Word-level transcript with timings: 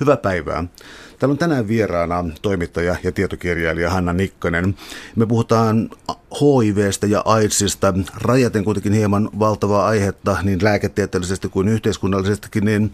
Hyvää 0.00 0.16
päivää. 0.16 0.64
Täällä 1.18 1.32
on 1.32 1.38
tänään 1.38 1.68
vieraana 1.68 2.24
toimittaja 2.42 2.96
ja 3.02 3.12
tietokirjailija 3.12 3.90
Hanna 3.90 4.12
Nikkanen. 4.12 4.74
Me 5.16 5.26
puhutaan 5.26 5.90
HIVstä 6.40 7.06
ja 7.06 7.22
AIDSista, 7.24 7.94
rajaten 8.14 8.64
kuitenkin 8.64 8.92
hieman 8.92 9.30
valtavaa 9.38 9.86
aihetta 9.86 10.36
niin 10.42 10.64
lääketieteellisesti 10.64 11.48
kuin 11.48 11.68
yhteiskunnallisestikin, 11.68 12.64
niin 12.64 12.92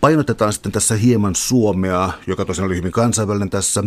painotetaan 0.00 0.52
sitten 0.52 0.72
tässä 0.72 0.94
hieman 0.94 1.34
Suomea, 1.34 2.12
joka 2.26 2.44
tosiaan 2.44 2.66
oli 2.66 2.76
hyvin 2.76 2.92
kansainvälinen 2.92 3.50
tässä, 3.50 3.84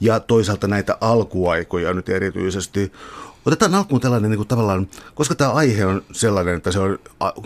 ja 0.00 0.20
toisaalta 0.20 0.66
näitä 0.66 0.98
alkuaikoja 1.00 1.94
nyt 1.94 2.08
erityisesti. 2.08 2.92
Otetaan 3.46 3.74
alkuun 3.74 4.00
tällainen 4.00 4.30
niin 4.30 4.38
kuin 4.38 4.48
tavallaan, 4.48 4.88
koska 5.14 5.34
tämä 5.34 5.52
aihe 5.52 5.86
on 5.86 6.02
sellainen, 6.12 6.56
että 6.56 6.72
se 6.72 6.78
on 6.78 6.98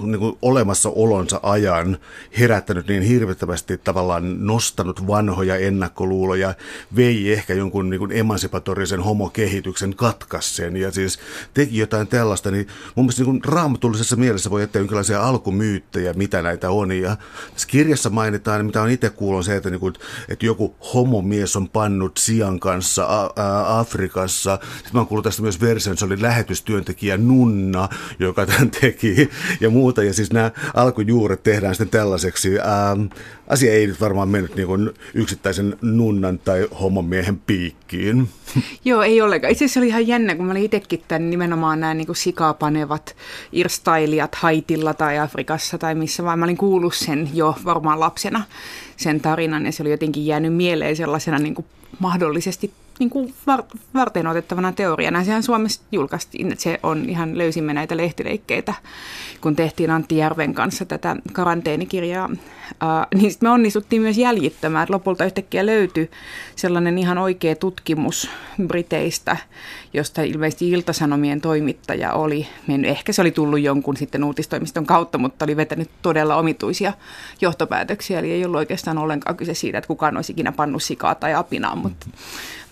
niin 0.02 0.18
kuin 0.18 0.38
olemassa 0.42 0.88
olonsa 0.88 1.40
ajan 1.42 1.98
herättänyt 2.38 2.88
niin 2.88 3.02
hirvittävästi 3.02 3.78
tavallaan 3.78 4.46
nostanut 4.46 5.06
vanhoja 5.06 5.56
ennakkoluuloja, 5.56 6.54
vei 6.96 7.32
ehkä 7.32 7.54
jonkun 7.54 7.90
niin 7.90 7.98
kuin 7.98 8.12
emansipatorisen 8.12 9.00
homokehityksen 9.00 9.96
katkassen 9.96 10.76
ja 10.76 10.90
siis 10.90 11.18
teki 11.54 11.78
jotain 11.78 12.06
tällaista, 12.06 12.50
niin 12.50 12.66
mun 12.94 13.04
mielestä 13.04 13.22
niin 13.22 13.40
kuin 13.40 13.44
raamatullisessa 13.44 14.16
mielessä 14.16 14.50
voi 14.50 14.60
jättää 14.60 14.80
jonkinlaisia 14.80 15.22
alkumyyttejä, 15.22 16.12
mitä 16.12 16.42
näitä 16.42 16.70
on. 16.70 16.92
Ja 16.92 17.16
tässä 17.52 17.68
kirjassa 17.68 18.10
mainitaan, 18.10 18.66
mitä 18.66 18.82
on 18.82 18.90
itse 18.90 19.10
kuullut, 19.10 19.44
se, 19.44 19.56
että, 19.56 19.70
niin 19.70 19.80
kuin, 19.80 19.94
että 20.28 20.46
joku 20.46 20.76
homomies 20.94 21.56
on 21.56 21.68
pannut 21.68 22.16
sian 22.16 22.60
kanssa 22.60 23.30
Afrikassa. 23.66 24.58
Sitten 24.62 24.90
mä 24.92 25.00
oon 25.00 25.06
kuullut 25.06 25.24
tästä 25.24 25.42
myös 25.42 25.60
versio 25.60 25.89
se 25.96 26.04
oli 26.04 26.22
lähetystyöntekijä 26.22 27.16
Nunna, 27.16 27.88
joka 28.18 28.46
tämän 28.46 28.70
teki 28.70 29.30
ja 29.60 29.70
muuta. 29.70 30.02
Ja 30.02 30.14
siis 30.14 30.32
nämä 30.32 30.50
alkujuuret 30.74 31.42
tehdään 31.42 31.74
sitten 31.74 32.00
tällaiseksi. 32.00 32.58
Ää, 32.58 32.96
asia 33.48 33.72
ei 33.72 33.86
nyt 33.86 34.00
varmaan 34.00 34.28
mennyt 34.28 34.56
niin 34.56 34.66
kuin 34.66 34.90
yksittäisen 35.14 35.76
nunnan 35.82 36.38
tai 36.38 36.68
homomiehen 36.80 37.38
piikkiin. 37.38 38.28
Joo, 38.84 39.02
ei 39.02 39.20
ollenkaan. 39.20 39.52
Itse 39.52 39.64
asiassa 39.64 39.80
oli 39.80 39.88
ihan 39.88 40.06
jännä, 40.06 40.34
kun 40.34 40.44
mä 40.44 40.50
olin 40.50 40.64
itsekin 40.64 41.02
tämän 41.08 41.30
nimenomaan 41.30 41.80
nämä 41.80 41.94
niin 41.94 42.16
sikapanevat 42.16 43.16
irstailijat 43.52 44.34
Haitilla 44.34 44.94
tai 44.94 45.18
Afrikassa 45.18 45.78
tai 45.78 45.94
missä 45.94 46.24
vaan. 46.24 46.38
Mä 46.38 46.44
olin 46.44 46.56
kuullut 46.56 46.94
sen 46.94 47.30
jo 47.34 47.56
varmaan 47.64 48.00
lapsena, 48.00 48.42
sen 48.96 49.20
tarinan, 49.20 49.66
ja 49.66 49.72
se 49.72 49.82
oli 49.82 49.90
jotenkin 49.90 50.26
jäänyt 50.26 50.54
mieleen 50.54 50.96
sellaisena 50.96 51.38
niin 51.38 51.54
kuin 51.54 51.66
mahdollisesti 51.98 52.72
niin 53.00 53.10
kuin 53.10 53.34
var, 53.46 53.62
varten 53.94 54.26
otettavana 54.26 54.72
teoriana. 54.72 55.24
Sehän 55.24 55.42
Suomessa 55.42 55.82
julkaistiin, 55.92 56.52
että 56.52 56.62
se 56.62 56.80
on 56.82 57.08
ihan 57.08 57.38
löysimme 57.38 57.74
näitä 57.74 57.96
lehtileikkeitä, 57.96 58.74
kun 59.40 59.56
tehtiin 59.56 59.90
Antti 59.90 60.16
Järven 60.16 60.54
kanssa 60.54 60.84
tätä 60.84 61.16
karanteenikirjaa. 61.32 62.26
Uh, 62.26 63.18
niin 63.20 63.30
sitten 63.30 63.48
me 63.48 63.52
onnistuttiin 63.52 64.02
myös 64.02 64.18
jäljittämään, 64.18 64.82
että 64.82 64.92
lopulta 64.92 65.24
yhtäkkiä 65.24 65.66
löytyi 65.66 66.10
sellainen 66.56 66.98
ihan 66.98 67.18
oikea 67.18 67.56
tutkimus 67.56 68.30
Briteistä, 68.66 69.36
josta 69.92 70.22
ilmeisesti 70.22 70.70
Iltasanomien 70.70 71.40
toimittaja 71.40 72.12
oli 72.12 72.46
mennyt. 72.66 72.90
Ehkä 72.90 73.12
se 73.12 73.20
oli 73.20 73.30
tullut 73.30 73.60
jonkun 73.60 73.96
sitten 73.96 74.24
uutistoimiston 74.24 74.86
kautta, 74.86 75.18
mutta 75.18 75.44
oli 75.44 75.56
vetänyt 75.56 75.90
todella 76.02 76.36
omituisia 76.36 76.92
johtopäätöksiä. 77.40 78.18
Eli 78.18 78.32
ei 78.32 78.44
ollut 78.44 78.58
oikeastaan 78.58 78.98
ollenkaan 78.98 79.36
kyse 79.36 79.54
siitä, 79.54 79.78
että 79.78 79.88
kukaan 79.88 80.16
olisi 80.16 80.32
ikinä 80.32 80.52
pannut 80.52 80.82
sikaa 80.82 81.14
tai 81.14 81.34
apinaa, 81.34 81.76
mutta 81.76 82.06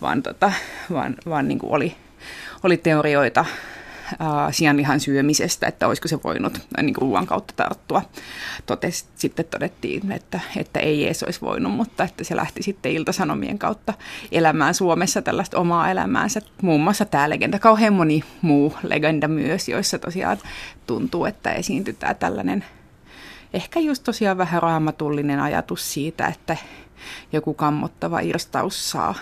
vaan, 0.01 0.23
tota, 0.23 0.53
vaan, 0.93 1.17
vaan 1.29 1.49
niin 1.49 1.59
kuin 1.59 1.73
oli, 1.73 1.95
oli 2.63 2.77
teorioita 2.77 3.45
sianlihan 4.51 5.01
syömisestä, 5.01 5.67
että 5.67 5.87
olisiko 5.87 6.09
se 6.09 6.19
voinut 6.25 6.61
niin 6.83 6.95
kuin 6.95 7.03
ruoan 7.03 7.27
kautta 7.27 7.55
tarttua. 7.57 8.03
Totes, 8.67 9.07
sitten 9.15 9.45
todettiin, 9.45 10.13
että, 10.13 10.41
että 10.57 10.81
ei 10.81 11.07
edes 11.07 11.23
olisi 11.23 11.41
voinut, 11.41 11.73
mutta 11.73 12.05
että 12.05 12.25
se 12.25 12.37
lähti 12.37 12.63
sitten 12.63 12.93
iltasanomien 12.93 13.59
kautta 13.59 13.95
elämään 14.33 14.75
Suomessa 14.75 15.23
tällaista 15.23 15.59
omaa 15.59 15.91
elämäänsä. 15.91 16.41
Muun 16.63 16.81
muassa 16.81 17.05
tämä 17.05 17.31
legenda, 17.31 17.59
kauhean 17.59 17.95
moni 17.95 18.25
muu 18.43 18.75
legenda 18.83 19.29
myös, 19.29 19.69
joissa 19.69 19.99
tosiaan 19.99 20.39
tuntuu, 20.87 21.25
että 21.25 21.53
esiintytään 21.53 22.17
tällainen 22.17 22.65
ehkä 23.53 23.81
just 23.81 24.05
tosiaan 24.05 24.39
vähän 24.39 24.63
raamatullinen 24.63 25.41
ajatus 25.41 25.93
siitä, 25.93 26.27
että 26.27 26.57
joku 27.33 27.55
kammottava 27.55 28.21
irstaus 28.21 28.91
saa 28.91 29.15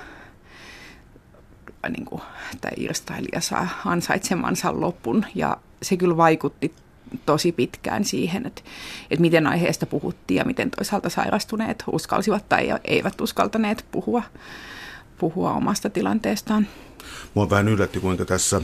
niin 1.88 2.04
kuin, 2.04 2.22
tämä 2.60 2.72
irstailija 2.76 3.40
saa 3.40 3.68
ansaitsemansa 3.84 4.80
lopun. 4.80 5.24
Ja 5.34 5.56
se 5.82 5.96
kyllä 5.96 6.16
vaikutti 6.16 6.74
tosi 7.26 7.52
pitkään 7.52 8.04
siihen, 8.04 8.46
että, 8.46 8.62
että 9.10 9.20
miten 9.20 9.46
aiheesta 9.46 9.86
puhuttiin 9.86 10.38
ja 10.38 10.44
miten 10.44 10.70
toisaalta 10.70 11.10
sairastuneet 11.10 11.84
uskalsivat 11.92 12.48
tai 12.48 12.68
eivät 12.84 13.20
uskaltaneet 13.20 13.84
puhua, 13.92 14.22
puhua 15.18 15.52
omasta 15.52 15.90
tilanteestaan. 15.90 16.66
Mua 17.34 17.50
vähän 17.50 17.68
yllätti, 17.68 18.00
kuinka 18.00 18.24
tässä 18.24 18.60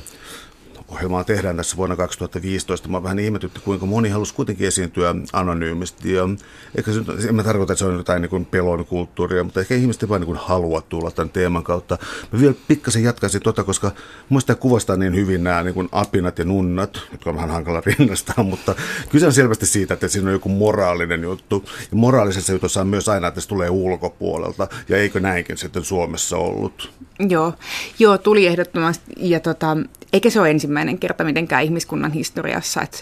ohjelmaa 0.92 1.24
tehdään 1.24 1.56
tässä 1.56 1.76
vuonna 1.76 1.96
2015. 1.96 2.88
Mä 2.88 3.02
vähän 3.02 3.18
ihmetytti, 3.18 3.60
kuinka 3.60 3.86
moni 3.86 4.08
halusi 4.08 4.34
kuitenkin 4.34 4.66
esiintyä 4.66 5.14
anonyymisti. 5.32 6.12
Ja 6.12 6.28
ehkä 6.74 6.92
se, 6.92 7.28
en 7.28 7.34
mä 7.34 7.42
tarkoita, 7.42 7.72
että 7.72 7.78
se 7.78 7.84
on 7.84 7.96
jotain 7.96 8.22
niin 8.22 8.30
kuin 8.30 8.46
pelon 8.46 8.86
kulttuuria, 8.86 9.44
mutta 9.44 9.60
ehkä 9.60 9.74
ihmiset 9.74 10.08
vaan 10.08 10.20
niin 10.20 10.36
halua 10.36 10.80
tulla 10.80 11.10
tämän 11.10 11.30
teeman 11.30 11.64
kautta. 11.64 11.98
Mä 12.32 12.40
vielä 12.40 12.54
pikkasen 12.68 13.02
jatkaisin 13.02 13.42
tota, 13.42 13.64
koska 13.64 13.90
muista 14.28 14.54
kuvastaa 14.54 14.96
niin 14.96 15.14
hyvin 15.14 15.44
nämä 15.44 15.62
niin 15.62 15.74
kuin 15.74 15.88
apinat 15.92 16.38
ja 16.38 16.44
nunnat, 16.44 17.00
jotka 17.12 17.30
on 17.30 17.36
vähän 17.36 17.50
hankala 17.50 17.82
rinnastaa, 17.86 18.44
mutta 18.44 18.74
kyse 19.10 19.26
on 19.26 19.32
selvästi 19.32 19.66
siitä, 19.66 19.94
että 19.94 20.08
siinä 20.08 20.28
on 20.28 20.32
joku 20.32 20.48
moraalinen 20.48 21.22
juttu. 21.22 21.64
Ja 21.90 21.96
moraalisessa 21.96 22.52
jutussa 22.52 22.80
on 22.80 22.88
myös 22.88 23.08
aina, 23.08 23.28
että 23.28 23.40
se 23.40 23.48
tulee 23.48 23.70
ulkopuolelta. 23.70 24.68
Ja 24.88 24.96
eikö 24.96 25.20
näinkin 25.20 25.56
sitten 25.56 25.84
Suomessa 25.84 26.36
ollut? 26.36 26.90
Joo, 27.28 27.52
Joo 27.98 28.18
tuli 28.18 28.46
ehdottomasti. 28.46 29.12
Ja 29.16 29.40
tota, 29.40 29.76
eikä 30.12 30.30
se 30.30 30.40
ole 30.40 30.50
ensimmäinen 30.50 30.81
kerta 31.00 31.24
mitenkään 31.24 31.64
ihmiskunnan 31.64 32.12
historiassa, 32.12 32.82
että 32.82 32.98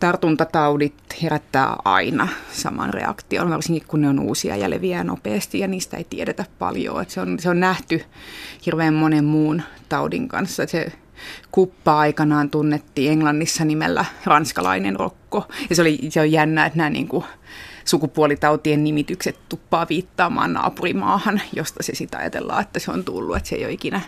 tartuntataudit 0.00 0.94
herättää 1.22 1.76
aina 1.84 2.28
saman 2.52 2.94
reaktion, 2.94 3.50
varsinkin 3.50 3.88
kun 3.88 4.00
ne 4.00 4.08
on 4.08 4.20
uusia 4.20 4.56
ja 4.56 4.70
leviää 4.70 5.04
nopeasti 5.04 5.58
ja 5.58 5.68
niistä 5.68 5.96
ei 5.96 6.04
tiedetä 6.04 6.44
paljon. 6.58 7.02
Että 7.02 7.14
se, 7.14 7.20
on, 7.20 7.38
se 7.38 7.50
on 7.50 7.60
nähty 7.60 8.04
hirveän 8.66 8.94
monen 8.94 9.24
muun 9.24 9.62
taudin 9.88 10.28
kanssa. 10.28 10.62
Että 10.62 10.70
se 10.70 10.92
kuppa 11.52 11.98
aikanaan 11.98 12.50
tunnettiin 12.50 13.12
Englannissa 13.12 13.64
nimellä 13.64 14.04
ranskalainen 14.24 14.96
rokko. 14.96 15.48
Ja 15.70 15.76
se, 15.76 15.82
oli, 15.82 15.98
se 16.08 16.20
on 16.20 16.32
jännä, 16.32 16.66
että 16.66 16.76
nämä 16.76 16.90
niin 16.90 17.08
kuin, 17.08 17.24
sukupuolitautien 17.84 18.84
nimitykset 18.84 19.38
tuppaa 19.48 19.86
viittaamaan 19.88 20.52
naapurimaahan, 20.52 21.40
josta 21.52 21.82
se 21.82 21.94
sitä 21.94 22.18
ajatellaan, 22.18 22.62
että 22.62 22.78
se 22.78 22.90
on 22.90 23.04
tullut, 23.04 23.36
että 23.36 23.48
se 23.48 23.56
ei 23.56 23.64
ole 23.64 23.72
ikinä, 23.72 24.00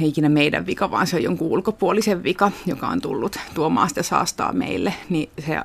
ikinä 0.00 0.28
meidän 0.28 0.66
vika, 0.66 0.90
vaan 0.90 1.06
se 1.06 1.16
on 1.16 1.22
jonkun 1.22 1.48
ulkopuolisen 1.48 2.22
vika, 2.22 2.52
joka 2.66 2.88
on 2.88 3.00
tullut 3.00 3.36
tuomaan 3.54 3.88
sitä 3.88 4.02
saastaa 4.02 4.52
meille. 4.52 4.94
Niin 5.08 5.30
se 5.46 5.56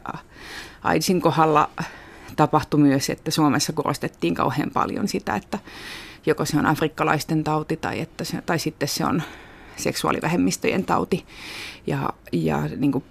AIDSin 0.83 1.21
kohdalla 1.21 1.69
tapahtui 2.35 2.79
myös, 2.79 3.09
että 3.09 3.31
Suomessa 3.31 3.73
korostettiin 3.73 4.35
kauhean 4.35 4.71
paljon 4.73 5.07
sitä, 5.07 5.35
että 5.35 5.59
joko 6.25 6.45
se 6.45 6.57
on 6.57 6.65
afrikkalaisten 6.65 7.43
tauti 7.43 7.77
tai, 7.77 7.99
että 7.99 8.23
se, 8.23 8.41
tai 8.41 8.59
sitten 8.59 8.87
se 8.87 9.05
on 9.05 9.23
seksuaalivähemmistöjen 9.75 10.85
tauti. 10.85 11.25
Ja, 11.87 12.09
ja 12.31 12.61
niin 12.77 12.91
kuin 12.91 13.03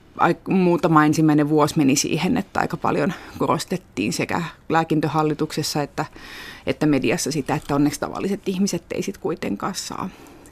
muutama 0.49 1.05
ensimmäinen 1.05 1.49
vuosi 1.49 1.79
meni 1.79 1.97
siihen, 1.97 2.37
että 2.37 2.61
aika 2.61 2.77
paljon 2.77 3.13
korostettiin 3.39 4.13
sekä 4.13 4.43
lääkintöhallituksessa 4.69 5.83
että, 5.83 6.05
että 6.67 6.87
mediassa 6.87 7.33
sitä, 7.33 7.55
että 7.55 7.75
onneksi 7.75 8.01
tavalliset 8.01 8.49
ihmiset 8.49 8.85
ei 8.95 9.03
sitten 9.03 9.23
kuitenkaan 9.23 9.75
saa. 9.75 10.09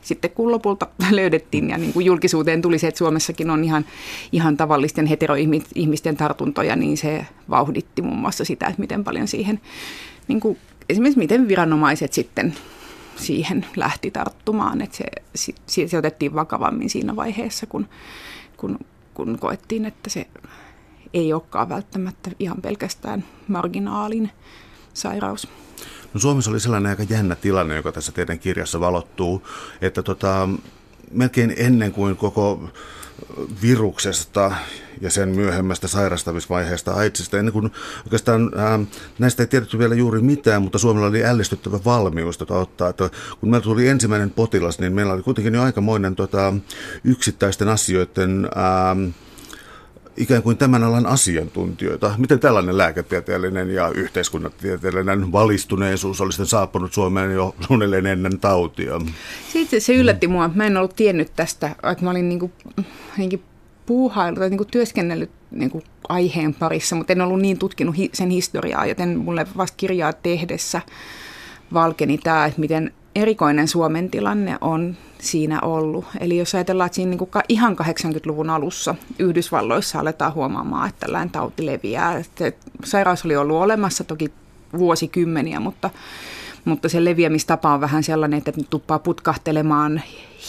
Sitten 0.09 0.31
kun 0.31 0.51
lopulta 0.51 0.87
löydettiin 1.11 1.71
ja 1.71 1.79
niin 1.79 1.93
kuin 1.93 2.07
julkisuuteen 2.07 2.63
tuli 2.63 2.79
se, 2.79 2.87
että 2.89 2.99
Suomessakin 2.99 3.51
on 3.51 3.65
ihan, 3.65 3.85
ihan 4.33 4.57
tavallisten 4.57 5.07
heteroihmisten 5.07 6.17
tartuntoja, 6.17 6.77
niin 6.77 6.97
se 6.97 7.27
vauhditti 7.51 8.03
muun 8.03 8.19
muassa 8.19 8.45
sitä, 8.45 8.67
että 8.67 8.81
miten 8.81 9.05
paljon 9.05 9.29
siihen, 9.29 9.61
niin 10.29 10.41
kuin, 10.41 10.59
esimerkiksi 10.89 11.19
miten 11.19 11.49
viranomaiset 11.49 12.13
sitten 12.13 12.55
siihen 13.17 13.67
lähti 13.77 14.11
tarttumaan, 14.11 14.81
että 14.81 14.97
se, 14.97 15.53
se, 15.67 15.89
se 15.89 15.99
otettiin 15.99 16.35
vakavammin 16.35 16.91
siinä 16.91 17.17
vaiheessa, 17.17 17.67
kun, 17.67 17.89
kun 18.57 18.79
kun 19.19 19.39
koettiin, 19.39 19.85
että 19.85 20.11
se 20.11 20.27
ei 21.15 21.33
olekaan 21.33 21.69
välttämättä 21.69 22.31
ihan 22.39 22.63
pelkästään 22.63 23.25
marginaalin 23.49 24.31
sairaus. 24.95 25.49
No 26.15 26.21
Suomessa 26.21 26.51
oli 26.51 26.61
sellainen 26.61 26.91
aika 26.91 27.03
jännä 27.15 27.35
tilanne, 27.35 27.77
joka 27.77 27.93
tässä 27.93 28.13
teidän 28.13 28.39
kirjassa 28.39 28.81
valottuu, 28.81 29.43
että 29.81 30.03
tota, 30.03 30.49
melkein 31.11 31.55
ennen 31.57 31.93
kuin 31.93 32.17
koko 32.17 32.71
viruksesta 33.63 34.53
ja 35.01 35.11
sen 35.11 35.29
myöhemmästä 35.29 35.89
sairastamisvaiheesta 35.89 36.95
AIDSista. 36.95 37.39
Ennen 37.39 37.53
kuin 37.53 37.71
oikeastaan 38.05 38.51
ää, 38.57 38.81
näistä 39.19 39.43
ei 39.43 39.47
tiedetty 39.47 39.79
vielä 39.79 39.95
juuri 39.95 40.21
mitään, 40.21 40.63
mutta 40.63 40.79
Suomella 40.79 41.07
oli 41.07 41.25
ällistyttävä 41.25 41.79
valmius 41.85 42.39
tota 42.39 42.55
ottaa. 42.55 42.89
Että 42.89 43.11
kun 43.41 43.51
meillä 43.51 43.65
tuli 43.65 43.89
ensimmäinen 43.89 44.31
potilas, 44.31 44.79
niin 44.79 44.93
meillä 44.93 45.13
oli 45.13 45.23
kuitenkin 45.23 45.55
jo 45.55 45.63
aikamoinen 45.63 46.17
tota, 46.17 46.55
yksittäisten 47.05 47.69
asioiden... 47.69 48.49
Ää, 48.55 48.97
ikään 50.19 50.43
kuin 50.43 50.57
tämän 50.57 50.85
alan 50.85 51.07
asiantuntijoita. 51.07 52.15
Miten 52.19 52.41
tällainen 52.41 52.79
lääketieteellinen 52.79 53.71
ja 53.71 53.89
yhteiskunnatieteellinen 53.89 55.33
valistuneisuus 55.33 56.21
olisi 56.21 56.47
saapunut 56.47 56.93
Suomeen 56.93 57.31
jo 57.31 57.55
suunnilleen 57.67 58.07
ennen 58.07 58.41
tautia? 58.41 59.01
Siitä 59.53 59.81
se 59.81 59.95
yllätti 59.95 60.29
mua. 60.29 60.51
Mä 60.55 60.67
en 60.67 60.77
ollut 60.77 60.97
tiennyt 60.97 61.33
tästä, 61.37 61.71
että 61.91 62.05
mä 62.05 62.11
olin 62.11 62.29
niin 62.29 62.41
kuin, 62.41 62.53
niin 63.17 63.31
kuin 63.31 63.43
puuhailu 63.87 64.37
tai 64.37 64.51
niin 64.51 64.59
kuin 64.59 64.69
työskennellyt 64.71 65.31
niin 65.51 65.71
kuin 65.71 65.85
aiheen 66.09 66.55
parissa, 66.55 66.97
mutta 66.97 67.13
en 67.13 67.21
ollut 67.21 67.41
niin 67.41 67.59
tutkinut 67.59 67.97
sen 68.13 68.31
historiaa, 68.31 68.87
joten 68.87 69.19
mulle 69.19 69.47
vasta 69.57 69.77
kirjaa 69.77 70.13
tehdessä 70.13 70.81
valkeni 71.73 72.19
tämä, 72.19 72.47
että 72.47 72.61
miten 72.61 72.93
erikoinen 73.15 73.69
Suomen 73.69 74.11
tilanne 74.11 74.59
on 74.61 74.97
siinä 75.19 75.61
ollut. 75.61 76.05
Eli 76.21 76.39
jos 76.39 76.55
ajatellaan, 76.55 76.87
että 76.87 76.97
siinä 76.97 77.11
niin 77.11 77.19
kuin 77.19 77.31
ihan 77.49 77.77
80-luvun 77.83 78.51
alussa 78.51 78.95
Yhdysvalloissa 79.19 80.01
aletaan 80.01 80.35
huomaamaan, 80.35 80.89
että 80.89 81.07
tällainen 81.07 81.31
tauti 81.31 81.67
leviää. 81.67 82.19
Että 82.19 82.53
sairaus 82.85 83.25
oli 83.25 83.37
ollut 83.37 83.57
olemassa 83.57 84.05
toki 84.05 84.33
vuosikymmeniä, 84.79 85.61
mutta, 85.61 85.91
mutta 86.65 86.89
se 86.89 87.05
leviämistapa 87.05 87.75
on 87.75 87.81
vähän 87.81 88.03
sellainen, 88.03 88.39
että 88.39 88.53
tuppaa 88.71 88.99
putkahtelemaan 88.99 90.03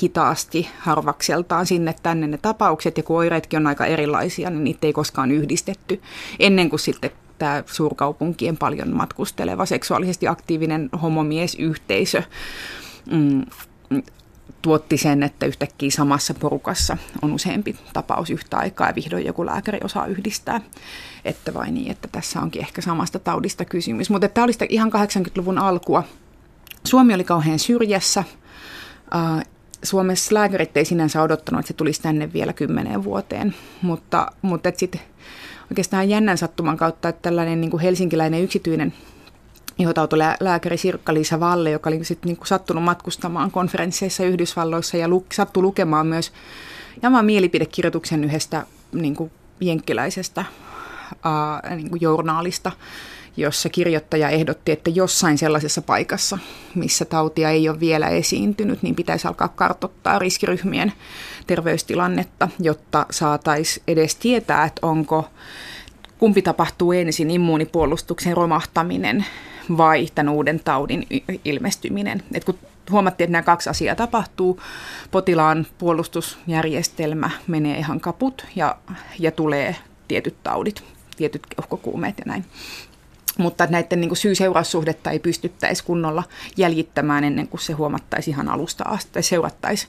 hitaasti 0.03 0.69
harvakseltaan 0.79 1.65
sinne 1.65 1.95
tänne 2.03 2.27
ne 2.27 2.37
tapaukset, 2.37 2.97
ja 2.97 3.03
kun 3.03 3.17
oireetkin 3.17 3.57
on 3.57 3.67
aika 3.67 3.85
erilaisia, 3.85 4.49
niin 4.49 4.63
niitä 4.63 4.87
ei 4.87 4.93
koskaan 4.93 5.31
yhdistetty 5.31 6.01
ennen 6.39 6.69
kuin 6.69 6.79
sitten 6.79 7.11
tämä 7.39 7.63
suurkaupunkien 7.65 8.57
paljon 8.57 8.95
matkusteleva 8.95 9.65
seksuaalisesti 9.65 10.27
aktiivinen 10.27 10.89
homomiesyhteisö 11.01 12.23
mm, 13.11 13.45
tuotti 14.61 14.97
sen, 14.97 15.23
että 15.23 15.45
yhtäkkiä 15.45 15.91
samassa 15.91 16.33
porukassa 16.33 16.97
on 17.21 17.33
useampi 17.33 17.75
tapaus 17.93 18.29
yhtä 18.29 18.57
aikaa 18.57 18.87
ja 18.87 18.95
vihdoin 18.95 19.25
joku 19.25 19.45
lääkäri 19.45 19.79
osaa 19.83 20.05
yhdistää, 20.05 20.61
että 21.25 21.53
vai 21.53 21.71
niin, 21.71 21.91
että 21.91 22.07
tässä 22.11 22.41
onkin 22.41 22.61
ehkä 22.61 22.81
samasta 22.81 23.19
taudista 23.19 23.65
kysymys. 23.65 24.09
Mutta 24.09 24.27
tämä 24.27 24.43
oli 24.43 24.53
sitä 24.53 24.65
ihan 24.69 24.91
80-luvun 24.93 25.57
alkua. 25.57 26.03
Suomi 26.83 27.13
oli 27.13 27.23
kauhean 27.23 27.59
syrjässä. 27.59 28.23
Suomessa 29.83 30.35
lääkärit 30.35 30.77
ei 30.77 30.85
sinänsä 30.85 31.21
odottanut, 31.21 31.59
että 31.59 31.67
se 31.67 31.73
tulisi 31.73 32.01
tänne 32.01 32.33
vielä 32.33 32.53
kymmeneen 32.53 33.03
vuoteen, 33.03 33.55
mutta, 33.81 34.27
mutta 34.41 34.71
sitten 34.77 35.01
oikeastaan 35.71 36.09
jännän 36.09 36.37
sattuman 36.37 36.77
kautta, 36.77 37.09
että 37.09 37.21
tällainen 37.21 37.61
niin 37.61 37.71
kuin 37.71 37.81
helsinkiläinen 37.81 38.43
yksityinen 38.43 38.93
ihotautolääkäri 39.79 40.77
Sirkka-Liisa 40.77 41.39
Valle, 41.39 41.71
joka 41.71 41.89
oli 41.89 42.03
sitten 42.03 42.29
niin 42.29 42.37
kuin 42.37 42.47
sattunut 42.47 42.83
matkustamaan 42.83 43.51
konferensseissa 43.51 44.23
Yhdysvalloissa 44.23 44.97
ja 44.97 45.07
lu, 45.07 45.25
sattui 45.33 45.63
lukemaan 45.63 46.07
myös 46.07 46.31
jaman 47.01 47.25
mielipidekirjoituksen 47.25 48.23
yhdestä 48.23 48.65
niin 48.91 49.15
kuin 49.15 49.31
jenkkiläisestä 49.61 50.45
ää, 51.23 51.75
niin 51.75 51.89
kuin 51.89 52.01
journaalista, 52.01 52.71
jossa 53.39 53.69
kirjoittaja 53.69 54.29
ehdotti, 54.29 54.71
että 54.71 54.89
jossain 54.89 55.37
sellaisessa 55.37 55.81
paikassa, 55.81 56.37
missä 56.75 57.05
tautia 57.05 57.49
ei 57.49 57.69
ole 57.69 57.79
vielä 57.79 58.07
esiintynyt, 58.07 58.83
niin 58.83 58.95
pitäisi 58.95 59.27
alkaa 59.27 59.47
kartottaa 59.47 60.19
riskiryhmien 60.19 60.93
terveystilannetta, 61.47 62.49
jotta 62.59 63.05
saataisiin 63.11 63.83
edes 63.87 64.15
tietää, 64.15 64.65
että 64.65 64.87
onko 64.87 65.29
kumpi 66.17 66.41
tapahtuu 66.41 66.91
ensin, 66.91 67.31
immuunipuolustuksen 67.31 68.37
romahtaminen 68.37 69.25
vai 69.77 70.07
tämän 70.15 70.33
uuden 70.33 70.59
taudin 70.59 71.07
ilmestyminen. 71.45 72.23
Et 72.33 72.43
kun 72.43 72.59
huomattiin, 72.91 73.25
että 73.25 73.31
nämä 73.31 73.43
kaksi 73.43 73.69
asiaa 73.69 73.95
tapahtuu, 73.95 74.61
potilaan 75.11 75.67
puolustusjärjestelmä 75.77 77.29
menee 77.47 77.77
ihan 77.77 77.99
kaput 77.99 78.45
ja, 78.55 78.77
ja 79.19 79.31
tulee 79.31 79.75
tietyt 80.07 80.35
taudit, 80.43 80.83
tietyt 81.17 81.47
keuhkokuumeet 81.55 82.17
ja 82.17 82.23
näin 82.27 82.45
mutta 83.39 83.67
näiden 83.69 84.01
niin 84.01 84.15
syy-seuraussuhdetta 84.15 85.11
ei 85.11 85.19
pystyttäisi 85.19 85.83
kunnolla 85.83 86.23
jäljittämään 86.57 87.23
ennen 87.23 87.47
kuin 87.47 87.61
se 87.61 87.73
huomattaisi 87.73 88.31
ihan 88.31 88.49
alusta 88.49 88.83
asti 88.87 89.11
tai 89.13 89.23
seurattaisi 89.23 89.87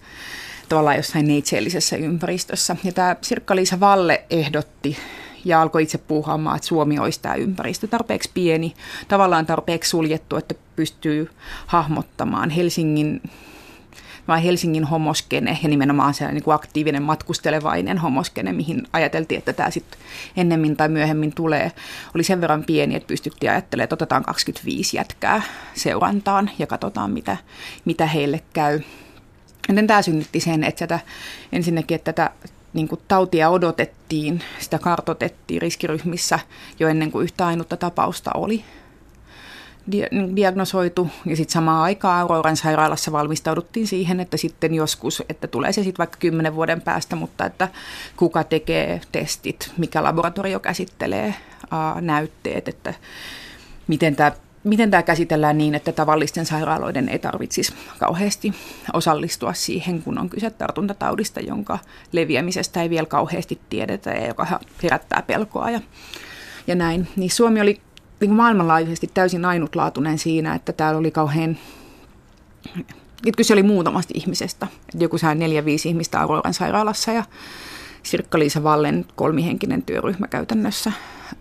tavallaan 0.69 0.97
jossain 0.97 1.29
neitseellisessä 1.29 1.97
ympäristössä. 1.97 2.77
Ja 2.85 2.93
tämä 2.93 3.17
Sirkka-Liisa 3.23 3.81
Valle 3.81 4.25
ehdotti 4.31 4.97
ja 5.45 5.63
alkoi 5.63 5.83
itse 5.83 5.99
puuhaamaan, 5.99 6.57
että 6.57 6.69
Suomi 6.69 6.99
olisi 6.99 7.21
tämä 7.23 7.35
ympäristö 7.35 7.87
tarpeeksi 7.87 8.31
pieni, 8.35 8.75
tavallaan 9.09 9.47
tarpeeksi 9.47 9.91
suljettu, 9.91 10.37
että 10.37 10.55
pystyy 10.77 11.31
hahmottamaan 11.67 12.51
Helsingin 12.51 13.23
vai 14.29 14.45
Helsingin 14.45 14.85
homoskene 14.85 15.59
ja 15.63 15.69
nimenomaan 15.69 16.15
se 16.15 16.33
niin 16.33 16.43
aktiivinen 16.47 17.03
matkustelevainen 17.03 17.99
homoskene, 17.99 18.53
mihin 18.53 18.83
ajateltiin, 18.93 19.39
että 19.39 19.53
tämä 19.53 19.71
sitten 19.71 20.01
ennemmin 20.37 20.77
tai 20.77 20.89
myöhemmin 20.89 21.35
tulee, 21.35 21.73
oli 22.15 22.25
sen 22.25 22.41
verran 22.41 22.65
pieni, 22.65 22.95
että 22.97 23.07
pystyttiin 23.07 23.51
ajattelemaan, 23.51 23.85
että 23.85 23.95
otetaan 23.95 24.25
25 24.25 24.97
jätkää 24.97 25.43
seurantaan 25.75 26.51
ja 26.59 26.67
katsotaan, 26.67 27.11
mitä, 27.11 27.37
mitä 27.85 28.07
heille 28.07 28.41
käy. 28.53 28.81
Joten 29.69 29.87
tämä 29.87 30.03
synnytti 30.03 30.41
sen, 30.41 30.65
että 30.65 30.87
tätä, 30.87 31.01
ensinnäkin, 31.53 31.95
että 31.95 32.13
tätä 32.13 32.31
niin 32.73 32.89
kuin 32.89 33.01
tautia 33.09 33.49
odotettiin, 33.49 34.43
sitä 34.59 34.79
kartotettiin 34.79 35.63
riskiryhmissä 35.63 36.39
jo 36.81 36.89
ennen 36.89 37.11
kuin 37.11 37.25
yhtä 37.25 37.47
ainutta 37.47 37.77
tapausta 37.77 38.31
oli 38.35 38.65
diagnosoitu 40.37 41.11
ja 41.27 41.37
sitten 41.37 41.53
samaan 41.53 41.83
aikaan 41.83 42.21
Auroran 42.21 42.57
sairaalassa 42.57 43.13
valmistauduttiin 43.13 43.87
siihen, 43.87 44.21
että 44.21 44.37
sitten 44.37 44.75
joskus, 44.75 45.23
että 45.29 45.47
tulee 45.47 45.73
se 45.73 45.83
sitten 45.83 45.99
vaikka 45.99 46.19
kymmenen 46.19 46.55
vuoden 46.55 46.83
päästä, 46.83 47.17
mutta 47.17 47.45
että 47.45 47.69
kuka 48.17 48.45
tekee 48.45 49.01
testit, 49.13 49.73
mikä 49.77 50.03
laboratorio 50.03 50.61
käsittelee 50.61 51.35
ää, 51.71 52.01
näytteet, 52.01 52.69
että 52.69 52.95
miten 53.89 54.17
tämä 54.17 54.33
miten 54.65 54.91
tämä 54.91 55.03
käsitellään 55.03 55.59
niin, 55.59 55.75
että 55.75 55.93
tavallisten 55.93 56.47
sairaaloiden 56.47 57.09
ei 57.09 57.19
tarvitsisi 57.19 57.75
kauheasti 57.99 58.55
osallistua 58.93 59.53
siihen, 59.53 60.03
kun 60.03 60.19
on 60.19 60.31
kyse 60.31 60.51
tartuntataudista, 60.51 61.41
jonka 61.41 61.79
leviämisestä 62.13 62.83
ei 62.83 62.91
vielä 62.91 63.07
kauheasti 63.07 63.61
tiedetä 63.71 64.11
ja 64.11 64.27
joka 64.27 64.47
herättää 64.83 65.23
pelkoa 65.27 65.71
ja, 65.71 65.81
ja 66.67 66.75
näin. 66.75 67.09
Niin 67.17 67.31
Suomi 67.31 67.61
oli 67.61 67.81
niin 68.21 68.35
maailmanlaajuisesti 68.35 69.11
täysin 69.15 69.45
ainutlaatuinen 69.45 70.19
siinä, 70.19 70.55
että 70.55 70.73
täällä 70.73 70.99
oli 70.99 71.11
kauhean 71.11 71.59
että 73.27 73.37
kyse 73.37 73.53
oli 73.53 73.63
muutamasta 73.63 74.13
ihmisestä. 74.17 74.67
Että 74.81 75.05
joku 75.05 75.19
sai 75.19 75.35
neljä, 75.35 75.65
viisi 75.65 75.89
ihmistä 75.89 76.21
Auroran 76.21 76.55
sairaalassa 76.55 77.13
ja 77.13 77.25
Sirkka-Liisa 78.03 78.63
Vallen 78.63 79.05
kolmihenkinen 79.17 79.83
työryhmä 79.83 80.29
käytännössä 80.29 80.93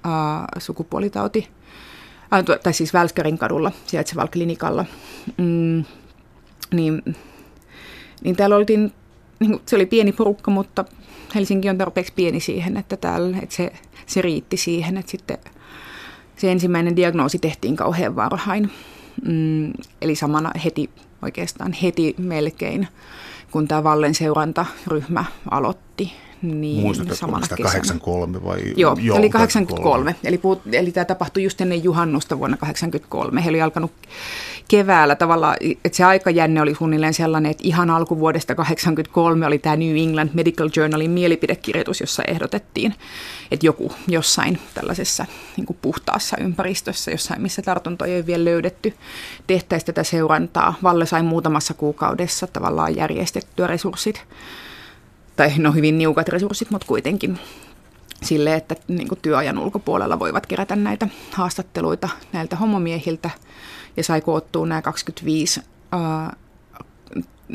ää, 0.04 0.48
sukupuolitauti 0.58 1.48
äh, 2.34 2.60
tai 2.64 2.74
siis 2.74 2.94
Välskärin 2.94 3.38
kadulla 3.38 3.72
sijaitsevalla 3.88 4.32
klinikalla, 4.32 4.86
mm, 5.38 5.84
niin, 6.72 7.16
niin 8.24 8.36
täällä 8.36 8.56
oltiin, 8.56 8.94
niin 9.40 9.60
se 9.66 9.76
oli 9.76 9.86
pieni 9.86 10.12
porukka, 10.12 10.52
mutta 10.52 10.86
Helsinki 11.36 11.70
on 11.70 11.78
tarpeeksi 11.78 12.14
pieni 12.16 12.40
siihen, 12.40 12.78
että, 12.78 12.98
täällä, 12.98 13.38
että 13.42 13.56
se, 13.56 13.72
se 14.06 14.22
riitti 14.22 14.58
siihen, 14.58 14.98
että 14.98 15.12
sitten 15.12 15.38
se 16.40 16.52
ensimmäinen 16.52 16.96
diagnoosi 16.96 17.40
tehtiin 17.40 17.76
kauhean 17.76 18.16
varhain. 18.16 18.72
Mm, 19.26 19.74
eli 20.02 20.16
samana 20.16 20.52
heti, 20.66 20.90
oikeastaan 21.22 21.74
heti 21.74 22.16
melkein, 22.18 22.88
kun 23.52 23.68
tämä 23.68 23.84
Vallen 23.84 24.16
seurantaryhmä 24.16 25.26
aloitti 25.52 26.12
niin, 26.42 26.82
Muistatko, 26.82 27.40
sitä 27.44 27.56
83 27.56 28.44
vai? 28.44 28.60
Joo, 28.76 28.98
Joo 29.02 29.18
eli 29.18 29.30
83. 29.30 30.16
Eli, 30.24 30.38
puhut, 30.38 30.62
eli 30.72 30.92
tämä 30.92 31.06
tapahtui 31.06 31.44
just 31.44 31.62
ennen 31.62 31.84
juhannusta 31.84 32.40
vuonna 32.40 32.58
83. 32.58 33.44
He 33.44 33.50
oli 33.50 33.62
alkanut 33.62 33.92
keväällä 34.68 35.16
tavallaan, 35.16 35.56
että 35.86 35.98
se 35.98 36.04
aikajänne 36.04 36.62
oli 36.62 36.76
suunnilleen 36.76 37.14
sellainen, 37.14 37.52
että 37.52 37.64
ihan 37.68 37.90
alkuvuodesta 37.90 38.56
83 38.56 39.46
oli 39.46 39.60
tämä 39.60 39.76
New 39.76 39.98
England 39.98 40.30
Medical 40.34 40.70
Journalin 40.76 41.12
mielipidekirjoitus, 41.12 42.02
jossa 42.02 42.24
ehdotettiin, 42.28 42.96
että 43.52 43.66
joku 43.66 43.92
jossain 44.08 44.60
tällaisessa 44.74 45.26
niin 45.58 45.66
kuin 45.66 45.78
puhtaassa 45.82 46.38
ympäristössä, 46.42 47.12
jossain 47.12 47.42
missä 47.42 47.62
tartuntoja 47.62 48.16
ei 48.16 48.26
vielä 48.26 48.46
löydetty, 48.46 48.94
tehtäisiin 49.48 49.86
tätä 49.86 50.04
seurantaa. 50.04 50.74
Valle 50.84 51.06
sai 51.06 51.24
muutamassa 51.24 51.74
kuukaudessa 51.74 52.48
tavallaan 52.48 52.96
järjestettyä 52.96 53.68
resurssit 53.68 54.24
tai 55.40 55.54
no 55.58 55.72
hyvin 55.72 55.98
niukat 55.98 56.30
resurssit, 56.30 56.72
mutta 56.72 56.88
kuitenkin 56.88 57.40
sille, 58.24 58.56
että 58.56 58.76
niin 58.88 59.08
kuin 59.08 59.20
työajan 59.22 59.58
ulkopuolella 59.60 60.20
voivat 60.20 60.46
kerätä 60.46 60.76
näitä 60.76 61.08
haastatteluita 61.32 62.10
näiltä 62.34 62.56
homomiehiltä. 62.56 63.30
Ja 63.98 64.04
sai 64.04 64.22
koottua 64.22 64.66
nämä 64.66 64.82
25 64.82 65.62
ää, 65.92 66.36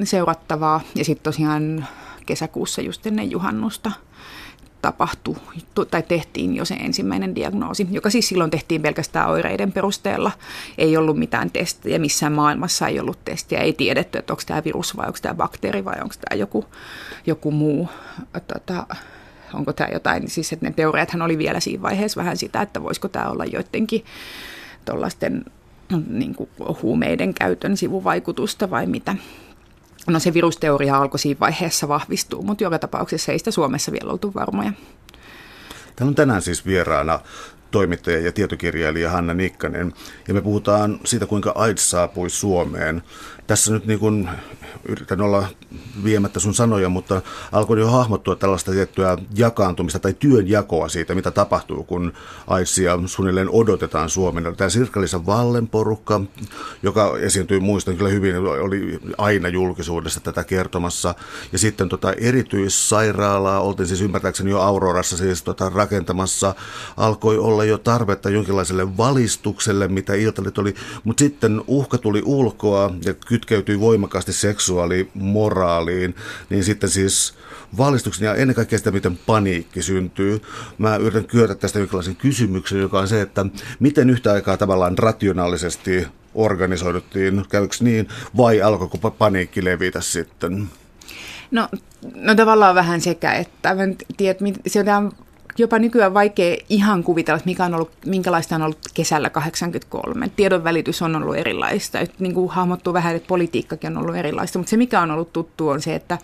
seurattavaa. 0.04 0.80
Ja 0.94 1.04
sitten 1.04 1.24
tosiaan 1.24 1.86
kesäkuussa 2.26 2.82
just 2.82 3.06
ennen 3.06 3.30
juhannusta 3.30 3.90
tapahtui 4.84 5.36
tai 5.90 6.02
tehtiin 6.02 6.56
jo 6.56 6.64
se 6.64 6.74
ensimmäinen 6.74 7.34
diagnoosi, 7.34 7.86
joka 7.90 8.10
siis 8.10 8.28
silloin 8.28 8.50
tehtiin 8.50 8.82
pelkästään 8.82 9.30
oireiden 9.30 9.72
perusteella. 9.72 10.32
Ei 10.78 10.96
ollut 10.96 11.18
mitään 11.18 11.50
testiä, 11.50 11.98
missään 11.98 12.32
maailmassa 12.32 12.88
ei 12.88 13.00
ollut 13.00 13.18
testiä, 13.24 13.58
ei 13.58 13.72
tiedetty, 13.72 14.18
että 14.18 14.32
onko 14.32 14.42
tämä 14.46 14.64
virus 14.64 14.96
vai 14.96 15.06
onko 15.06 15.18
tämä 15.22 15.34
bakteeri 15.34 15.84
vai 15.84 16.00
onko 16.02 16.14
tämä 16.20 16.38
joku, 16.38 16.64
joku 17.26 17.50
muu 17.50 17.88
tota, 18.46 18.86
onko 19.54 19.72
tämä 19.72 19.90
jotain, 19.92 20.30
siis 20.30 20.52
että 20.52 20.66
ne 20.66 20.72
teoriathan 20.72 21.22
oli 21.22 21.38
vielä 21.38 21.60
siinä 21.60 21.82
vaiheessa 21.82 22.20
vähän 22.20 22.36
sitä, 22.36 22.62
että 22.62 22.82
voisiko 22.82 23.08
tämä 23.08 23.30
olla 23.30 23.44
joidenkin 23.44 24.04
tuollaisten 24.84 25.44
niin 26.08 26.34
kuin 26.34 26.50
huumeiden 26.82 27.34
käytön 27.34 27.76
sivuvaikutusta 27.76 28.70
vai 28.70 28.86
mitä. 28.86 29.16
No 30.06 30.20
se 30.20 30.34
virusteoria 30.34 30.96
alkoi 30.98 31.18
siinä 31.18 31.40
vaiheessa 31.40 31.88
vahvistua, 31.88 32.42
mutta 32.42 32.64
joka 32.64 32.78
tapauksessa 32.78 33.32
ei 33.32 33.38
sitä 33.38 33.50
Suomessa 33.50 33.92
vielä 33.92 34.12
oltu 34.12 34.34
varmoja. 34.34 34.72
Täällä 35.96 36.10
on 36.10 36.14
tänään 36.14 36.42
siis 36.42 36.66
vieraana 36.66 37.20
toimittaja 37.70 38.20
ja 38.20 38.32
tietokirjailija 38.32 39.10
Hanna 39.10 39.34
Nikkanen. 39.34 39.92
Ja 40.28 40.34
me 40.34 40.40
puhutaan 40.40 41.00
siitä, 41.04 41.26
kuinka 41.26 41.52
AIDS 41.54 41.90
saapui 41.90 42.30
Suomeen. 42.30 43.02
Tässä 43.46 43.72
nyt 43.72 43.86
niin 43.86 43.98
kuin 43.98 44.28
yritän 44.88 45.20
olla 45.20 45.46
viemättä 46.04 46.40
sun 46.40 46.54
sanoja, 46.54 46.88
mutta 46.88 47.22
alkoi 47.52 47.80
jo 47.80 47.90
hahmottua 47.90 48.36
tällaista 48.36 48.72
tiettyä 48.72 49.18
jakaantumista 49.34 49.98
tai 49.98 50.12
työnjakoa 50.12 50.88
siitä, 50.88 51.14
mitä 51.14 51.30
tapahtuu, 51.30 51.84
kun 51.84 52.12
AIDSia 52.46 52.98
suunnilleen 53.06 53.50
odotetaan 53.50 54.10
Suomen. 54.10 54.56
Tämä 54.56 54.70
Sirkka-Liisa 54.70 55.26
Vallen 55.26 55.68
porukka, 55.68 56.20
joka 56.82 57.18
esiintyi, 57.18 57.60
muistan 57.60 57.96
kyllä 57.96 58.10
hyvin, 58.10 58.36
oli 58.36 59.00
aina 59.18 59.48
julkisuudessa 59.48 60.20
tätä 60.20 60.44
kertomassa. 60.44 61.14
Ja 61.52 61.58
sitten 61.58 61.88
tota 61.88 62.12
erityissairaalaa, 62.12 63.60
oltiin 63.60 63.86
siis 63.86 64.00
ymmärtääkseni 64.00 64.50
jo 64.50 64.60
Aurorassa 64.60 65.16
siis 65.16 65.42
tota 65.42 65.68
rakentamassa, 65.68 66.54
alkoi 66.96 67.38
olla 67.38 67.64
jo 67.64 67.78
tarvetta 67.78 68.30
jonkinlaiselle 68.30 68.96
valistukselle, 68.96 69.88
mitä 69.88 70.14
Iltalit 70.14 70.58
oli, 70.58 70.74
mutta 71.04 71.24
sitten 71.24 71.62
uhka 71.66 71.98
tuli 71.98 72.22
ulkoa 72.24 72.90
ja 73.04 73.14
kytkeytyi 73.34 73.80
voimakkaasti 73.80 74.32
seksuaalimoraaliin, 74.32 76.14
niin 76.50 76.64
sitten 76.64 76.90
siis 76.90 77.34
valistuksen 77.78 78.26
ja 78.26 78.34
ennen 78.34 78.54
kaikkea 78.54 78.78
sitä, 78.78 78.90
miten 78.90 79.18
paniikki 79.26 79.82
syntyy. 79.82 80.42
Mä 80.78 80.96
yritän 80.96 81.24
kyötä 81.24 81.54
tästä 81.54 81.78
jonkinlaisen 81.78 82.16
kysymyksen, 82.16 82.80
joka 82.80 82.98
on 82.98 83.08
se, 83.08 83.20
että 83.20 83.46
miten 83.80 84.10
yhtä 84.10 84.32
aikaa 84.32 84.56
tavallaan 84.56 84.98
rationaalisesti 84.98 86.06
organisoiduttiin, 86.34 87.44
käykö 87.48 87.76
niin, 87.80 88.08
vai 88.36 88.62
alkoiko 88.62 89.10
paniikki 89.10 89.64
levitä 89.64 90.00
sitten? 90.00 90.68
No, 91.50 91.68
no 92.14 92.34
tavallaan 92.34 92.74
vähän 92.74 93.00
sekä, 93.00 93.32
että 93.32 93.74
mä 93.74 93.82
tiedän, 94.16 94.54
se 94.66 94.80
on 94.80 95.12
jopa 95.58 95.78
nykyään 95.78 96.14
vaikea 96.14 96.56
ihan 96.68 97.04
kuvitella, 97.04 97.36
että 97.36 97.50
mikä 97.50 97.64
on 97.64 97.74
ollut, 97.74 97.90
minkälaista 98.06 98.54
on 98.54 98.62
ollut 98.62 98.78
kesällä 98.94 99.30
83. 99.30 100.30
Tiedon 100.36 100.64
välitys 100.64 101.02
on 101.02 101.16
ollut 101.16 101.36
erilaista. 101.36 102.00
Että 102.00 102.16
niin 102.18 102.34
kuin 102.34 102.50
hahmottuu 102.50 102.92
vähän, 102.92 103.16
että 103.16 103.28
politiikkakin 103.28 103.96
on 103.96 104.02
ollut 104.02 104.16
erilaista. 104.16 104.58
Mutta 104.58 104.70
se, 104.70 104.76
mikä 104.76 105.00
on 105.00 105.10
ollut 105.10 105.32
tuttu, 105.32 105.68
on 105.68 105.82
se, 105.82 105.94
että, 105.94 106.18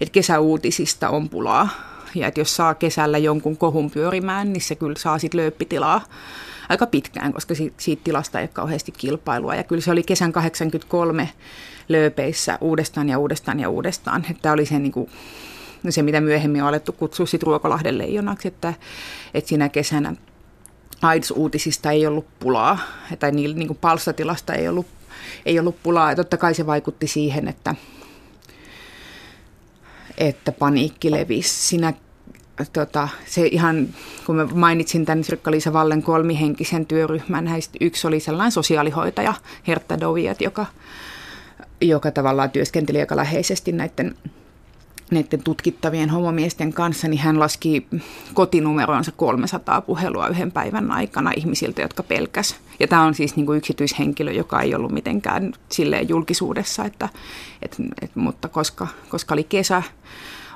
että 0.00 0.12
kesäuutisista 0.12 1.08
on 1.08 1.28
pulaa. 1.28 1.68
Ja 2.14 2.26
että 2.26 2.40
jos 2.40 2.56
saa 2.56 2.74
kesällä 2.74 3.18
jonkun 3.18 3.56
kohun 3.56 3.90
pyörimään, 3.90 4.52
niin 4.52 4.60
se 4.60 4.74
kyllä 4.74 4.98
saa 4.98 5.18
sitten 5.18 5.40
lööppitilaa 5.40 6.00
aika 6.68 6.86
pitkään, 6.86 7.32
koska 7.32 7.54
siitä, 7.54 7.76
siitä 7.78 8.04
tilasta 8.04 8.40
ei 8.40 8.42
ole 8.42 8.50
kauheasti 8.52 8.92
kilpailua. 8.92 9.54
Ja 9.54 9.62
kyllä 9.62 9.82
se 9.82 9.90
oli 9.90 10.02
kesän 10.02 10.32
83 10.32 11.30
lööpeissä 11.88 12.58
uudestaan 12.60 13.08
ja 13.08 13.18
uudestaan 13.18 13.60
ja 13.60 13.68
uudestaan. 13.68 14.26
Että 14.30 14.52
oli 14.52 14.66
se 14.66 14.78
niin 14.78 14.92
kuin 14.92 15.10
se, 15.92 16.02
mitä 16.02 16.20
myöhemmin 16.20 16.62
on 16.62 16.68
alettu 16.68 16.92
kutsua 16.92 17.26
sit 17.26 17.42
Ruokolahden 17.42 17.98
leijonaksi, 17.98 18.48
että, 18.48 18.74
että 19.34 19.48
siinä 19.48 19.68
kesänä 19.68 20.14
AIDS-uutisista 21.02 21.90
ei 21.90 22.06
ollut 22.06 22.26
pulaa, 22.40 22.78
tai 23.18 23.32
niin, 23.32 23.58
niin 23.58 23.68
kuin 23.68 23.78
palstatilasta 23.80 24.54
ei 24.54 24.68
ollut, 24.68 24.86
ei 25.46 25.58
ollut 25.58 25.82
pulaa. 25.82 26.10
Ja 26.10 26.16
totta 26.16 26.36
kai 26.36 26.54
se 26.54 26.66
vaikutti 26.66 27.06
siihen, 27.06 27.48
että, 27.48 27.74
että 30.18 30.52
paniikki 30.52 31.10
levisi. 31.10 31.68
Siinä 31.68 31.92
tota, 32.72 33.08
se 33.26 33.46
ihan, 33.46 33.88
kun 34.26 34.36
mä 34.36 34.44
mainitsin 34.44 35.04
tämän 35.04 35.24
Sirkka-Liisa 35.24 35.72
Vallen 35.72 36.02
kolmihenkisen 36.02 36.86
työryhmän, 36.86 37.50
yksi 37.80 38.06
oli 38.06 38.20
sellainen 38.20 38.52
sosiaalihoitaja, 38.52 39.34
Hertta 39.66 40.00
Doviat, 40.00 40.40
joka, 40.40 40.66
joka 41.80 42.10
tavallaan 42.10 42.50
työskenteli 42.50 43.00
aika 43.00 43.16
läheisesti 43.16 43.72
näiden 43.72 44.16
näiden 45.10 45.42
tutkittavien 45.42 46.10
homomiesten 46.10 46.72
kanssa, 46.72 47.08
niin 47.08 47.20
hän 47.20 47.40
laski 47.40 47.86
kotinumeroonsa 48.34 49.12
300 49.12 49.80
puhelua 49.80 50.28
yhden 50.28 50.52
päivän 50.52 50.92
aikana 50.92 51.32
ihmisiltä, 51.36 51.82
jotka 51.82 52.02
pelkäs. 52.02 52.56
Ja 52.80 52.88
tämä 52.88 53.02
on 53.02 53.14
siis 53.14 53.36
niin 53.36 53.46
kuin 53.46 53.58
yksityishenkilö, 53.58 54.32
joka 54.32 54.60
ei 54.60 54.74
ollut 54.74 54.92
mitenkään 54.92 55.52
silleen 55.68 56.08
julkisuudessa, 56.08 56.84
että, 56.84 57.08
et, 57.62 57.76
et, 58.02 58.16
mutta 58.16 58.48
koska, 58.48 58.86
koska 59.08 59.34
oli 59.34 59.44
kesä, 59.44 59.82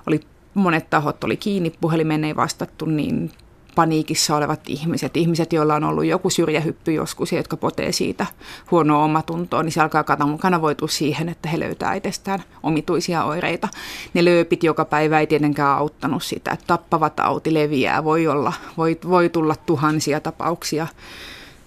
oli 0.07 0.21
monet 0.55 0.91
tahot 0.91 1.25
oli 1.25 1.37
kiinni, 1.37 1.73
puhelimeen 1.81 2.25
ei 2.25 2.37
vastattu, 2.37 2.85
niin 2.85 3.31
paniikissa 3.79 4.37
olevat 4.37 4.61
ihmiset, 4.67 5.17
ihmiset, 5.17 5.53
joilla 5.53 5.75
on 5.75 5.85
ollut 5.85 6.05
joku 6.05 6.31
syrjähyppy 6.31 6.93
joskus 6.93 7.33
jotka 7.33 7.57
potee 7.57 7.93
siitä 7.93 8.27
huonoa 8.71 9.05
omatuntoa, 9.05 9.63
niin 9.63 9.73
se 9.73 9.81
alkaa 9.81 10.05
kanavoitua 10.41 10.89
siihen, 10.89 11.29
että 11.29 11.49
he 11.49 11.61
löytää 11.61 11.95
itsestään 11.95 12.43
omituisia 12.63 13.25
oireita. 13.25 13.69
Ne 14.15 14.25
lööpit 14.25 14.65
joka 14.65 14.85
päivä 14.85 15.21
ei 15.21 15.27
tietenkään 15.27 15.77
auttanut 15.77 16.23
sitä, 16.23 16.51
että 16.51 16.67
tappava 16.67 17.11
tauti 17.11 17.55
leviää, 17.55 18.05
voi, 18.05 18.27
olla, 18.27 18.53
voi, 18.77 18.99
voi 19.09 19.29
tulla 19.29 19.55
tuhansia 19.67 20.21
tapauksia, 20.21 20.87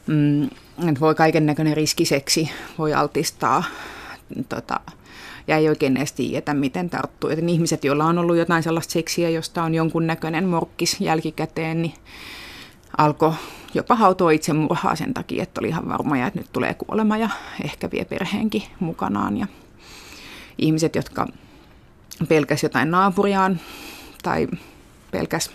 mm, 0.08 0.50
voi 1.00 1.15
kaiken 1.15 1.46
näköinen 1.46 1.77
riskiseksi, 1.77 2.50
voi 2.77 2.94
altistaa 2.94 3.63
tota, 4.50 4.80
ja 5.48 5.57
ei 5.57 5.69
oikein 5.69 5.98
edes 5.98 6.12
tiedetä, 6.12 6.53
miten 6.53 6.89
tarttuu. 6.89 7.29
Joten 7.29 7.50
ihmiset, 7.50 7.83
joilla 7.83 8.05
on 8.05 8.17
ollut 8.17 8.38
jotain 8.38 8.63
sellaista 8.63 8.91
seksiä, 8.91 9.29
josta 9.29 9.63
on 9.63 9.74
jonkunnäköinen 9.75 10.48
morkkis 10.48 11.01
jälkikäteen, 11.01 11.81
niin 11.81 11.93
alkoi 12.98 13.33
jopa 13.74 13.95
hautoa 13.95 14.31
itsemurhaa 14.31 14.95
sen 14.95 15.13
takia, 15.13 15.43
että 15.43 15.62
oli 15.62 15.67
ihan 15.67 15.89
varmoja, 15.89 16.27
että 16.27 16.39
nyt 16.39 16.50
tulee 16.53 16.74
kuolema 16.74 17.17
ja 17.17 17.29
ehkä 17.63 17.91
vie 17.91 18.05
perheenkin 18.05 18.63
mukanaan. 18.79 19.38
Ja 19.38 19.48
ihmiset, 20.57 20.95
jotka 20.95 21.27
pelkäs 22.27 22.63
jotain 22.63 22.91
naapuriaan 22.91 23.60
tai 24.24 24.48
pelkäs, 25.12 25.51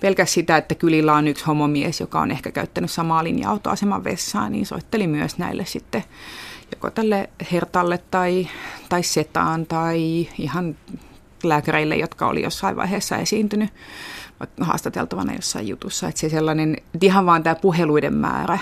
pelkäs 0.00 0.32
sitä, 0.34 0.56
että 0.56 0.74
kylillä 0.74 1.14
on 1.14 1.28
yksi 1.28 1.44
homomies, 1.44 2.00
joka 2.00 2.20
on 2.20 2.30
ehkä 2.30 2.50
käyttänyt 2.50 2.90
samaa 2.90 3.24
linja-autoaseman 3.24 4.04
vessaan, 4.04 4.52
niin 4.52 4.66
soitteli 4.66 5.06
myös 5.06 5.38
näille 5.38 5.64
sitten 5.64 6.04
joko 6.72 6.90
tälle 6.90 7.30
hertalle 7.52 7.98
tai, 8.10 8.48
tai 8.88 9.02
setaan 9.02 9.66
tai 9.66 10.28
ihan 10.38 10.76
lääkäreille, 11.42 11.96
jotka 11.96 12.26
oli 12.26 12.42
jossain 12.42 12.76
vaiheessa 12.76 13.16
esiintynyt 13.16 13.70
haastateltavana 14.60 15.34
jossain 15.34 15.68
jutussa. 15.68 16.08
Että 16.08 16.20
se 16.20 16.28
sellainen, 16.28 16.74
että 16.74 17.06
ihan 17.06 17.26
vaan 17.26 17.42
tämä 17.42 17.54
puheluiden 17.54 18.14
määrä 18.14 18.58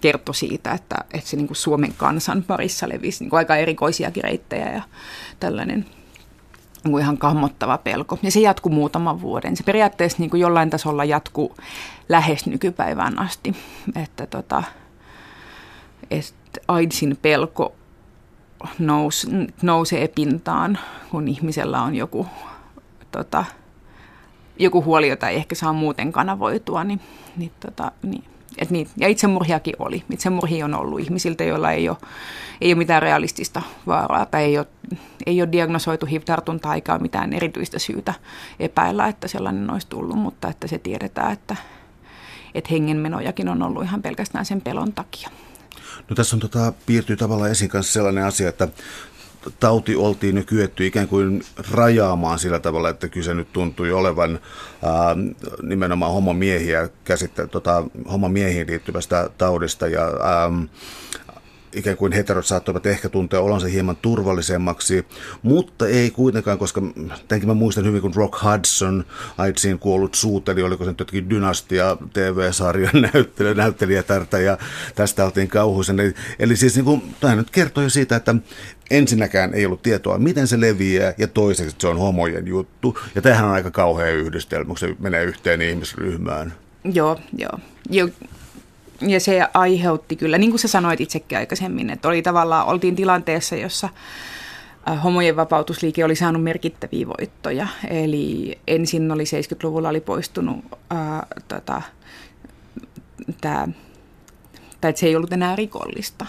kertoi 0.00 0.34
siitä, 0.34 0.72
että, 0.72 0.96
että 1.14 1.30
se 1.30 1.36
niin 1.36 1.46
kuin 1.46 1.56
Suomen 1.56 1.94
kansan 1.96 2.42
parissa 2.42 2.88
levisi 2.88 3.24
niin 3.24 3.30
kuin 3.30 3.38
aika 3.38 3.56
erikoisiakin 3.56 4.24
reittejä 4.24 4.72
ja 4.72 4.82
tällainen 5.40 5.86
niin 6.84 6.92
kuin 6.92 7.02
ihan 7.02 7.18
kammottava 7.18 7.78
pelko. 7.78 8.18
Ja 8.22 8.30
se 8.30 8.40
jatkuu 8.40 8.72
muutaman 8.72 9.20
vuoden. 9.20 9.56
Se 9.56 9.62
periaatteessa 9.62 10.18
niin 10.18 10.30
kuin 10.30 10.40
jollain 10.40 10.70
tasolla 10.70 11.04
jatkuu 11.04 11.56
lähes 12.08 12.46
nykypäivään 12.46 13.18
asti. 13.18 13.54
Että 14.02 14.26
tota, 14.26 14.62
että 16.56 16.72
AIDSin 16.72 17.18
pelko 17.22 17.74
nous, 18.78 19.26
nousee 19.62 20.08
pintaan, 20.08 20.78
kun 21.10 21.28
ihmisellä 21.28 21.82
on 21.82 21.94
joku, 21.94 22.26
tota, 23.10 23.44
joku 24.58 24.84
huoli, 24.84 25.08
jota 25.08 25.28
ei 25.28 25.36
ehkä 25.36 25.54
saa 25.54 25.72
muuten 25.72 26.12
kanavoitua. 26.12 26.84
Niin, 26.84 27.00
niin, 27.36 27.52
tota, 27.60 27.92
niin. 28.02 28.24
Et 28.58 28.70
niin, 28.70 28.88
ja 28.96 29.08
itsemurhiakin 29.08 29.74
oli. 29.78 30.04
Itsemurhia 30.10 30.64
on 30.64 30.74
ollut 30.74 31.00
ihmisiltä, 31.00 31.44
joilla 31.44 31.72
ei 31.72 31.88
ole, 31.88 31.96
ei 32.60 32.72
ole 32.72 32.78
mitään 32.78 33.02
realistista 33.02 33.62
vaaraa 33.86 34.26
tai 34.26 34.42
ei 34.42 34.58
ole, 34.58 34.66
ei 35.26 35.42
ole 35.42 35.52
diagnosoitu 35.52 36.06
HIV-tartuntaa 36.06 36.74
eikä 36.74 36.92
ole 36.92 37.02
mitään 37.02 37.32
erityistä 37.32 37.78
syytä 37.78 38.14
epäillä, 38.60 39.06
että 39.06 39.28
sellainen 39.28 39.70
olisi 39.70 39.86
tullut, 39.86 40.18
mutta 40.18 40.48
että 40.48 40.66
se 40.66 40.78
tiedetään, 40.78 41.32
että, 41.32 41.56
että 42.54 42.70
hengenmenojakin 42.70 43.48
on 43.48 43.62
ollut 43.62 43.84
ihan 43.84 44.02
pelkästään 44.02 44.44
sen 44.44 44.60
pelon 44.60 44.92
takia. 44.92 45.28
No 46.08 46.16
tässä 46.16 46.36
on 46.36 46.40
tota, 46.40 46.72
piirtyy 46.86 47.16
tavallaan 47.16 47.50
esiin 47.50 47.70
kanssa 47.70 47.92
sellainen 47.92 48.24
asia, 48.24 48.48
että 48.48 48.68
tauti 49.60 49.96
oltiin 49.96 50.36
jo 50.36 50.42
kyetty 50.46 50.86
ikään 50.86 51.08
kuin 51.08 51.42
rajaamaan 51.70 52.38
sillä 52.38 52.58
tavalla, 52.58 52.88
että 52.88 53.08
kyse 53.08 53.34
nyt 53.34 53.52
tuntui 53.52 53.92
olevan 53.92 54.40
ää, 54.82 55.16
nimenomaan 55.62 56.12
homomiehiä 56.12 56.88
käsittä, 57.04 57.46
tota, 57.46 57.84
homomiehiin 58.12 58.66
liittyvästä 58.66 59.30
taudista 59.38 59.86
ja 59.86 60.02
ää, 60.02 60.50
ikään 61.74 61.96
kuin 61.96 62.12
heterot 62.12 62.46
saattoivat 62.46 62.86
ehkä 62.86 63.08
tuntea 63.08 63.40
olonsa 63.40 63.66
hieman 63.66 63.96
turvallisemmaksi, 63.96 65.06
mutta 65.42 65.88
ei 65.88 66.10
kuitenkaan, 66.10 66.58
koska 66.58 66.82
tämänkin 67.28 67.48
mä 67.48 67.54
muistan 67.54 67.84
hyvin, 67.84 68.00
kun 68.00 68.14
Rock 68.14 68.34
Hudson, 68.42 69.04
AIDSiin 69.38 69.78
kuollut 69.78 70.14
suuteli, 70.14 70.62
oliko 70.62 70.84
se 70.84 70.90
nyt 70.90 70.98
jotenkin 70.98 71.30
Dynastia 71.30 71.96
TV-sarjan 72.12 73.02
näyttelijä, 73.14 73.54
näyttelijätärtä, 73.54 74.38
ja 74.38 74.58
tästä 74.94 75.24
oltiin 75.24 75.48
kauhuisen. 75.48 76.00
Eli, 76.00 76.14
eli 76.38 76.56
siis 76.56 76.74
niin 76.74 76.84
kuin, 76.84 77.14
tämä 77.20 77.36
nyt 77.36 77.50
kertoo 77.50 77.82
jo 77.82 77.90
siitä, 77.90 78.16
että 78.16 78.34
ensinnäkään 78.90 79.54
ei 79.54 79.66
ollut 79.66 79.82
tietoa, 79.82 80.18
miten 80.18 80.46
se 80.46 80.60
leviää, 80.60 81.14
ja 81.18 81.28
toiseksi, 81.28 81.76
se 81.78 81.88
on 81.88 81.98
homojen 81.98 82.46
juttu. 82.46 82.98
Ja 83.14 83.22
tämähän 83.22 83.44
on 83.44 83.52
aika 83.52 83.70
kauhea 83.70 84.10
yhdistelmä, 84.10 84.64
kun 84.64 84.78
se 84.78 84.96
menee 84.98 85.24
yhteen 85.24 85.62
ihmisryhmään. 85.62 86.52
Joo, 86.84 87.20
joo. 87.38 87.58
Jo, 87.90 88.08
ja 89.10 89.20
se 89.20 89.40
aiheutti 89.54 90.16
kyllä, 90.16 90.38
niin 90.38 90.50
kuin 90.50 90.60
sä 90.60 90.68
sanoit 90.68 91.00
itsekin 91.00 91.38
aikaisemmin, 91.38 91.90
että 91.90 92.08
oli 92.08 92.22
tavallaan, 92.22 92.66
oltiin 92.66 92.96
tilanteessa, 92.96 93.56
jossa 93.56 93.88
homojen 95.04 95.36
vapautusliike 95.36 96.04
oli 96.04 96.16
saanut 96.16 96.42
merkittäviä 96.42 97.06
voittoja. 97.06 97.66
Eli 97.90 98.58
ensin 98.66 99.10
oli 99.10 99.24
70-luvulla 99.24 99.88
oli 99.88 100.00
poistunut 100.00 100.64
ää, 100.90 101.16
äh, 101.16 101.22
tota, 101.48 101.82
tää, 103.40 103.68
tai 104.80 104.90
että 104.90 105.00
se 105.00 105.06
ei 105.06 105.16
ollut 105.16 105.32
enää 105.32 105.56
rikollista. 105.56 106.26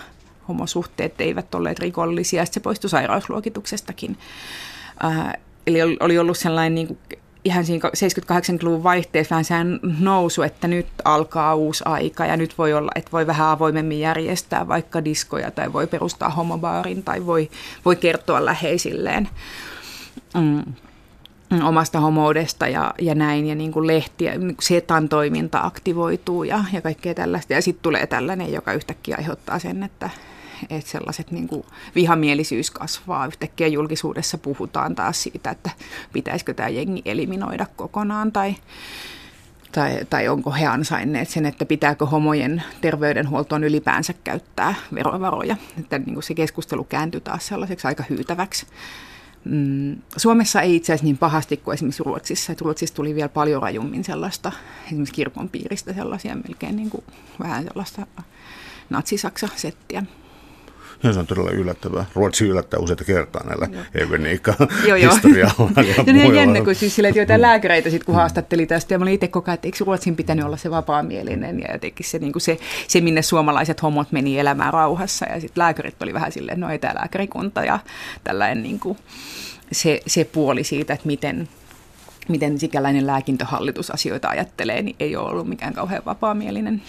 Homosuhteet 0.48 1.22
eivät 1.22 1.55
olleet 1.55 1.79
rikollisia, 1.79 2.46
sitten 2.46 2.62
se 2.62 2.63
poistui 2.63 2.89
sairausluokituksestakin. 2.89 4.17
Ää, 5.00 5.22
äh, 5.22 5.34
eli 5.67 5.79
oli 6.00 6.20
ollut 6.20 6.38
sellainen 6.38 6.75
niin 6.75 6.88
kuin 6.88 7.00
ihan 7.46 7.66
siinä 7.66 7.90
70-80-luvun 7.90 8.84
vaihteessa 8.84 9.36
vähän 9.36 9.46
sehän 9.46 9.80
nousu, 10.00 10.42
että 10.42 10.68
nyt 10.68 10.88
alkaa 11.04 11.56
uusi 11.56 11.84
aika 11.88 12.25
ja 12.25 12.38
nyt 12.38 12.58
voi 12.58 12.74
olla, 12.74 12.92
että 12.96 13.12
voi 13.12 13.28
vähän 13.28 13.48
avoimemmin 13.48 14.00
järjestää 14.00 14.68
vaikka 14.68 15.06
diskoja 15.06 15.52
tai 15.52 15.74
voi 15.74 15.88
perustaa 15.88 16.30
homobaarin 16.30 17.04
tai 17.04 17.25
voi, 17.25 17.50
voi 17.86 17.96
kertoa 17.96 18.46
läheisilleen 18.46 19.30
mm, 20.34 20.64
omasta 21.64 22.00
homoudesta 22.00 22.68
ja, 22.68 22.94
ja 23.02 23.16
näin. 23.16 23.48
Ja 23.48 23.56
niin 23.56 23.72
kuin 23.72 23.88
lehtiä, 23.88 24.38
niin 24.38 24.56
setan 24.60 25.10
toiminta 25.10 25.62
aktivoituu 25.64 26.44
ja, 26.44 26.64
ja 26.74 26.82
kaikkea 26.82 27.14
tällaista. 27.14 27.54
Ja 27.54 27.62
sitten 27.62 27.84
tulee 27.84 28.08
tällainen, 28.08 28.54
joka 28.54 28.74
yhtäkkiä 28.74 29.16
aiheuttaa 29.18 29.60
sen, 29.60 29.84
että 29.84 30.10
että 30.70 30.92
sellaiset 30.92 31.32
niin 31.32 31.48
kuin 31.48 31.64
vihamielisyys 31.96 32.72
kasvaa. 32.72 33.26
Yhtäkkiä 33.26 33.68
julkisuudessa 33.68 34.38
puhutaan 34.38 34.96
taas 34.96 35.24
siitä, 35.24 35.50
että 35.50 35.70
pitäisikö 36.14 36.54
tämä 36.54 36.70
jengi 36.70 37.02
eliminoida 37.06 37.66
kokonaan 37.76 38.32
tai, 38.32 38.56
tai, 39.72 40.06
tai 40.10 40.28
onko 40.28 40.52
he 40.52 40.66
ansainneet 40.66 41.30
sen, 41.30 41.46
että 41.46 41.66
pitääkö 41.66 42.06
homojen 42.06 42.64
terveydenhuoltoon 42.82 43.64
ylipäänsä 43.64 44.14
käyttää 44.24 44.76
verovaroja. 44.94 45.56
Että 45.80 46.00
niin 46.00 46.14
kuin 46.14 46.24
se 46.24 46.34
keskustelu 46.34 46.84
kääntyy 46.84 47.22
taas 47.22 47.48
sellaiseksi 47.48 47.88
aika 47.88 48.04
hyytäväksi. 48.10 48.66
Mm, 49.46 49.96
Suomessa 50.18 50.62
ei 50.62 50.76
itse 50.76 50.94
asiassa 50.94 51.06
niin 51.06 51.18
pahasti 51.18 51.58
kuin 51.58 51.74
esimerkiksi 51.74 52.04
Ruotsissa. 52.04 52.52
Että 52.52 52.64
Ruotsissa 52.64 52.96
tuli 52.96 53.16
vielä 53.16 53.30
paljon 53.30 53.62
rajummin 53.62 54.04
sellaista, 54.04 54.52
esimerkiksi 54.86 55.14
kirkon 55.14 55.50
piiristä 55.50 55.94
sellaisia 55.94 56.36
melkein 56.36 56.76
niin 56.76 56.90
kuin, 56.90 57.04
vähän 57.40 57.64
sellaista 57.64 58.08
natsisaksa-settiä. 58.90 60.04
Ja 61.06 61.14
se 61.14 61.20
on 61.20 61.28
todella 61.28 61.52
yllättävää. 61.52 62.06
Ruotsi 62.16 62.46
yllättää 62.46 62.80
useita 62.80 63.04
kertaa 63.04 63.44
näillä 63.44 63.68
eveniikka-historialla. 63.96 65.72
ja, 65.98 66.04
ja 66.08 66.14
niin 66.14 66.36
jännä, 66.36 66.62
kun 66.62 66.76
siis 66.76 67.00
että 67.00 67.20
joitain 67.20 67.42
lääkäreitä 67.42 67.90
sit, 67.90 68.04
kun 68.04 68.16
haastatteli 68.16 68.66
tästä, 68.66 68.94
ja 68.94 69.00
mä 69.00 69.04
olin 69.04 69.14
itse 69.14 69.28
koko 69.28 69.52
ajan, 69.52 69.56
että 69.56 69.68
eikö 69.68 69.78
Ruotsin 69.86 70.16
pitänyt 70.16 70.46
olla 70.46 70.58
se 70.58 70.72
vapaamielinen, 70.72 71.60
ja 71.60 71.74
jotenkin 71.74 72.06
se, 72.06 72.20
niin 72.20 72.32
kuin 72.32 72.42
se, 72.42 72.58
se, 72.88 73.02
minne 73.02 73.22
suomalaiset 73.22 73.82
homot 73.82 74.12
meni 74.12 74.40
elämään 74.40 74.74
rauhassa, 74.74 75.26
ja 75.26 75.40
sitten 75.40 75.62
lääkärit 75.62 76.02
oli 76.04 76.14
vähän 76.14 76.32
silleen, 76.32 76.60
no 76.60 76.70
ei 76.70 76.80
tämä 76.80 76.96
lääkärikunta, 76.96 77.64
ja 77.64 77.80
tällainen 78.24 78.64
niin 78.64 78.80
kuin, 78.80 78.98
se, 79.72 80.02
se 80.08 80.24
puoli 80.24 80.64
siitä, 80.64 80.94
että 80.94 81.08
miten, 81.08 81.50
miten 82.28 82.60
sikäläinen 82.60 83.08
lääkintöhallitus 83.08 83.92
asioita 83.92 84.30
ajattelee, 84.30 84.82
niin 84.82 84.96
ei 85.00 85.16
ole 85.16 85.30
ollut 85.30 85.50
mikään 85.50 85.74
kauhean 85.74 86.06
vapaamielinen. 86.06 86.82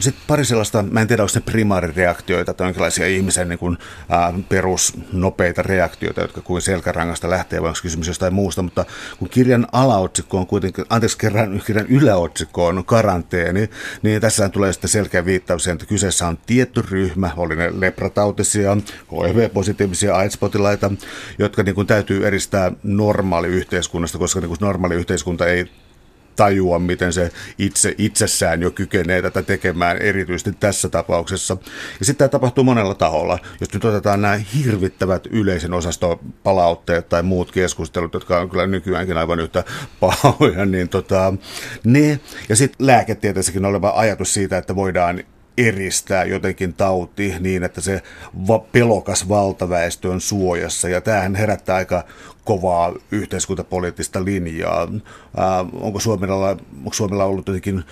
Sitten 0.00 0.22
pari 0.26 0.44
sellaista, 0.44 0.82
mä 0.82 1.00
en 1.00 1.08
tiedä, 1.08 1.22
onko 1.22 1.32
ne 1.34 1.40
primaarireaktioita 1.40 2.54
tai 2.54 2.66
jonkinlaisia 2.66 3.06
ihmisen 3.06 3.48
niin 3.48 3.58
kuin, 3.58 3.78
ää, 4.08 4.32
perusnopeita 4.48 5.62
reaktioita, 5.62 6.20
jotka 6.20 6.40
kuin 6.40 6.62
selkärangasta 6.62 7.30
lähtee, 7.30 7.62
vai 7.62 7.68
onko 7.68 7.78
kysymys 7.82 8.06
jostain 8.06 8.34
muusta, 8.34 8.62
mutta 8.62 8.84
kun 9.18 9.28
kirjan 9.28 9.66
alaotsikko 9.72 10.38
on 10.38 10.46
kuitenkin, 10.46 10.84
anteeksi, 10.88 11.18
kirjan, 11.18 11.62
kirjan 11.66 11.86
yläotsikko 11.86 12.66
on 12.66 12.84
karanteeni, 12.84 13.70
niin 14.02 14.20
tässä 14.20 14.48
tulee 14.48 14.72
sitten 14.72 14.90
selkeä 14.90 15.24
viittaus 15.24 15.64
siihen, 15.64 15.74
että 15.74 15.86
kyseessä 15.86 16.26
on 16.26 16.38
tietty 16.46 16.82
ryhmä, 16.90 17.30
oli 17.36 17.56
ne 17.56 17.70
lepratautisia, 17.80 18.76
HIV-positiivisia 19.12 20.16
AIDS-potilaita, 20.16 20.90
jotka 21.38 21.62
niin 21.62 21.74
kuin, 21.74 21.86
täytyy 21.86 22.26
eristää 22.26 22.72
normaali 22.82 23.48
yhteiskunnasta, 23.48 24.18
koska 24.18 24.40
niin 24.40 24.48
kuin, 24.48 24.58
normaali 24.60 24.94
yhteiskunta 24.94 25.46
ei 25.46 25.70
tajua, 26.36 26.78
miten 26.78 27.12
se 27.12 27.30
itse 27.58 27.94
itsessään 27.98 28.62
jo 28.62 28.70
kykenee 28.70 29.22
tätä 29.22 29.42
tekemään, 29.42 29.96
erityisesti 29.96 30.52
tässä 30.60 30.88
tapauksessa. 30.88 31.56
Ja 31.98 32.06
sitten 32.06 32.18
tämä 32.18 32.28
tapahtuu 32.28 32.64
monella 32.64 32.94
taholla. 32.94 33.38
Jos 33.60 33.72
nyt 33.72 33.84
otetaan 33.84 34.22
nämä 34.22 34.40
hirvittävät 34.56 35.26
yleisen 35.26 35.72
osaston 35.72 36.18
palautteet 36.42 37.08
tai 37.08 37.22
muut 37.22 37.52
keskustelut, 37.52 38.14
jotka 38.14 38.40
on 38.40 38.50
kyllä 38.50 38.66
nykyäänkin 38.66 39.16
aivan 39.16 39.40
yhtä 39.40 39.64
pahoja, 40.00 40.66
niin 40.66 40.88
tota, 40.88 41.34
ne, 41.84 42.20
ja 42.48 42.56
sitten 42.56 42.86
lääketieteessäkin 42.86 43.64
oleva 43.64 43.92
ajatus 43.96 44.34
siitä, 44.34 44.58
että 44.58 44.76
voidaan 44.76 45.22
eristää 45.58 46.24
jotenkin 46.24 46.74
tauti 46.74 47.34
niin, 47.40 47.62
että 47.62 47.80
se 47.80 48.02
va- 48.48 48.58
pelokas 48.58 49.28
valtaväestö 49.28 50.08
on 50.08 50.20
suojassa. 50.20 50.88
Ja 50.88 51.00
tämähän 51.00 51.34
herättää 51.34 51.76
aika 51.76 52.04
kovaa 52.50 52.94
yhteiskuntapoliittista 53.10 54.24
linjaa. 54.24 54.88
Ää, 55.36 55.64
onko, 55.72 56.00
Suomella, 56.00 56.50
onko 56.50 56.92
Suomella 56.92 57.24
ollut 57.24 57.46
jotenkin 57.46 57.84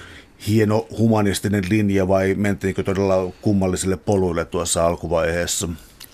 hieno 0.48 0.86
humanistinen 0.98 1.64
linja 1.70 2.08
vai 2.08 2.34
mentiinkö 2.34 2.82
todella 2.82 3.32
kummallisille 3.42 3.96
poluille 3.96 4.44
tuossa 4.44 4.86
alkuvaiheessa? 4.86 5.68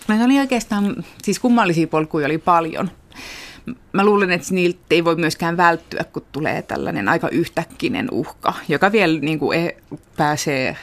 No 0.08 0.24
oli 0.24 0.38
oikeastaan, 0.38 1.04
siis 1.22 1.38
kummallisia 1.38 1.86
polkuja 1.86 2.26
oli 2.26 2.38
paljon. 2.38 2.90
Mä 3.92 4.04
luulen, 4.04 4.30
että 4.30 4.54
niiltä 4.54 4.78
ei 4.90 5.04
voi 5.04 5.16
myöskään 5.16 5.56
välttyä, 5.56 6.04
kun 6.12 6.22
tulee 6.32 6.62
tällainen 6.62 7.08
aika 7.08 7.28
yhtäkkinen 7.28 8.08
uhka, 8.10 8.54
joka 8.68 8.92
vielä 8.92 9.18
niin 9.20 9.38
kuin 9.38 9.58
e- 9.58 9.76
pääsee 10.16 10.76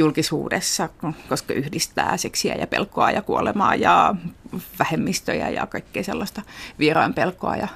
julkisuudessa, 0.00 0.88
koska 1.28 1.54
yhdistää 1.54 2.16
seksiä 2.16 2.54
ja 2.54 2.66
pelkoa 2.66 3.10
ja 3.10 3.22
kuolemaa 3.22 3.74
ja 3.74 4.14
vähemmistöjä 4.78 5.48
ja 5.48 5.66
kaikkea 5.66 6.04
sellaista 6.04 6.42
vieraan 6.78 7.14
pelkoa 7.14 7.56
ja 7.56 7.68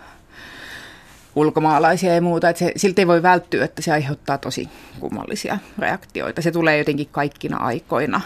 ulkomaalaisia 1.36 2.14
ja 2.14 2.22
muuta. 2.22 2.48
Että 2.48 2.58
se, 2.58 2.72
siltä 2.76 3.02
ei 3.02 3.06
voi 3.06 3.22
välttyä, 3.22 3.64
että 3.64 3.82
se 3.82 3.92
aiheuttaa 3.92 4.38
tosi 4.38 4.68
kummallisia 5.00 5.58
reaktioita. 5.78 6.42
Se 6.42 6.50
tulee 6.50 6.78
jotenkin 6.78 7.08
kaikkina 7.12 7.56
aikoina 7.56 8.20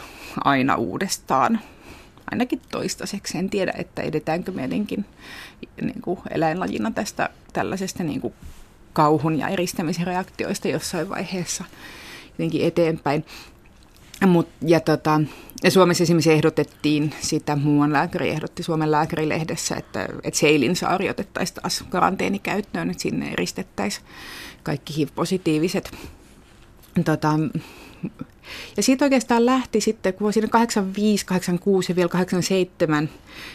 aina 0.44 0.74
uudestaan. 0.74 1.60
Ainakin 2.30 2.60
toistaiseksi. 2.70 3.38
En 3.38 3.50
tiedä, 3.50 3.72
että 3.76 4.02
edetäänkö 4.02 4.52
meidänkin 4.52 5.04
niin 5.80 6.02
kuin 6.02 6.20
eläinlajina 6.30 6.90
tästä 6.90 7.28
tällaisesta 7.52 8.02
niin 8.02 8.20
kuin 8.20 8.34
kauhun 8.92 9.38
ja 9.38 9.48
eristämisen 9.48 10.06
reaktioista 10.06 10.68
jossain 10.68 11.08
vaiheessa 11.08 11.64
jotenkin 12.30 12.66
eteenpäin. 12.66 13.24
Mut, 14.26 14.48
ja, 14.66 14.80
tota, 14.80 15.20
Suomessa 15.68 16.02
esimerkiksi 16.02 16.32
ehdotettiin 16.32 17.14
sitä, 17.20 17.56
muuan 17.56 17.92
lääkäri 17.92 18.28
ehdotti 18.28 18.62
Suomen 18.62 18.90
lääkärilehdessä, 18.90 19.76
että, 19.76 20.08
että 20.24 20.40
Seilinsaari 20.40 21.10
otettaisiin 21.10 21.54
taas 21.62 21.84
karanteenikäyttöön, 21.88 22.90
että 22.90 23.02
sinne 23.02 23.32
eristettäisiin 23.32 24.06
kaikki 24.62 24.96
HIV-positiiviset. 24.96 25.96
Tota, 27.04 27.38
ja 28.76 28.82
siitä 28.82 29.04
oikeastaan 29.04 29.46
lähti 29.46 29.80
sitten 29.80 30.14
vuosina 30.20 30.48
85, 30.48 31.26
86 31.26 31.92
ja 31.92 31.96
vielä 31.96 32.08
87, 32.08 33.10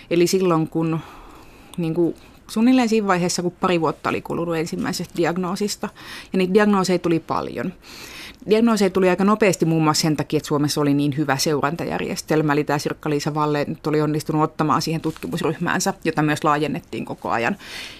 eli 0.09 0.27
silloin 0.27 0.67
kun 0.67 0.99
niin 1.77 1.93
kuin 1.93 2.15
suunnilleen 2.47 2.89
siinä 2.89 3.07
vaiheessa, 3.07 3.41
kun 3.41 3.51
pari 3.51 3.81
vuotta 3.81 4.09
oli 4.09 4.21
kulunut 4.21 4.55
ensimmäisestä 4.55 5.13
diagnoosista, 5.17 5.89
ja 6.33 6.37
niitä 6.37 6.53
diagnooseja 6.53 6.99
tuli 6.99 7.19
paljon. 7.19 7.73
Diagnooseja 8.49 8.89
tuli 8.89 9.09
aika 9.09 9.23
nopeasti 9.23 9.65
muun 9.65 9.83
muassa 9.83 10.01
sen 10.01 10.17
takia, 10.17 10.37
että 10.37 10.47
Suomessa 10.47 10.81
oli 10.81 10.93
niin 10.93 11.17
hyvä 11.17 11.37
seurantajärjestelmä. 11.37 12.53
Eli 12.53 12.63
tämä 12.63 12.79
Sirkka-Liisa 12.79 13.33
Valle 13.33 13.65
nyt 13.67 13.87
oli 13.87 14.01
onnistunut 14.01 14.43
ottamaan 14.43 14.81
siihen 14.81 15.01
tutkimusryhmäänsä, 15.01 15.93
jota 16.05 16.21
myös 16.21 16.43
laajennettiin 16.43 17.05
koko 17.05 17.29
ajan. 17.29 17.57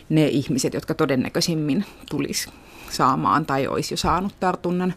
Ne 0.10 0.28
ihmiset, 0.28 0.74
jotka 0.74 0.94
todennäköisimmin 0.94 1.86
tulisi 2.10 2.50
saamaan 2.90 3.46
tai 3.46 3.68
olisi 3.68 3.94
jo 3.94 3.98
saanut 3.98 4.40
tartunnan. 4.40 4.94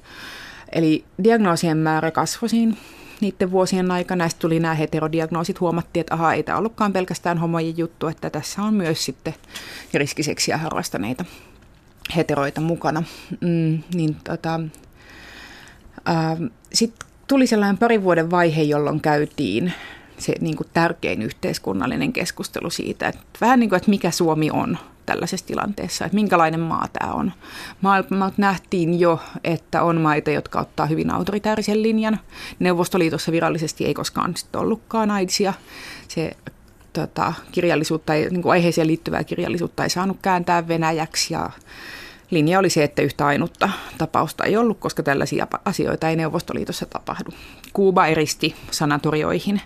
Eli 0.72 1.04
diagnoosien 1.24 1.76
määrä 1.76 2.10
kasvoi 2.10 2.48
siinä 2.48 2.76
niiden 3.20 3.50
vuosien 3.50 3.90
aikana. 3.90 4.18
Näistä 4.18 4.40
tuli 4.40 4.60
nämä 4.60 4.74
heterodiagnoosit. 4.74 5.60
Huomattiin, 5.60 6.00
että 6.00 6.14
aha, 6.14 6.32
ei 6.32 6.42
tämä 6.42 6.58
ollutkaan 6.58 6.92
pelkästään 6.92 7.38
homojen 7.38 7.78
juttu, 7.78 8.06
että 8.06 8.30
tässä 8.30 8.62
on 8.62 8.74
myös 8.74 9.04
sitten 9.04 9.34
riskiseksiä 9.94 10.58
harrastaneita 10.58 11.24
heteroita 12.16 12.60
mukana. 12.60 13.02
Mm, 13.40 13.82
niin 13.94 14.16
tota, 14.24 14.60
Sitten 16.72 17.08
tuli 17.28 17.46
sellainen 17.46 17.78
parin 17.78 18.02
vuoden 18.02 18.30
vaihe, 18.30 18.62
jolloin 18.62 19.00
käytiin 19.00 19.72
se 20.18 20.34
niin 20.40 20.56
kuin 20.56 20.68
tärkein 20.72 21.22
yhteiskunnallinen 21.22 22.12
keskustelu 22.12 22.70
siitä, 22.70 23.08
että 23.08 23.22
vähän 23.40 23.60
niin 23.60 23.70
kuin, 23.70 23.76
että 23.76 23.90
mikä 23.90 24.10
Suomi 24.10 24.50
on 24.50 24.78
tällaisessa 25.06 25.46
tilanteessa, 25.46 26.04
että 26.04 26.14
minkälainen 26.14 26.60
maa 26.60 26.88
tämä 26.92 27.12
on. 27.12 27.32
Maailmalta 27.80 28.34
nähtiin 28.36 29.00
jo, 29.00 29.20
että 29.44 29.82
on 29.82 30.00
maita, 30.00 30.30
jotka 30.30 30.60
ottaa 30.60 30.86
hyvin 30.86 31.10
autoritäärisen 31.10 31.82
linjan. 31.82 32.20
Neuvostoliitossa 32.58 33.32
virallisesti 33.32 33.84
ei 33.84 33.94
koskaan 33.94 34.34
ollutkaan 34.56 35.10
aidsia. 35.10 35.54
Se 36.08 36.36
tota, 36.92 37.32
kirjallisuutta, 37.52 38.12
niin 38.12 38.42
kuin 38.42 38.52
aiheeseen 38.52 38.86
liittyvää 38.86 39.24
kirjallisuutta 39.24 39.82
ei 39.82 39.90
saanut 39.90 40.18
kääntää 40.22 40.68
venäjäksi 40.68 41.34
ja 41.34 41.50
linja 42.30 42.58
oli 42.58 42.70
se, 42.70 42.84
että 42.84 43.02
yhtä 43.02 43.26
ainutta 43.26 43.68
tapausta 43.98 44.44
ei 44.44 44.56
ollut, 44.56 44.78
koska 44.78 45.02
tällaisia 45.02 45.46
asioita 45.64 46.08
ei 46.08 46.16
Neuvostoliitossa 46.16 46.86
tapahdu. 46.86 47.30
Kuuba 47.72 48.06
eristi 48.06 48.54
sanatorioihin 48.70 49.60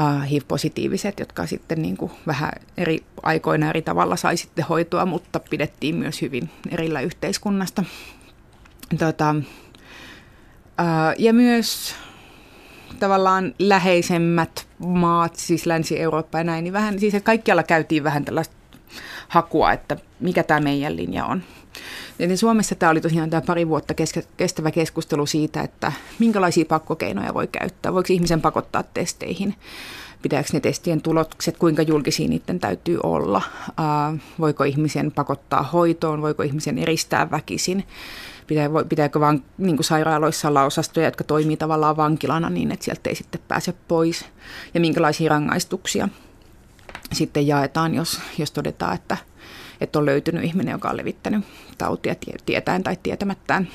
uh, 0.00 0.30
HIV-positiiviset, 0.30 1.20
jotka 1.20 1.46
sitten 1.46 1.82
niin 1.82 1.96
kuin 1.96 2.12
vähän 2.26 2.52
eri 2.76 2.98
aikoina 3.22 3.70
eri 3.70 3.82
tavalla 3.82 4.16
sai 4.16 4.36
sitten 4.36 4.64
hoitoa, 4.64 5.06
mutta 5.06 5.40
pidettiin 5.40 5.94
myös 5.96 6.22
hyvin 6.22 6.50
erillä 6.70 7.00
yhteiskunnasta. 7.00 7.84
Tota, 8.98 9.34
uh, 10.80 11.14
ja 11.18 11.32
myös 11.32 11.94
tavallaan 12.98 13.54
läheisemmät 13.58 14.66
maat, 14.78 15.36
siis 15.36 15.66
Länsi-Eurooppa 15.66 16.38
ja 16.38 16.44
näin, 16.44 16.64
niin 16.64 16.72
vähän, 16.72 16.98
siis 16.98 17.14
kaikkialla 17.22 17.62
käytiin 17.62 18.04
vähän 18.04 18.24
tällaista 18.24 18.59
hakua, 19.28 19.72
että 19.72 19.96
mikä 20.20 20.42
tämä 20.42 20.60
meidän 20.60 20.96
linja 20.96 21.26
on. 21.26 21.42
Ja 22.18 22.36
Suomessa 22.36 22.74
tämä 22.74 22.90
oli 22.90 23.00
tosiaan 23.00 23.30
tämä 23.30 23.42
pari 23.46 23.68
vuotta 23.68 23.94
kestävä 24.36 24.70
keskustelu 24.70 25.26
siitä, 25.26 25.60
että 25.60 25.92
minkälaisia 26.18 26.64
pakkokeinoja 26.64 27.34
voi 27.34 27.46
käyttää. 27.46 27.94
Voiko 27.94 28.12
ihmisen 28.12 28.40
pakottaa 28.40 28.82
testeihin? 28.82 29.54
Pitääkö 30.22 30.48
ne 30.52 30.60
testien 30.60 31.02
tulokset, 31.02 31.56
kuinka 31.56 31.82
julkisia 31.82 32.28
niiden 32.28 32.60
täytyy 32.60 32.98
olla? 33.02 33.42
voiko 34.40 34.64
ihmisen 34.64 35.12
pakottaa 35.12 35.62
hoitoon? 35.62 36.22
Voiko 36.22 36.42
ihmisen 36.42 36.78
eristää 36.78 37.30
väkisin? 37.30 37.84
pitääkö 38.88 39.20
vaan 39.20 39.42
niin 39.58 39.76
kuin 39.76 39.84
sairaaloissa 39.84 40.48
olla 40.48 40.64
osastoja, 40.64 41.06
jotka 41.06 41.24
toimii 41.24 41.56
tavallaan 41.56 41.96
vankilana 41.96 42.50
niin, 42.50 42.72
että 42.72 42.84
sieltä 42.84 43.10
ei 43.10 43.16
sitten 43.16 43.40
pääse 43.48 43.74
pois? 43.88 44.24
Ja 44.74 44.80
minkälaisia 44.80 45.30
rangaistuksia 45.30 46.08
sitten 47.12 47.46
jaetaan, 47.46 47.94
jos, 47.94 48.20
jos 48.38 48.50
todetaan, 48.50 48.94
että, 48.94 49.16
että 49.80 49.98
on 49.98 50.06
löytynyt 50.06 50.44
ihminen, 50.44 50.72
joka 50.72 50.90
on 50.90 50.96
levittänyt 50.96 51.44
tautia 51.78 52.14
tietäen 52.46 52.82
tai 52.82 52.96
tietämättään. 53.02 53.68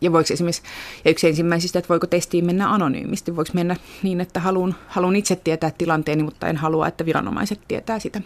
Ja 0.00 0.12
voiko 0.12 0.32
esimerkiksi, 0.32 0.62
ja 1.04 1.10
yksi 1.10 1.28
ensimmäisistä, 1.28 1.78
että 1.78 1.88
voiko 1.88 2.06
testiin 2.06 2.44
mennä 2.44 2.72
anonyymisti, 2.72 3.36
voiko 3.36 3.50
mennä 3.54 3.76
niin, 4.02 4.20
että 4.20 4.40
haluan, 4.40 4.74
haluan 4.88 5.16
itse 5.16 5.36
tietää 5.36 5.70
tilanteeni, 5.78 6.22
mutta 6.22 6.48
en 6.48 6.56
halua, 6.56 6.88
että 6.88 7.06
viranomaiset 7.06 7.60
tietää 7.68 7.98
sitä. 7.98 8.20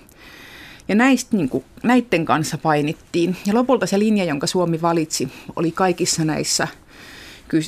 Ja 0.88 0.94
näistä, 0.94 1.36
niin 1.36 1.48
kuin, 1.48 1.64
näiden 1.82 2.24
kanssa 2.24 2.58
painittiin. 2.58 3.36
Ja 3.46 3.54
lopulta 3.54 3.86
se 3.86 3.98
linja, 3.98 4.24
jonka 4.24 4.46
Suomi 4.46 4.82
valitsi, 4.82 5.28
oli 5.56 5.70
kaikissa 5.70 6.24
näissä, 6.24 6.68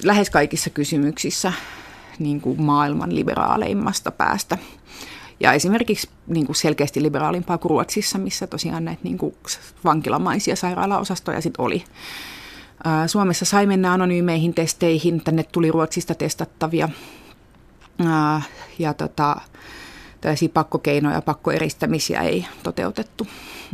lähes 0.05 0.31
kaikissa 0.31 0.71
kysymyksissä 0.71 1.53
niin 2.19 2.41
kuin 2.41 2.63
maailman 2.63 3.15
liberaaleimmasta 3.15 4.11
päästä. 4.11 4.59
Ja 5.41 5.53
esimerkiksi 5.53 6.09
niin 6.27 6.47
kuin 6.47 6.57
selkeästi 6.57 7.03
liberaalimpaa 7.03 7.59
kuin 7.59 7.71
Ruotsissa, 7.71 8.19
missä 8.19 8.47
tosiaan 8.47 8.85
näitä 8.85 9.01
niin 9.05 9.19
kuin 9.19 9.35
vankilamaisia 9.85 10.57
sairaalaosastoja 10.57 11.41
sitten 11.41 11.65
oli. 11.65 11.85
Suomessa 13.07 13.45
sai 13.45 13.67
mennä 13.67 13.93
anonyymeihin 13.93 14.55
testeihin, 14.55 15.25
tänne 15.25 15.43
tuli 15.43 15.71
Ruotsista 15.71 16.15
testattavia. 16.15 16.89
Ja 18.79 18.95
tota, 18.95 19.37
tällaisia 20.21 20.49
pakkokeinoja, 20.49 21.23
pakkoeristämisiä 21.23 22.21
ei 22.21 22.47
toteutettu. 22.63 23.27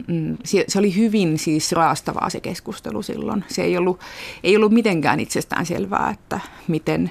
Mm, 0.07 0.37
se 0.69 0.79
oli 0.79 0.97
hyvin 0.97 1.39
siis 1.39 1.73
raastavaa 1.73 2.31
se 2.31 2.41
keskustelu 2.41 3.03
silloin. 3.03 3.45
Se 3.49 3.63
ei 3.63 3.77
ollut, 3.77 4.01
ei 4.43 4.57
ollut 4.57 4.73
mitenkään 4.73 5.21
itsestään 5.21 5.67
selvää, 5.67 6.11
että 6.11 6.41
miten 6.69 7.11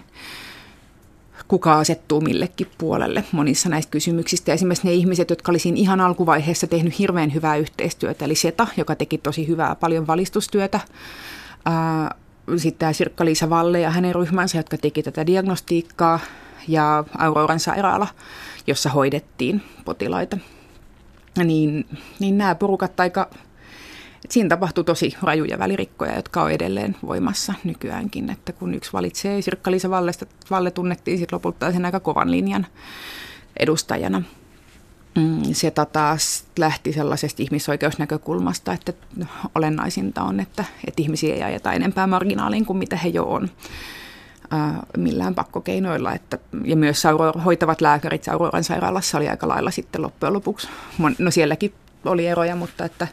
kuka 1.47 1.79
asettuu 1.79 2.21
millekin 2.21 2.67
puolelle 2.77 3.23
monissa 3.31 3.69
näistä 3.69 3.91
kysymyksistä. 3.91 4.53
Esimerkiksi 4.53 4.87
ne 4.87 4.93
ihmiset, 4.93 5.29
jotka 5.29 5.51
olisivat 5.51 5.77
ihan 5.77 6.01
alkuvaiheessa 6.01 6.67
tehnyt 6.67 6.99
hirveän 6.99 7.33
hyvää 7.33 7.55
yhteistyötä, 7.55 8.25
eli 8.25 8.35
SETA, 8.35 8.67
joka 8.77 8.95
teki 8.95 9.17
tosi 9.17 9.47
hyvää 9.47 9.75
paljon 9.75 10.07
valistustyötä. 10.07 10.79
Sitten 12.57 12.79
tämä 12.79 12.93
Sirkka-Liisa 12.93 13.49
Valle 13.49 13.79
ja 13.79 13.89
hänen 13.89 14.15
ryhmänsä, 14.15 14.57
jotka 14.57 14.77
teki 14.77 15.03
tätä 15.03 15.25
diagnostiikkaa, 15.25 16.19
ja 16.67 17.03
Auroran 17.17 17.59
sairaala, 17.59 18.07
jossa 18.67 18.89
hoidettiin 18.89 19.61
potilaita. 19.85 20.37
Niin, 21.43 21.85
niin 22.19 22.37
nämä 22.37 22.55
porukat 22.55 22.99
aika 22.99 23.29
siinä 24.29 24.49
tapahtui 24.49 24.83
tosi 24.83 25.15
rajuja 25.21 25.59
välirikkoja, 25.59 26.15
jotka 26.15 26.41
on 26.41 26.51
edelleen 26.51 26.95
voimassa 27.05 27.53
nykyäänkin. 27.63 28.29
Että 28.29 28.53
kun 28.53 28.73
yksi 28.73 28.93
valitsee 28.93 29.41
Sirkka-Liisa 29.41 29.89
Vallesta, 29.89 30.25
Valle 30.51 30.71
tunnettiin 30.71 31.17
sitten 31.17 31.35
lopulta 31.35 31.71
sen 31.71 31.85
aika 31.85 31.99
kovan 31.99 32.31
linjan 32.31 32.67
edustajana. 33.59 34.21
Mm, 35.17 35.43
se 35.53 35.71
taas 35.93 36.45
lähti 36.59 36.93
sellaisesta 36.93 37.43
ihmisoikeusnäkökulmasta, 37.43 38.73
että 38.73 38.93
olennaisinta 39.55 40.23
on, 40.23 40.39
että, 40.39 40.65
että 40.87 41.01
ihmisiä 41.01 41.35
ei 41.35 41.43
ajeta 41.43 41.73
enempää 41.73 42.07
marginaaliin 42.07 42.65
kuin 42.65 42.77
mitä 42.77 42.95
he 42.95 43.09
jo 43.09 43.23
on 43.23 43.49
millään 44.97 45.35
pakkokeinoilla. 45.35 46.13
Että, 46.13 46.37
ja 46.63 46.75
myös 46.75 47.03
hoitavat 47.45 47.81
lääkärit 47.81 48.23
Sauroran 48.23 48.63
sairaalassa 48.63 49.17
oli 49.17 49.29
aika 49.29 49.47
lailla 49.47 49.71
sitten 49.71 50.01
loppujen 50.01 50.33
lopuksi. 50.33 50.67
No 51.19 51.31
sielläkin 51.31 51.73
oli 52.11 52.27
eroja, 52.27 52.55
mutta 52.55 52.85
että 52.85 53.07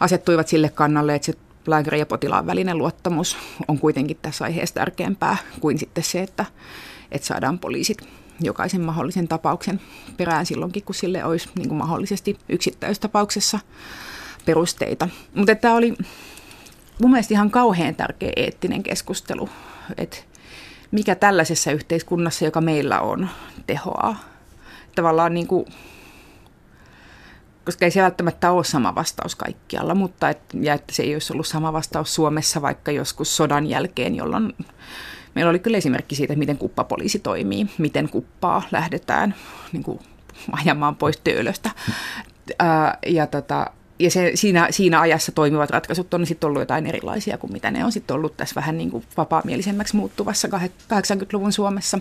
asettuivat 0.00 0.48
sille 0.48 0.68
kannalle, 0.68 1.14
että 1.14 1.26
se 1.26 1.32
lääkärin 1.66 1.98
ja 1.98 2.06
potilaan 2.06 2.46
välinen 2.46 2.78
luottamus 2.78 3.36
on 3.68 3.78
kuitenkin 3.78 4.18
tässä 4.22 4.44
aiheessa 4.44 4.74
tärkeämpää 4.74 5.36
kuin 5.60 5.78
sitten 5.78 6.04
se, 6.04 6.22
että, 6.22 6.44
että 7.12 7.26
saadaan 7.26 7.58
poliisit 7.58 7.98
jokaisen 8.40 8.80
mahdollisen 8.80 9.28
tapauksen 9.28 9.80
perään 10.16 10.46
silloinkin, 10.46 10.82
kun 10.82 10.94
sille 10.94 11.24
olisi 11.24 11.48
niin 11.58 11.68
kuin 11.68 11.78
mahdollisesti 11.78 12.38
yksittäistapauksessa 12.48 13.58
perusteita. 14.46 15.08
Mutta 15.34 15.54
tämä 15.54 15.74
oli 15.74 15.94
mun 17.00 17.10
mielestä 17.10 17.34
ihan 17.34 17.50
kauhean 17.50 17.94
tärkeä 17.94 18.32
eettinen 18.36 18.82
keskustelu, 18.82 19.48
että 19.98 20.16
mikä 20.90 21.14
tällaisessa 21.14 21.72
yhteiskunnassa, 21.72 22.44
joka 22.44 22.60
meillä 22.60 23.00
on, 23.00 23.28
tehoaa. 23.66 24.16
Tavallaan 24.94 25.34
niin 25.34 25.46
kuin 25.46 25.66
koska 27.68 27.84
ei 27.84 27.90
se 27.90 28.02
välttämättä 28.02 28.50
ole 28.50 28.64
sama 28.64 28.94
vastaus 28.94 29.36
kaikkialla, 29.36 29.94
mutta 29.94 30.30
et, 30.30 30.38
ja 30.60 30.74
että 30.74 30.94
se 30.94 31.02
ei 31.02 31.14
olisi 31.14 31.32
ollut 31.32 31.46
sama 31.46 31.72
vastaus 31.72 32.14
Suomessa 32.14 32.62
vaikka 32.62 32.92
joskus 32.92 33.36
sodan 33.36 33.66
jälkeen, 33.66 34.14
jolloin 34.14 34.54
meillä 35.34 35.50
oli 35.50 35.58
kyllä 35.58 35.78
esimerkki 35.78 36.14
siitä, 36.14 36.36
miten 36.36 36.58
kuppapoliisi 36.58 37.18
toimii, 37.18 37.66
miten 37.78 38.08
kuppaa 38.08 38.62
lähdetään 38.70 39.34
niin 39.72 39.82
kuin, 39.82 39.98
ajamaan 40.52 40.96
pois 40.96 41.16
töölöstä. 41.24 41.70
Ää, 42.58 42.98
ja 43.06 43.26
tota, 43.26 43.66
ja 43.98 44.10
se, 44.10 44.32
siinä, 44.34 44.68
siinä 44.70 45.00
ajassa 45.00 45.32
toimivat 45.32 45.70
ratkaisut 45.70 46.14
on 46.14 46.26
sitten 46.26 46.48
ollut 46.48 46.62
jotain 46.62 46.86
erilaisia 46.86 47.38
kuin 47.38 47.52
mitä 47.52 47.70
ne 47.70 47.84
on 47.84 47.92
sitten 47.92 48.14
ollut 48.14 48.36
tässä 48.36 48.54
vähän 48.54 48.78
niin 48.78 48.90
kuin 48.90 49.04
vapaamielisemmäksi 49.16 49.96
muuttuvassa 49.96 50.48
80-luvun 50.48 51.52
Suomessa. 51.52 51.98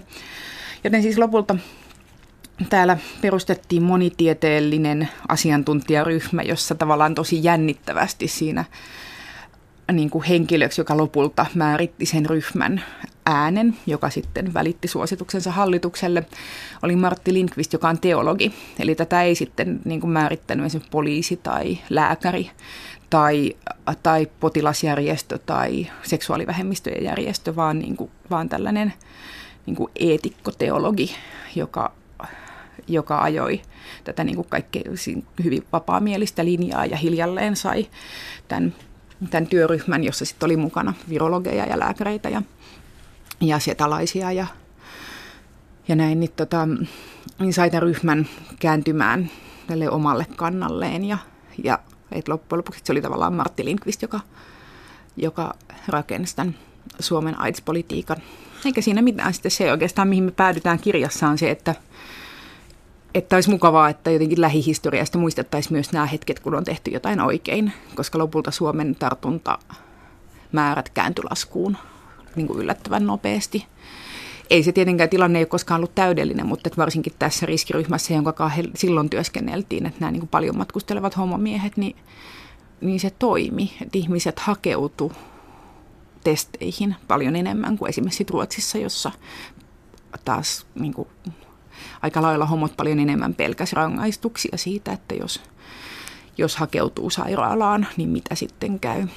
Joten 0.84 1.02
siis 1.02 1.18
lopulta 1.18 1.56
Täällä 2.70 2.98
perustettiin 3.22 3.84
monitieteellinen 3.84 5.10
asiantuntijaryhmä, 5.28 6.42
jossa 6.42 6.76
tavallaan 6.76 7.16
tosi 7.16 7.44
jännittävästi 7.44 8.28
siinä 8.28 8.66
niin 9.92 10.10
kuin 10.10 10.24
henkilöksi, 10.24 10.82
joka 10.82 10.98
lopulta 10.98 11.46
määritti 11.54 12.06
sen 12.06 12.26
ryhmän 12.26 12.84
äänen, 13.26 13.78
joka 13.88 14.10
sitten 14.10 14.54
välitti 14.54 14.88
suosituksensa 14.88 15.52
hallitukselle, 15.52 16.26
oli 16.84 16.96
Martti 16.96 17.34
Linkvist, 17.34 17.74
joka 17.74 17.90
on 17.90 18.00
teologi. 18.00 18.54
Eli 18.80 18.96
tätä 18.96 19.24
ei 19.24 19.36
sitten 19.36 19.80
niin 19.86 20.02
kuin 20.02 20.12
määrittänyt 20.12 20.66
esimerkiksi 20.66 20.92
poliisi 20.92 21.38
tai 21.38 21.78
lääkäri 21.90 22.52
tai, 23.10 23.56
tai 24.04 24.28
potilasjärjestö 24.40 25.38
tai 25.38 25.88
seksuaalivähemmistöjen 26.04 27.04
järjestö, 27.04 27.56
vaan, 27.56 27.80
niin 27.80 27.98
kuin, 27.98 28.12
vaan 28.30 28.50
tällainen 28.50 28.94
niin 29.66 29.76
kuin 29.76 29.92
eetikkoteologi, 29.96 31.16
joka 31.56 31.94
joka 32.88 33.22
ajoi 33.22 33.62
tätä 34.04 34.24
niin 34.24 34.36
kuin 34.36 34.48
kaikkein 34.50 34.86
hyvin 35.44 35.66
vapaamielistä 35.74 36.46
linjaa 36.46 36.86
ja 36.86 36.98
hiljalleen 36.98 37.56
sai 37.56 37.88
tämän, 38.48 38.76
tämän 39.30 39.48
työryhmän, 39.48 40.04
jossa 40.04 40.26
sitten 40.26 40.48
oli 40.48 40.58
mukana 40.58 40.94
virologeja 41.10 41.66
ja 41.66 41.80
lääkäreitä 41.80 42.30
ja, 42.30 42.42
ja 43.42 43.60
setalaisia 43.60 44.32
ja, 44.32 44.48
ja 45.88 45.96
näin, 45.96 46.20
niin, 46.20 46.32
tota, 46.36 46.68
niin 47.40 47.54
sai 47.54 47.70
tämän 47.70 47.84
ryhmän 47.84 48.28
kääntymään 48.60 49.32
tälle 49.68 49.90
omalle 49.90 50.26
kannalleen 50.36 51.06
ja, 51.06 51.18
ja 51.64 51.80
et 52.12 52.28
loppujen 52.28 52.58
lopuksi 52.58 52.82
se 52.84 52.92
oli 52.92 53.02
tavallaan 53.02 53.34
Martti 53.34 53.66
Linkvist, 53.66 54.02
joka, 54.02 54.20
joka 55.18 55.54
rakensi 55.88 56.36
tämän 56.36 56.56
Suomen 57.00 57.40
AIDS-politiikan. 57.40 58.18
Eikä 58.66 58.82
siinä 58.82 59.02
mitään. 59.02 59.34
Sitten 59.34 59.52
se 59.52 59.72
oikeastaan, 59.72 60.08
mihin 60.08 60.24
me 60.24 60.32
päädytään 60.32 60.80
kirjassa, 60.80 61.28
on 61.28 61.38
se, 61.38 61.52
että, 61.52 61.76
että 63.18 63.36
olisi 63.36 63.50
mukavaa, 63.50 63.90
että 63.90 64.12
jotenkin 64.12 64.42
lähihistoriasta 64.42 65.18
muistettaisiin 65.18 65.74
myös 65.74 65.92
nämä 65.92 66.06
hetket, 66.06 66.40
kun 66.40 66.56
on 66.56 66.64
tehty 66.64 66.92
jotain 66.92 67.22
oikein, 67.22 67.74
koska 67.96 68.18
lopulta 68.18 68.52
Suomen 68.52 68.96
tartuntamäärät 68.96 70.90
kääntyi 70.94 71.24
laskuun 71.30 71.78
niin 72.36 72.48
kuin 72.48 72.60
yllättävän 72.60 73.06
nopeasti. 73.06 73.66
Ei 74.50 74.64
se 74.64 74.72
tietenkään 74.72 75.10
tilanne 75.10 75.40
ei 75.40 75.44
ole 75.44 75.48
koskaan 75.48 75.80
ollut 75.80 75.96
täydellinen, 75.96 76.46
mutta 76.46 76.68
että 76.68 76.78
varsinkin 76.78 77.14
tässä 77.20 77.46
riskiryhmässä, 77.46 78.14
jonka 78.14 78.52
silloin 78.76 79.10
työskenneltiin, 79.10 79.86
että 79.86 80.00
nämä 80.00 80.12
niin 80.12 80.22
kuin 80.22 80.30
paljon 80.30 80.58
matkustelevat 80.58 81.18
homomiehet, 81.18 81.78
niin, 81.78 81.96
niin 82.82 83.00
se 83.00 83.10
toimi. 83.10 83.74
Että 83.82 83.98
ihmiset 83.98 84.40
hakeutu 84.40 85.12
testeihin 86.24 86.96
paljon 87.08 87.36
enemmän 87.36 87.78
kuin 87.78 87.90
esimerkiksi 87.90 88.26
Ruotsissa, 88.30 88.78
jossa 88.78 89.12
taas 90.26 90.66
niin 90.80 90.94
kuin, 90.94 91.08
aika 92.08 92.22
lailla 92.22 92.46
homot 92.46 92.78
paljon 92.78 93.00
enemmän 93.00 93.34
pelkäs 93.34 93.74
rangaistuksia 93.74 94.58
siitä, 94.58 94.92
että 94.92 95.16
jos, 95.16 95.42
jos 96.38 96.56
hakeutuu 96.56 97.10
sairaalaan, 97.10 97.88
niin 97.98 98.10
mitä 98.10 98.36
sitten 98.36 98.80
käy. 98.80 99.08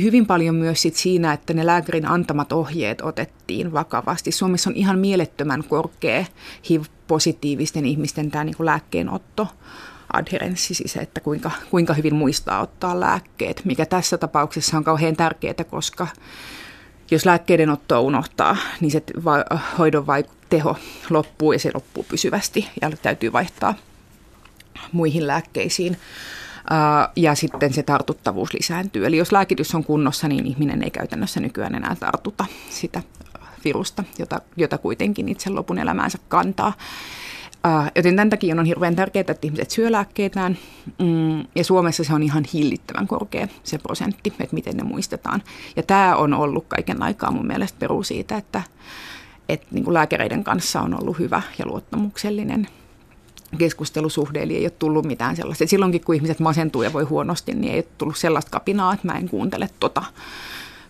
Hyvin 0.00 0.26
paljon 0.26 0.54
myös 0.54 0.82
sit 0.82 0.96
siinä, 0.96 1.32
että 1.32 1.54
ne 1.54 1.66
lääkärin 1.66 2.08
antamat 2.08 2.52
ohjeet 2.52 3.00
otettiin 3.00 3.72
vakavasti. 3.72 4.32
Suomessa 4.32 4.70
on 4.70 4.76
ihan 4.76 4.98
mielettömän 4.98 5.64
korkea 5.64 6.24
HIV-positiivisten 6.70 7.86
ihmisten 7.86 8.30
tämä 8.30 8.44
niin 8.44 8.56
lääkkeenotto 8.58 9.48
adherenssi, 10.12 10.74
siis 10.74 10.96
että 10.96 11.20
kuinka, 11.20 11.50
kuinka 11.70 11.94
hyvin 11.94 12.14
muistaa 12.14 12.60
ottaa 12.60 13.00
lääkkeet, 13.00 13.62
mikä 13.64 13.86
tässä 13.86 14.18
tapauksessa 14.18 14.76
on 14.76 14.84
kauhean 14.84 15.16
tärkeää, 15.16 15.64
koska 15.70 16.06
jos 17.14 17.26
lääkkeiden 17.26 17.70
ottoa 17.70 18.00
unohtaa, 18.00 18.56
niin 18.80 18.90
se 18.90 19.02
va- 19.24 19.58
hoidon 19.78 20.06
vaik- 20.06 20.34
teho 20.50 20.76
loppuu 21.10 21.52
ja 21.52 21.58
se 21.58 21.70
loppuu 21.74 22.06
pysyvästi 22.08 22.68
ja 22.82 22.90
täytyy 22.90 23.32
vaihtaa 23.32 23.74
muihin 24.92 25.26
lääkkeisiin. 25.26 25.96
Ja 27.16 27.34
sitten 27.34 27.72
se 27.72 27.82
tartuttavuus 27.82 28.54
lisääntyy. 28.54 29.06
Eli 29.06 29.16
jos 29.16 29.32
lääkitys 29.32 29.74
on 29.74 29.84
kunnossa, 29.84 30.28
niin 30.28 30.46
ihminen 30.46 30.82
ei 30.82 30.90
käytännössä 30.90 31.40
nykyään 31.40 31.74
enää 31.74 31.96
tartuta 32.00 32.46
sitä 32.70 33.02
virusta, 33.64 34.04
jota, 34.18 34.40
jota 34.56 34.78
kuitenkin 34.78 35.28
itse 35.28 35.50
lopun 35.50 35.78
elämäänsä 35.78 36.18
kantaa. 36.28 36.72
Uh, 37.66 37.90
joten 37.96 38.16
tämän 38.16 38.30
takia 38.30 38.54
on 38.58 38.64
hirveän 38.64 38.96
tärkeää, 38.96 39.20
että 39.20 39.46
ihmiset 39.46 39.70
syö 39.70 39.92
lääkkeitään. 39.92 40.58
Mm, 40.98 41.38
ja 41.54 41.64
Suomessa 41.64 42.04
se 42.04 42.14
on 42.14 42.22
ihan 42.22 42.44
hillittävän 42.52 43.06
korkea 43.06 43.48
se 43.62 43.78
prosentti, 43.78 44.32
että 44.40 44.54
miten 44.54 44.76
ne 44.76 44.82
muistetaan. 44.82 45.42
Ja 45.76 45.82
tämä 45.82 46.16
on 46.16 46.34
ollut 46.34 46.64
kaiken 46.68 47.02
aikaa 47.02 47.30
mun 47.30 47.46
mielestä 47.46 47.78
peru 47.78 48.02
siitä, 48.02 48.36
että, 48.36 48.62
että 49.48 49.66
niin 49.70 49.84
kuin 49.84 49.94
lääkäreiden 49.94 50.44
kanssa 50.44 50.80
on 50.80 51.02
ollut 51.02 51.18
hyvä 51.18 51.42
ja 51.58 51.66
luottamuksellinen 51.66 52.68
keskustelusuhde, 53.58 54.42
eli 54.42 54.56
ei 54.56 54.64
ole 54.64 54.70
tullut 54.70 55.06
mitään 55.06 55.36
sellaista. 55.36 55.66
silloinkin, 55.66 56.00
kun 56.00 56.14
ihmiset 56.14 56.40
masentuu 56.40 56.82
ja 56.82 56.92
voi 56.92 57.04
huonosti, 57.04 57.54
niin 57.54 57.72
ei 57.72 57.78
ole 57.78 57.88
tullut 57.98 58.16
sellaista 58.16 58.50
kapinaa, 58.50 58.94
että 58.94 59.06
mä 59.06 59.18
en 59.18 59.28
kuuntele 59.28 59.68
tota 59.80 60.02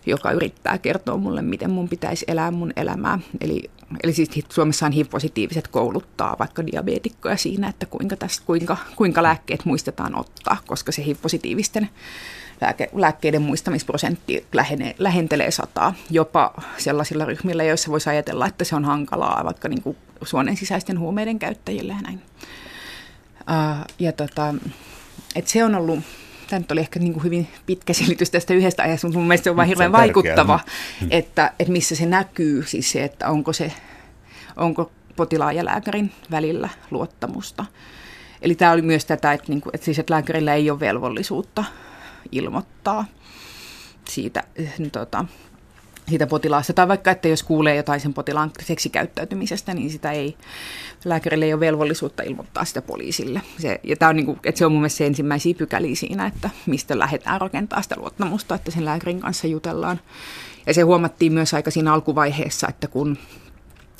joka 0.05 0.31
yrittää 0.31 0.77
kertoa 0.77 1.17
mulle, 1.17 1.41
miten 1.41 1.69
mun 1.69 1.89
pitäisi 1.89 2.25
elää 2.27 2.51
mun 2.51 2.73
elämää. 2.75 3.19
Eli, 3.41 3.69
eli 4.03 4.13
siis 4.13 4.29
Suomessa 4.49 4.85
on 4.85 4.91
HIV-positiiviset 4.91 5.67
kouluttaa 5.67 6.35
vaikka 6.39 6.67
diabeetikkoja 6.67 7.37
siinä, 7.37 7.67
että 7.67 7.85
kuinka, 7.85 8.15
tästä, 8.15 8.45
kuinka, 8.45 8.77
kuinka 8.95 9.23
lääkkeet 9.23 9.65
muistetaan 9.65 10.19
ottaa, 10.19 10.57
koska 10.67 10.91
se 10.91 11.05
HIV-positiivisten 11.05 11.89
lääke, 12.61 12.89
lääkkeiden 12.93 13.41
muistamisprosentti 13.41 14.45
lähenee, 14.53 14.95
lähentelee 14.97 15.51
sataa, 15.51 15.93
jopa 16.09 16.53
sellaisilla 16.77 17.25
ryhmillä, 17.25 17.63
joissa 17.63 17.91
voisi 17.91 18.09
ajatella, 18.09 18.47
että 18.47 18.63
se 18.63 18.75
on 18.75 18.85
hankalaa 18.85 19.45
vaikka 19.45 19.67
niin 19.67 19.81
kuin 19.81 19.97
suonen 20.23 20.57
sisäisten 20.57 20.99
huumeiden 20.99 21.39
käyttäjille 21.39 21.93
ja 21.93 22.01
näin. 22.01 22.21
Uh, 23.39 23.85
ja 23.99 24.11
tota, 24.11 24.55
et 25.35 25.47
se 25.47 25.63
on 25.63 25.75
ollut 25.75 25.99
tämä 26.49 26.59
nyt 26.59 26.71
oli 26.71 26.79
ehkä 26.79 26.99
niin 26.99 27.13
kuin 27.13 27.23
hyvin 27.23 27.47
pitkä 27.65 27.93
selitys 27.93 28.29
tästä 28.29 28.53
yhdestä 28.53 28.83
ajasta, 28.83 29.07
mutta 29.07 29.19
mun 29.19 29.27
mielestä 29.27 29.43
se 29.43 29.49
on 29.49 29.55
vain 29.55 29.67
hirveän 29.67 29.91
vaikuttava, 29.91 30.59
mm. 31.01 31.07
että, 31.11 31.53
että 31.59 31.71
missä 31.71 31.95
se 31.95 32.05
näkyy, 32.05 32.63
siis 32.63 32.91
se, 32.91 33.03
että 33.03 33.29
onko, 33.29 33.53
se, 33.53 33.71
onko 34.55 34.91
potilaan 35.15 35.55
ja 35.55 35.65
lääkärin 35.65 36.11
välillä 36.31 36.69
luottamusta. 36.91 37.65
Eli 38.41 38.55
tämä 38.55 38.71
oli 38.71 38.81
myös 38.81 39.05
tätä, 39.05 39.33
että, 39.33 39.45
niin 39.49 39.61
kuin, 39.61 39.75
että, 39.75 39.85
siis, 39.85 39.99
että 39.99 40.13
lääkärillä 40.13 40.53
ei 40.53 40.69
ole 40.69 40.79
velvollisuutta 40.79 41.63
ilmoittaa 42.31 43.05
siitä, 44.09 44.43
niin, 44.77 44.91
tota, 44.91 45.25
siitä 46.09 46.27
potilaasta. 46.27 46.73
Tai 46.73 46.87
vaikka, 46.87 47.11
että 47.11 47.27
jos 47.27 47.43
kuulee 47.43 47.75
jotain 47.75 47.99
sen 47.99 48.13
potilaan 48.13 48.51
seksikäyttäytymisestä, 48.61 49.73
niin 49.73 49.89
sitä 49.89 50.11
ei, 50.11 50.37
lääkärille 51.05 51.45
ei 51.45 51.53
ole 51.53 51.59
velvollisuutta 51.59 52.23
ilmoittaa 52.23 52.65
sitä 52.65 52.81
poliisille. 52.81 53.41
Se, 53.59 53.79
ja 53.83 53.95
tämä 53.95 54.09
on, 54.09 54.15
niin 54.15 54.25
kuin, 54.25 54.39
että 54.43 54.59
se 54.59 54.65
on 54.65 54.71
mun 54.71 54.81
mielestä 54.81 54.97
se 54.97 55.05
ensimmäisiä 55.05 55.53
pykäliä 55.53 55.95
siinä, 55.95 56.25
että 56.25 56.49
mistä 56.65 56.99
lähdetään 56.99 57.41
rakentaa 57.41 57.81
sitä 57.81 57.95
luottamusta, 57.97 58.55
että 58.55 58.71
sen 58.71 58.85
lääkärin 58.85 59.19
kanssa 59.19 59.47
jutellaan. 59.47 59.99
Ja 60.65 60.73
se 60.73 60.81
huomattiin 60.81 61.33
myös 61.33 61.53
aika 61.53 61.71
siinä 61.71 61.93
alkuvaiheessa, 61.93 62.67
että 62.67 62.87
kun 62.87 63.17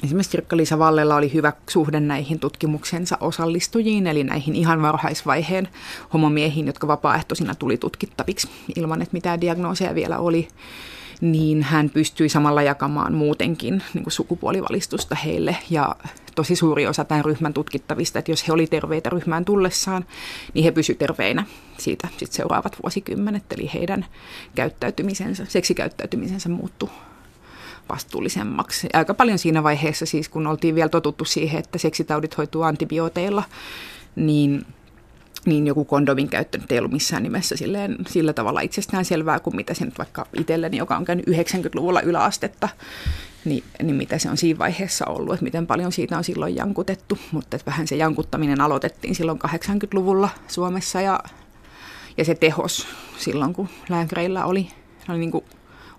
Esimerkiksi 0.04 0.32
Sirkka-Liisa 0.32 0.80
Vallella 0.80 1.16
oli 1.16 1.34
hyvä 1.34 1.54
suhde 1.70 2.00
näihin 2.00 2.40
tutkimuksensa 2.40 3.18
osallistujiin, 3.22 4.08
eli 4.08 4.24
näihin 4.24 4.56
ihan 4.56 4.82
varhaisvaiheen 4.82 5.68
homomiehiin, 6.14 6.68
jotka 6.68 6.88
vapaaehtoisina 6.88 7.56
tuli 7.56 7.78
tutkittaviksi 7.78 8.50
ilman, 8.76 9.02
että 9.02 9.14
mitään 9.14 9.42
diagnooseja 9.42 9.96
vielä 9.96 10.20
oli 10.20 10.48
niin 11.22 11.64
hän 11.64 11.90
pystyi 11.90 12.30
samalla 12.30 12.62
jakamaan 12.62 13.14
muutenkin 13.14 13.84
niin 13.94 14.04
kuin 14.04 14.12
sukupuolivalistusta 14.12 15.16
heille. 15.16 15.58
Ja 15.70 15.96
tosi 16.36 16.56
suuri 16.56 16.88
osa 16.88 17.04
tämän 17.04 17.26
ryhmän 17.26 17.54
tutkittavista, 17.54 18.20
että 18.20 18.32
jos 18.32 18.48
he 18.48 18.54
olivat 18.54 18.70
terveitä 18.70 19.10
ryhmään 19.10 19.46
tullessaan, 19.46 20.06
niin 20.54 20.64
he 20.64 20.72
pysyivät 20.72 21.00
terveinä 21.00 21.46
siitä 21.78 22.08
sit 22.18 22.32
seuraavat 22.32 22.78
vuosikymmenet. 22.84 23.44
Eli 23.54 23.72
heidän 23.74 24.06
käyttäytymisensä, 24.56 25.46
seksikäyttäytymisensä 25.46 26.50
muuttui 26.50 26.90
vastuullisemmaksi. 27.90 28.90
Aika 28.94 29.14
paljon 29.14 29.40
siinä 29.40 29.64
vaiheessa 29.64 30.06
siis, 30.06 30.30
kun 30.30 30.48
oltiin 30.48 30.76
vielä 30.76 30.90
totuttu 30.90 31.26
siihen, 31.26 31.60
että 31.60 31.78
seksitaudit 31.78 32.38
hoituu 32.38 32.62
antibiooteilla, 32.62 33.44
niin 34.16 34.66
niin 35.46 35.68
joku 35.68 35.86
kondomin 35.86 36.30
käyttö 36.30 36.60
ei 36.70 36.80
ollut 36.80 36.92
missään 36.92 37.24
nimessä 37.24 37.58
silleen, 37.58 37.98
sillä 38.08 38.34
tavalla 38.34 38.62
itsestään 38.62 39.06
selvää 39.06 39.40
kuin 39.40 39.56
mitä 39.56 39.74
se 39.74 39.86
nyt 39.86 39.98
vaikka 39.98 40.26
itselleni, 40.40 40.78
joka 40.78 40.98
on 40.98 41.06
käynyt 41.06 41.28
90-luvulla 41.28 42.02
yläastetta, 42.02 42.70
niin, 43.46 43.64
niin 43.84 43.96
mitä 43.96 44.18
se 44.18 44.30
on 44.30 44.38
siinä 44.38 44.60
vaiheessa 44.60 45.06
ollut, 45.06 45.34
että 45.34 45.44
miten 45.44 45.68
paljon 45.68 45.92
siitä 45.92 46.18
on 46.18 46.24
silloin 46.24 46.56
jankutettu, 46.56 47.18
mutta 47.32 47.56
että 47.56 47.72
vähän 47.72 47.88
se 47.88 47.96
jankuttaminen 47.96 48.62
aloitettiin 48.62 49.16
silloin 49.16 49.40
80-luvulla 49.48 50.30
Suomessa 50.48 51.02
ja, 51.02 51.20
ja 52.18 52.26
se 52.26 52.36
tehos 52.36 52.88
silloin, 53.18 53.54
kun 53.54 53.70
lääkäreillä 53.90 54.46
oli, 54.46 54.68
oli, 55.10 55.18
niin 55.18 55.32
kuin, 55.32 55.46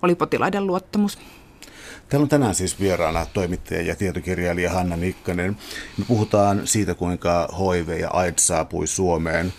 oli 0.02 0.14
potilaiden 0.14 0.66
luottamus. 0.66 1.18
Täällä 2.08 2.24
on 2.24 2.28
tänään 2.28 2.54
siis 2.54 2.80
vieraana 2.80 3.26
toimittaja 3.26 3.82
ja 3.82 3.96
tietokirjailija 3.96 4.72
Hanna 4.72 4.96
Nikkanen. 4.96 5.56
Me 5.98 6.04
puhutaan 6.08 6.66
siitä, 6.66 6.94
kuinka 6.94 7.48
HIV 7.58 8.00
ja 8.00 8.10
AIDS 8.10 8.46
saapui 8.46 8.86
Suomeen. 8.86 9.52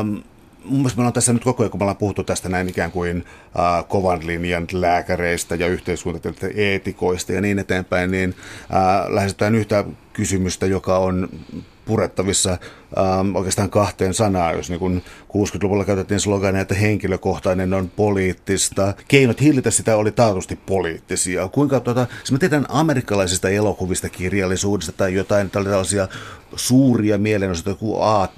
Um, 0.00 0.22
mun 0.64 0.78
mielestä 0.78 1.00
me 1.00 1.06
on 1.06 1.12
tässä 1.12 1.32
nyt 1.32 1.44
koko 1.44 1.62
ajan, 1.62 1.70
kun 1.70 1.80
me 1.80 1.84
ollaan 1.84 1.96
puhuttu 1.96 2.24
tästä 2.24 2.48
näin 2.48 2.68
ikään 2.68 2.90
kuin 2.90 3.18
uh, 3.18 3.88
kovan 3.88 4.26
linjan 4.26 4.66
lääkäreistä 4.72 5.54
ja 5.54 5.66
yhteiskuntatieteellisistä 5.66 6.62
eetikoista 6.62 7.32
ja 7.32 7.40
niin 7.40 7.58
eteenpäin, 7.58 8.10
niin 8.10 8.30
uh, 8.30 9.14
lähestytään 9.14 9.54
yhtä 9.54 9.84
kysymystä, 10.12 10.66
joka 10.66 10.98
on 10.98 11.28
purettavissa 11.86 12.50
ähm, 12.98 13.36
oikeastaan 13.36 13.70
kahteen 13.70 14.14
sanaan, 14.14 14.56
jos 14.56 14.70
niin 14.70 14.78
kun 14.78 15.02
60-luvulla 15.28 15.84
käytettiin 15.84 16.20
slogania, 16.20 16.60
että 16.60 16.74
henkilökohtainen 16.74 17.74
on 17.74 17.90
poliittista. 17.96 18.94
Keinot 19.08 19.40
hillitä 19.40 19.70
sitä 19.70 19.96
oli 19.96 20.12
taatusti 20.12 20.58
poliittisia. 20.66 21.48
Kuinka 21.48 21.80
tuota, 21.80 22.06
siis 22.18 22.32
mä 22.32 22.38
tiedän 22.38 22.66
amerikkalaisista 22.68 23.48
elokuvista, 23.48 24.08
kirjallisuudesta 24.08 24.92
tai 24.92 25.14
jotain 25.14 25.50
tällaisia 25.50 26.08
suuria 26.56 27.18
mielenosoituksia 27.18 27.80
kuin 27.80 27.98
A, 28.02 28.28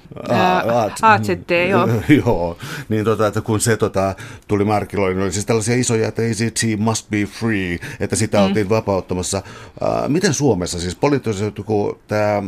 AZT, 1.02 1.50
joo. 1.70 1.88
joo, 2.26 2.58
niin 2.88 3.04
tota, 3.04 3.26
että 3.26 3.40
kun 3.40 3.60
se 3.60 3.76
tota, 3.76 4.14
tuli 4.48 4.64
markkinoille, 4.64 5.14
niin 5.14 5.24
oli 5.24 5.32
siis 5.32 5.46
tällaisia 5.46 5.76
isoja, 5.76 6.08
että 6.08 6.22
AZT 6.22 6.62
must 6.78 7.10
be 7.10 7.24
free, 7.24 7.78
että 8.00 8.16
sitä 8.16 8.38
mm. 8.38 8.44
oltiin 8.44 8.68
vapauttamassa. 8.68 9.42
Uh, 9.82 10.08
miten 10.08 10.34
Suomessa 10.34 10.80
siis 10.80 10.94
poliittisesti, 10.94 11.62
kun 11.62 11.98
tämä 12.08 12.42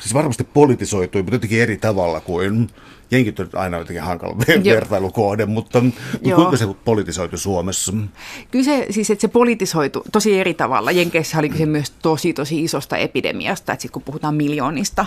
siis 0.00 0.14
varmasti 0.14 0.44
politisoitui, 0.44 1.22
mutta 1.22 1.34
jotenkin 1.34 1.62
eri 1.62 1.76
tavalla 1.76 2.20
kuin 2.20 2.68
jenkit 3.10 3.40
on 3.40 3.48
aina 3.52 3.78
jotenkin 3.78 4.02
hankala 4.02 4.36
vertailukohde, 4.64 5.46
mutta, 5.46 5.80
mutta 5.80 6.34
kuinka 6.34 6.56
se 6.56 6.66
politisoitu 6.84 7.38
Suomessa? 7.38 7.92
Kyllä 8.50 8.64
se, 8.64 8.86
siis, 8.90 9.10
että 9.10 9.20
se 9.20 9.28
politisoitu 9.28 10.04
tosi 10.12 10.40
eri 10.40 10.54
tavalla. 10.54 10.90
Jenkeissä 10.90 11.38
oli 11.38 11.48
kyse 11.48 11.66
myös 11.66 11.90
tosi, 11.90 12.32
tosi 12.32 12.64
isosta 12.64 12.96
epidemiasta, 12.96 13.72
että 13.72 13.82
sit 13.82 13.90
kun 13.90 14.02
puhutaan 14.02 14.34
miljoonista 14.34 15.06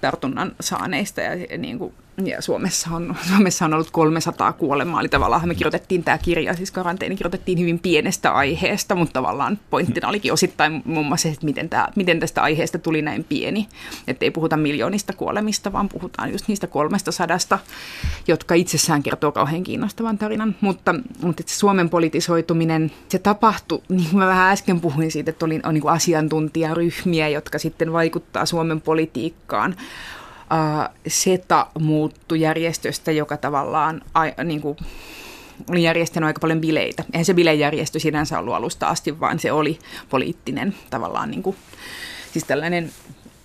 tartunnan 0.00 0.52
saaneista 0.60 1.20
ja, 1.20 1.58
niin 1.58 1.78
kuin, 1.78 1.94
ja 2.24 2.42
Suomessa, 2.42 2.90
on, 2.92 3.16
Suomessa 3.28 3.64
on 3.64 3.74
ollut 3.74 3.90
300 3.90 4.52
kuolemaa, 4.52 5.00
eli 5.00 5.08
tavallaan 5.08 5.48
me 5.48 5.54
kirjoitettiin 5.54 6.04
tämä 6.04 6.18
kirja, 6.18 6.54
siis 6.54 6.70
karanteeni 6.70 7.16
kirjoitettiin 7.16 7.58
hyvin 7.58 7.78
pienestä 7.78 8.32
aiheesta, 8.32 8.94
mutta 8.94 9.12
tavallaan 9.12 9.58
pointtina 9.70 10.08
olikin 10.08 10.32
osittain 10.32 10.82
muun 10.84 11.06
muassa 11.06 11.22
se, 11.22 11.32
että 11.32 11.46
miten, 11.46 11.68
tämä, 11.68 11.88
miten 11.96 12.20
tästä 12.20 12.42
aiheesta 12.42 12.78
tuli 12.78 13.02
näin 13.02 13.24
pieni, 13.24 13.68
että 14.08 14.24
ei 14.24 14.30
puhuta 14.30 14.56
miljoonista 14.56 15.12
kuolemista, 15.12 15.72
vaan 15.72 15.88
puhutaan 15.88 16.32
just 16.32 16.48
niistä 16.48 16.66
300 16.66 17.31
sodasta, 17.32 17.58
jotka 18.28 18.54
itsessään 18.54 19.02
kertoo 19.02 19.32
kauhean 19.32 19.62
kiinnostavan 19.62 20.18
tarinan. 20.18 20.56
Mutta, 20.60 20.94
mutta 21.22 21.42
se 21.46 21.54
Suomen 21.58 21.90
politisoituminen, 21.90 22.92
se 23.08 23.18
tapahtui, 23.18 23.82
niin 23.88 24.10
kuin 24.10 24.18
mä 24.18 24.26
vähän 24.26 24.52
äsken 24.52 24.80
puhuin 24.80 25.10
siitä, 25.10 25.30
että 25.30 25.44
oli, 25.44 25.60
on 25.64 25.74
niin 25.74 25.82
kuin 25.82 25.92
asiantuntijaryhmiä, 25.92 27.28
jotka 27.28 27.58
sitten 27.58 27.92
vaikuttaa 27.92 28.46
Suomen 28.46 28.80
politiikkaan. 28.80 29.76
Uh, 30.52 30.94
SETA 31.08 31.66
muuttui 31.80 32.40
järjestöstä, 32.40 33.12
joka 33.12 33.36
tavallaan 33.36 34.02
a, 34.14 34.44
niin 34.44 34.60
kuin, 34.60 34.76
oli 35.70 35.82
järjestänyt 35.82 36.26
aika 36.26 36.40
paljon 36.40 36.60
bileitä. 36.60 37.04
Eihän 37.12 37.24
se 37.24 37.34
bilejärjestö 37.34 37.98
sinänsä 37.98 38.38
ollut 38.38 38.54
alusta 38.54 38.88
asti, 38.88 39.20
vaan 39.20 39.38
se 39.38 39.52
oli 39.52 39.78
poliittinen 40.10 40.74
tavallaan 40.90 41.30
niin 41.30 41.42
kuin, 41.42 41.56
siis 42.32 42.44
tällainen 42.44 42.90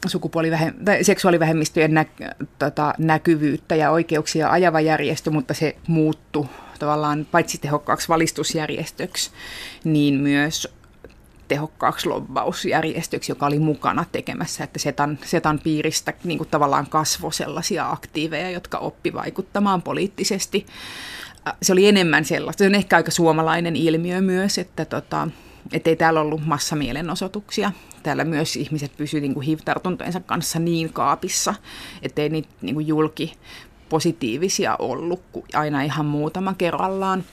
sukupuolivähem- 0.08 0.84
tai 0.86 1.04
seksuaalivähemmistöjen 1.04 1.94
nä- 1.94 2.06
tota, 2.60 2.94
näkyvyyttä 2.98 3.76
ja 3.76 3.92
oikeuksia 3.92 4.52
ajava 4.52 4.82
järjestö, 4.82 5.32
mutta 5.32 5.54
se 5.54 5.76
muuttui 5.88 6.48
tavallaan 6.80 7.28
paitsi 7.32 7.58
tehokkaaksi 7.58 8.08
valistusjärjestöksi, 8.08 9.32
niin 9.84 10.14
myös 10.14 10.78
tehokkaaksi 11.48 12.10
lobbausjärjestöksi, 12.10 13.32
joka 13.32 13.46
oli 13.46 13.60
mukana 13.60 14.06
tekemässä, 14.12 14.64
että 14.64 14.80
Setan, 14.80 15.20
Setan 15.26 15.60
piiristä 15.60 16.14
niin 16.24 16.38
kuin 16.38 16.50
tavallaan 16.50 16.88
kasvoi 16.88 17.34
sellaisia 17.34 17.92
aktiiveja, 17.92 18.52
jotka 18.52 18.78
oppi 18.78 19.14
vaikuttamaan 19.14 19.82
poliittisesti. 19.82 20.66
Äh, 21.48 21.54
se 21.62 21.74
oli 21.74 21.88
enemmän 21.88 22.26
sellaista, 22.26 22.64
se 22.64 22.68
on 22.68 22.76
ehkä 22.76 22.96
aika 22.96 23.12
suomalainen 23.12 23.76
ilmiö 23.76 24.22
myös, 24.22 24.58
että 24.58 24.86
tota, 24.86 25.28
ei 25.86 25.96
täällä 25.96 26.22
ollut 26.22 26.46
massamielenosoituksia. 26.46 27.72
Täällä 28.04 28.24
myös 28.24 28.56
ihmiset 28.56 28.98
pysyivät 28.98 29.30
niin 29.30 29.42
HIV-tartuntojensa 29.42 30.20
kanssa 30.20 30.60
niin 30.60 30.94
kaapissa, 30.94 31.56
ettei 32.02 32.30
niitä 32.30 32.50
niin 32.62 32.76
kuin 32.76 32.88
julki 32.88 33.34
positiivisia 33.90 34.76
ollut 34.80 35.22
aina 35.54 35.82
ihan 35.82 36.06
muutama 36.06 36.54
kerrallaan 36.54 37.24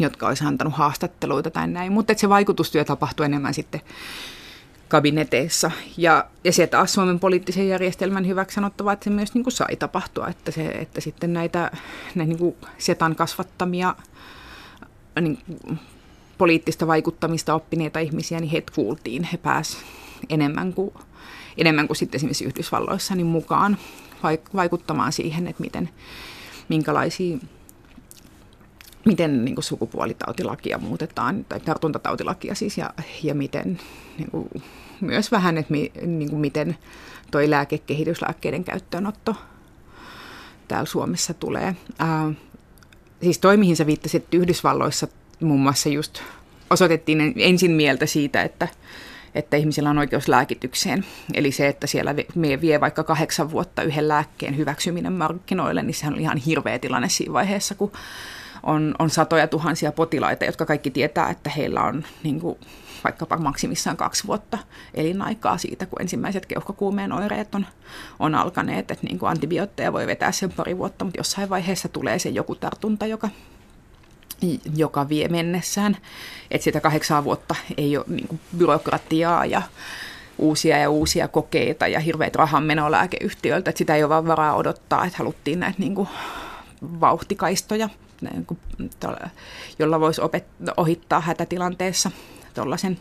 jotka 0.00 0.28
olisi 0.28 0.44
antanut 0.44 0.74
haastatteluita 0.74 1.50
tai 1.50 1.68
näin, 1.68 1.92
mutta 1.92 2.14
se 2.16 2.28
vaikutustyö 2.28 2.84
tapahtui 2.84 3.26
enemmän 3.26 3.54
sitten 3.54 3.80
kabineteissa. 4.88 5.70
Ja, 5.96 6.26
ja 6.44 6.52
se 6.52 6.66
taas 6.66 6.92
Suomen 6.92 7.20
poliittisen 7.20 7.68
järjestelmän 7.68 8.26
hyväksi 8.26 8.54
sanottava, 8.54 8.92
että 8.92 9.04
se 9.04 9.10
myös 9.10 9.34
niin 9.34 9.44
kuin 9.44 9.52
sai 9.52 9.76
tapahtua, 9.76 10.28
että, 10.28 10.50
se, 10.50 10.66
että 10.66 11.00
sitten 11.00 11.32
näitä, 11.32 11.70
näitä 12.14 12.28
niin 12.28 12.38
kuin 12.38 12.56
setan 12.78 13.16
kasvattamia 13.16 13.94
niin, 15.20 15.38
poliittista 16.42 16.86
vaikuttamista 16.86 17.54
oppineita 17.54 17.98
ihmisiä, 17.98 18.40
niin 18.40 18.50
heitä 18.50 18.72
kuultiin, 18.74 19.22
he 19.32 19.36
pääsivät 19.36 19.84
enemmän 20.28 20.72
kuin, 20.72 20.94
enemmän 21.56 21.86
kuin 21.86 21.96
sitten 21.96 22.18
esimerkiksi 22.18 22.44
Yhdysvalloissa 22.44 23.14
niin 23.14 23.26
mukaan 23.26 23.76
vaikuttamaan 24.54 25.12
siihen, 25.12 25.46
että 25.46 25.62
miten, 25.62 25.88
minkälaisia 26.68 27.38
miten 29.04 29.44
niin 29.44 29.62
sukupuolitautilakia 29.62 30.78
muutetaan, 30.78 31.44
tai 31.48 31.60
tartuntatautilakia 31.60 32.54
siis, 32.54 32.78
ja, 32.78 32.90
ja 33.22 33.34
miten 33.34 33.78
niin 34.18 34.30
kuin, 34.30 34.48
myös 35.00 35.32
vähän, 35.32 35.58
että 35.58 35.72
mi, 35.72 35.92
niin 36.06 36.30
kuin 36.30 36.40
miten 36.40 36.76
toi 37.30 37.50
lääkekehityslääkkeiden 37.50 38.64
käyttöönotto 38.64 39.36
täällä 40.68 40.86
Suomessa 40.86 41.34
tulee. 41.34 41.76
Ää, 41.98 42.32
siis 43.22 43.38
toi, 43.38 43.56
mihin 43.56 43.76
sä 43.76 43.86
viittasit, 43.86 44.24
että 44.24 44.36
Yhdysvalloissa 44.36 45.08
muun 45.42 45.60
muassa 45.60 45.88
just 45.88 46.20
osoitettiin 46.70 47.32
ensin 47.36 47.70
mieltä 47.70 48.06
siitä, 48.06 48.42
että, 48.42 48.68
että 49.34 49.56
ihmisillä 49.56 49.90
on 49.90 49.98
oikeus 49.98 50.28
lääkitykseen. 50.28 51.04
Eli 51.34 51.52
se, 51.52 51.68
että 51.68 51.86
siellä 51.86 52.14
me 52.34 52.60
vie 52.60 52.80
vaikka 52.80 53.04
kahdeksan 53.04 53.50
vuotta 53.50 53.82
yhden 53.82 54.08
lääkkeen 54.08 54.56
hyväksyminen 54.56 55.12
markkinoille, 55.12 55.82
niin 55.82 55.94
sehän 55.94 56.14
oli 56.14 56.22
ihan 56.22 56.36
hirveä 56.36 56.78
tilanne 56.78 57.08
siinä 57.08 57.32
vaiheessa, 57.32 57.74
kun 57.74 57.92
on, 58.62 58.94
on 58.98 59.10
satoja 59.10 59.46
tuhansia 59.46 59.92
potilaita, 59.92 60.44
jotka 60.44 60.66
kaikki 60.66 60.90
tietää, 60.90 61.30
että 61.30 61.50
heillä 61.50 61.82
on 61.82 62.04
niin 62.22 62.40
kuin, 62.40 62.58
vaikkapa 63.04 63.36
maksimissaan 63.36 63.96
kaksi 63.96 64.26
vuotta 64.26 64.58
elinaikaa 64.94 65.58
siitä, 65.58 65.86
kun 65.86 66.02
ensimmäiset 66.02 66.46
keuhkokuumeen 66.46 67.12
oireet 67.12 67.54
on, 67.54 67.66
on 68.18 68.34
alkaneet. 68.34 68.90
Että 68.90 69.06
niin 69.06 69.18
kuin 69.18 69.30
antibiootteja 69.30 69.92
voi 69.92 70.06
vetää 70.06 70.32
sen 70.32 70.52
pari 70.52 70.78
vuotta, 70.78 71.04
mutta 71.04 71.20
jossain 71.20 71.50
vaiheessa 71.50 71.88
tulee 71.88 72.18
se 72.18 72.28
joku 72.28 72.54
tartunta, 72.54 73.06
joka, 73.06 73.28
joka 74.76 75.08
vie 75.08 75.28
mennessään. 75.28 75.96
Että 76.50 76.64
sitä 76.64 76.80
kahdeksaa 76.80 77.24
vuotta 77.24 77.54
ei 77.76 77.96
ole 77.96 78.04
niin 78.08 78.28
kuin 78.28 78.40
byrokratiaa 78.56 79.46
ja 79.46 79.62
uusia 80.38 80.78
ja 80.78 80.90
uusia 80.90 81.28
kokeita 81.28 81.86
ja 81.86 82.00
hirveät 82.00 82.34
rahanmenolääkeyhtiöiltä, 82.34 83.70
että 83.70 83.78
sitä 83.78 83.94
ei 83.94 84.02
ole 84.04 84.08
vaan 84.08 84.26
varaa 84.26 84.54
odottaa, 84.54 85.04
että 85.04 85.18
haluttiin 85.18 85.60
näitä 85.60 85.78
niin 85.78 85.94
kuin 85.94 86.08
vauhtikaistoja 87.00 87.88
jolla 89.78 90.00
voisi 90.00 90.20
opet- 90.20 90.72
ohittaa 90.76 91.20
hätätilanteessa 91.20 92.10
tuollaisen 92.54 92.98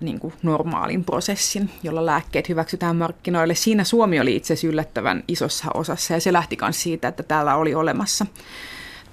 niin 0.00 0.20
kuin 0.20 0.34
normaalin 0.42 1.04
prosessin, 1.04 1.70
jolla 1.82 2.06
lääkkeet 2.06 2.48
hyväksytään 2.48 2.96
markkinoille. 2.96 3.54
Siinä 3.54 3.84
Suomi 3.84 4.20
oli 4.20 4.36
itse 4.36 4.52
asiassa 4.52 4.66
yllättävän 4.66 5.24
isossa 5.28 5.68
osassa 5.74 6.14
ja 6.14 6.20
se 6.20 6.32
lähti 6.32 6.58
myös 6.60 6.82
siitä, 6.82 7.08
että 7.08 7.22
täällä 7.22 7.56
oli 7.56 7.74
olemassa 7.74 8.26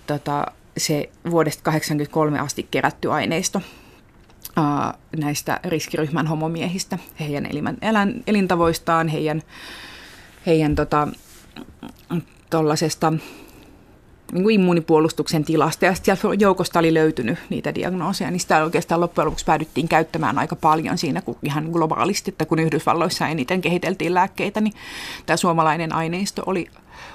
tota, 0.07 0.45
se 0.77 1.09
vuodesta 1.29 1.63
1983 1.63 2.39
asti 2.39 2.67
kerätty 2.71 3.11
aineisto 3.11 3.61
näistä 5.17 5.59
riskiryhmän 5.63 6.27
homomiehistä, 6.27 6.97
heidän 7.19 7.45
elimän, 7.45 7.77
elän, 7.81 8.23
elintavoistaan, 8.27 9.07
heidän, 9.07 9.41
heidän 10.45 10.75
tota, 10.75 11.07
niin 14.31 14.43
kuin 14.43 14.55
immuunipuolustuksen 14.55 15.45
tilasta. 15.45 15.85
Ja 15.85 15.95
sitten 15.95 16.17
joukosta 16.39 16.79
oli 16.79 16.93
löytynyt 16.93 17.39
niitä 17.49 17.75
diagnooseja, 17.75 18.31
niin 18.31 18.39
sitä 18.39 18.63
oikeastaan 18.63 19.01
loppujen 19.01 19.25
lopuksi 19.25 19.45
päädyttiin 19.45 19.87
käyttämään 19.87 20.39
aika 20.39 20.55
paljon 20.55 20.97
siinä 20.97 21.21
kun 21.21 21.37
ihan 21.43 21.65
globaalisti, 21.65 22.31
että 22.31 22.45
kun 22.45 22.59
Yhdysvalloissa 22.59 23.27
eniten 23.27 23.61
kehiteltiin 23.61 24.13
lääkkeitä, 24.13 24.61
niin 24.61 24.73
tämä 25.25 25.37
suomalainen 25.37 25.95
aineisto 25.95 26.43
oli, 26.45 26.67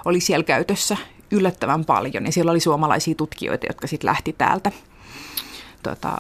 oli 0.05 0.21
siellä 0.21 0.45
käytössä 0.45 0.97
yllättävän 1.35 1.85
paljon. 1.85 2.27
Ja 2.27 2.33
siellä 2.33 2.51
oli 2.51 2.61
suomalaisia 2.61 3.15
tutkijoita, 3.15 3.67
jotka 3.67 3.87
sitten 3.87 4.07
lähti 4.07 4.33
täältä 4.33 4.73
tota, 5.83 6.19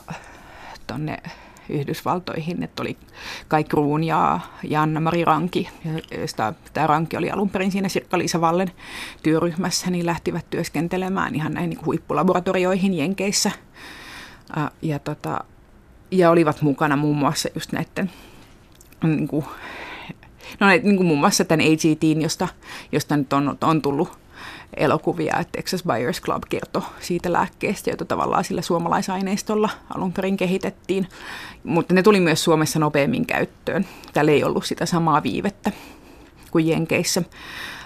tonne 0.86 1.18
Yhdysvaltoihin, 1.68 2.62
että 2.62 2.82
oli 2.82 2.96
Kai 3.48 3.64
Kruun 3.64 4.04
ja 4.04 4.40
Janna-Mari 4.62 5.24
Ranki, 5.24 5.68
josta 6.20 6.54
tämä 6.72 6.86
Ranki 6.86 7.16
oli 7.16 7.30
alun 7.30 7.50
perin 7.50 7.72
siinä 7.72 7.88
Sirkka-Liisa 7.88 8.40
Vallen 8.40 8.70
työryhmässä, 9.22 9.90
niin 9.90 10.06
lähtivät 10.06 10.50
työskentelemään 10.50 11.34
ihan 11.34 11.52
näin 11.52 11.70
niin 11.70 11.86
huippulaboratorioihin 11.86 12.94
Jenkeissä. 12.94 13.50
Ja, 14.82 14.98
tota, 14.98 15.44
ja 16.10 16.30
olivat 16.30 16.62
mukana 16.62 16.96
muun 16.96 17.16
muassa 17.16 17.48
just 17.54 17.72
näiden 17.72 18.10
niin 19.02 19.28
kuin, 19.28 19.44
no, 20.60 20.68
niin 20.68 20.96
kuin 20.96 21.06
muun 21.06 21.20
muassa 21.20 21.44
tämän 21.44 21.66
AGTin, 21.66 22.22
josta, 22.22 22.48
josta 22.92 23.16
nyt 23.16 23.32
on, 23.32 23.58
on 23.60 23.82
tullut 23.82 24.23
elokuvia, 24.76 25.36
että 25.40 25.52
Texas 25.52 25.82
Buyers 25.82 26.22
Club 26.22 26.42
kertoi 26.48 26.82
siitä 27.00 27.32
lääkkeestä, 27.32 27.90
jota 27.90 28.04
tavallaan 28.04 28.44
sillä 28.44 28.62
suomalaisaineistolla 28.62 29.70
alun 29.94 30.12
perin 30.12 30.36
kehitettiin. 30.36 31.08
Mutta 31.64 31.94
ne 31.94 32.02
tuli 32.02 32.20
myös 32.20 32.44
Suomessa 32.44 32.78
nopeammin 32.78 33.26
käyttöön. 33.26 33.86
Täällä 34.12 34.32
ei 34.32 34.44
ollut 34.44 34.64
sitä 34.64 34.86
samaa 34.86 35.22
viivettä 35.22 35.72
kuin 36.50 36.68
Jenkeissä. 36.68 37.22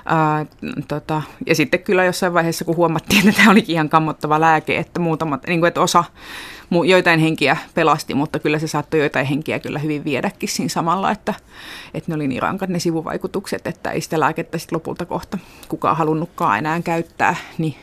Ää, 0.05 0.46
tota, 0.88 1.22
ja 1.46 1.55
sitten 1.55 1.81
kyllä 1.83 2.05
jossain 2.05 2.35
vaiheessa, 2.35 2.64
kun 2.64 2.77
huomattiin, 2.77 3.29
että 3.29 3.40
tämä 3.40 3.51
olikin 3.51 3.74
ihan 3.74 3.88
kammottava 3.88 4.40
lääke, 4.40 4.77
että, 4.77 5.01
muutamat, 5.01 5.46
niin 5.46 5.61
kuin, 5.61 5.68
että 5.68 5.81
osa, 5.81 6.05
joitain 6.87 7.20
henkiä 7.20 7.57
pelasti, 7.74 8.14
mutta 8.14 8.38
kyllä 8.38 8.59
se 8.59 8.66
saattoi 8.66 9.00
joitain 9.00 9.26
henkiä 9.26 9.59
kyllä 9.59 9.78
hyvin 9.78 10.04
viedäkin 10.04 10.48
siinä 10.48 10.68
samalla, 10.68 11.11
että, 11.11 11.35
että 11.94 12.11
ne 12.11 12.14
oli 12.14 12.28
niin 12.28 12.42
rankat 12.42 12.70
ne 12.70 12.78
sivuvaikutukset, 12.78 13.66
että 13.66 13.90
ei 13.90 14.00
sitä 14.00 14.20
lääkettä 14.20 14.59
sitten 14.59 14.76
lopulta 14.76 15.07
kohta 15.07 15.38
kukaan 15.68 15.96
halunnutkaan 15.96 16.59
enää 16.59 16.83
käyttää, 16.83 17.37
niin, 17.59 17.74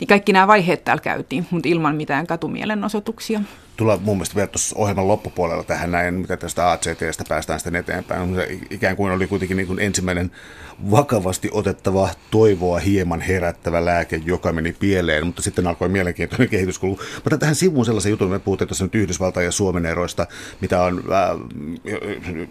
niin 0.00 0.08
kaikki 0.08 0.32
nämä 0.32 0.46
vaiheet 0.46 0.84
täällä 0.84 1.02
käytiin, 1.02 1.46
mutta 1.50 1.68
ilman 1.68 1.96
mitään 1.96 2.26
katumielenosoituksia. 2.26 3.40
Tulla 3.78 3.98
mun 4.02 4.16
mielestä 4.16 4.34
vielä 4.34 4.46
tuossa 4.46 4.76
ohjelman 4.78 5.08
loppupuolella 5.08 5.64
tähän 5.64 5.90
näin, 5.90 6.14
mitä 6.14 6.36
tästä 6.36 6.72
ACTstä 6.72 7.24
päästään 7.28 7.58
sitten 7.58 7.76
eteenpäin. 7.76 8.34
Se 8.34 8.58
ikään 8.70 8.96
kuin 8.96 9.12
oli 9.12 9.26
kuitenkin 9.26 9.56
niin 9.56 9.66
kuin 9.66 9.80
ensimmäinen 9.80 10.30
vakavasti 10.90 11.48
otettava 11.52 12.08
toivoa 12.30 12.78
hieman 12.78 13.20
herättävä 13.20 13.84
lääke, 13.84 14.20
joka 14.24 14.52
meni 14.52 14.72
pieleen, 14.72 15.26
mutta 15.26 15.42
sitten 15.42 15.66
alkoi 15.66 15.88
mielenkiintoinen 15.88 16.48
kehityskulu. 16.48 16.98
Mutta 17.14 17.38
tähän 17.38 17.54
sivuun 17.54 17.84
sellaisen 17.84 18.10
jutun, 18.10 18.30
me 18.30 18.38
puhutaan 18.38 18.68
tuossa 18.68 18.84
nyt 18.84 18.94
Yhdysvaltain 18.94 19.44
ja 19.44 19.52
Suomen 19.52 19.86
eroista, 19.86 20.26
mitä 20.60 20.82
on 20.82 21.02
äh, 21.12 21.38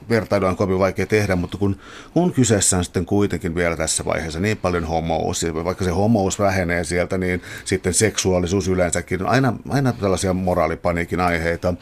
vertailua 0.10 0.50
on 0.50 0.56
kovin 0.56 0.80
vaikea 0.80 1.06
tehdä, 1.06 1.36
mutta 1.36 1.58
kun, 1.58 1.78
kun 2.14 2.34
kyseessä 2.34 2.78
on 2.78 2.84
sitten 2.84 3.06
kuitenkin 3.06 3.56
vielä 3.56 3.78
tässä 3.78 4.06
vaiheessa 4.06 4.40
niin 4.40 4.58
paljon 4.58 4.86
homous, 4.86 5.46
vaikka 5.64 5.86
se 5.86 5.92
homous 5.92 6.40
vähenee 6.40 6.84
sieltä, 6.84 7.18
niin 7.18 7.42
sitten 7.66 7.94
seksuaalisuus 7.94 8.68
yleensäkin 8.68 9.22
on 9.22 9.30
aina, 9.30 9.54
aina 9.70 9.94
tällaisia 9.94 10.34
moraalipaniikin 10.34 11.17
aiheita, 11.20 11.74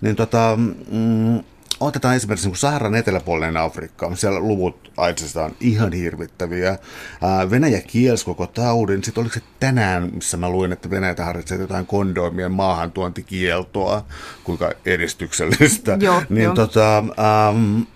niin 0.00 0.16
tota, 0.16 0.58
mm, 0.90 1.40
otetaan 1.80 2.16
esimerkiksi 2.16 2.48
niin 2.48 2.56
Saharan 2.56 2.94
eteläpuolinen 2.94 3.56
Afrikka. 3.56 4.16
Siellä 4.16 4.40
luvut 4.40 4.92
AIDSista 4.96 5.44
on 5.44 5.56
ihan 5.60 5.92
hirvittäviä. 5.92 6.78
Venäjä 7.50 7.80
kielsi 7.80 8.24
koko 8.24 8.46
taudin. 8.46 9.04
Sitten 9.04 9.22
oliko 9.22 9.34
se 9.34 9.42
tänään, 9.60 10.10
missä 10.14 10.36
mä 10.36 10.50
luin, 10.50 10.72
että 10.72 10.90
Venäjä 10.90 11.14
harkitsee 11.18 11.58
jotain 11.58 11.86
kondoimien 11.86 12.52
maahantuontikieltoa, 12.52 14.04
kuinka 14.44 14.72
edistyksellistä. 14.86 15.98
Joo, 16.00 16.22
niin 16.28 16.44
jo. 16.44 16.54
tota, 16.54 17.04
um, 17.50 17.86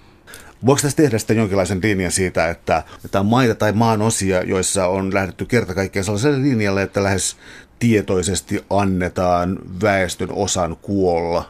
Voiko 0.67 0.83
tässä 0.83 0.97
tehdä 0.97 1.19
sitten 1.19 1.37
jonkinlaisen 1.37 1.81
linjan 1.83 2.13
siitä, 2.13 2.49
että, 2.49 2.83
että 3.05 3.21
on 3.21 3.27
maita 3.27 3.55
tai 3.55 3.73
maan 3.73 4.03
osia, 4.03 4.43
joissa 4.43 4.87
on 4.87 5.15
lähdetty 5.15 5.45
kerta 5.45 5.75
kaikkiaan 5.75 6.05
sellaiselle 6.05 6.43
linjalle, 6.43 6.83
että 6.83 7.03
lähes 7.03 7.37
tietoisesti 7.83 8.65
annetaan 8.71 9.59
väestön 9.83 10.33
osan 10.33 10.77
kuolla 10.83 11.49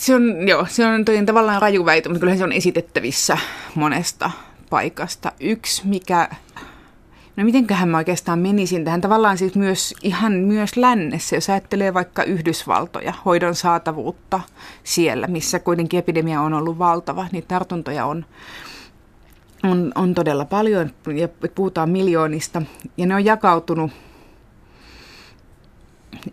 Se 0.00 0.14
on, 0.14 0.48
joo, 0.48 0.66
se 0.68 0.86
on 0.86 1.04
tavallaan 1.26 1.62
raju 1.62 1.84
väite, 1.84 2.08
mutta 2.08 2.20
kyllähän 2.20 2.38
se 2.38 2.44
on 2.44 2.52
esitettävissä 2.52 3.38
monesta 3.74 4.30
paikasta. 4.70 5.32
Yksi, 5.40 5.82
mikä, 5.86 6.28
no 7.36 7.44
mitenköhän 7.44 7.88
mä 7.88 7.96
oikeastaan 7.96 8.38
menisin 8.38 8.84
tähän 8.84 9.00
tavallaan 9.00 9.38
siis 9.38 9.54
myös 9.54 9.94
ihan 10.02 10.32
myös 10.32 10.76
lännessä, 10.76 11.36
jos 11.36 11.50
ajattelee 11.50 11.94
vaikka 11.94 12.22
Yhdysvaltoja, 12.22 13.12
hoidon 13.24 13.54
saatavuutta 13.54 14.40
siellä, 14.82 15.26
missä 15.26 15.58
kuitenkin 15.58 15.98
epidemia 15.98 16.40
on 16.40 16.54
ollut 16.54 16.78
valtava, 16.78 17.26
niin 17.32 17.44
tartuntoja 17.48 18.06
on, 18.06 18.26
on, 19.64 19.92
on 19.94 20.14
todella 20.14 20.44
paljon 20.44 20.90
ja 21.14 21.28
puhutaan 21.54 21.90
miljoonista 21.90 22.62
ja 22.96 23.06
ne 23.06 23.14
on 23.14 23.24
jakautunut 23.24 23.90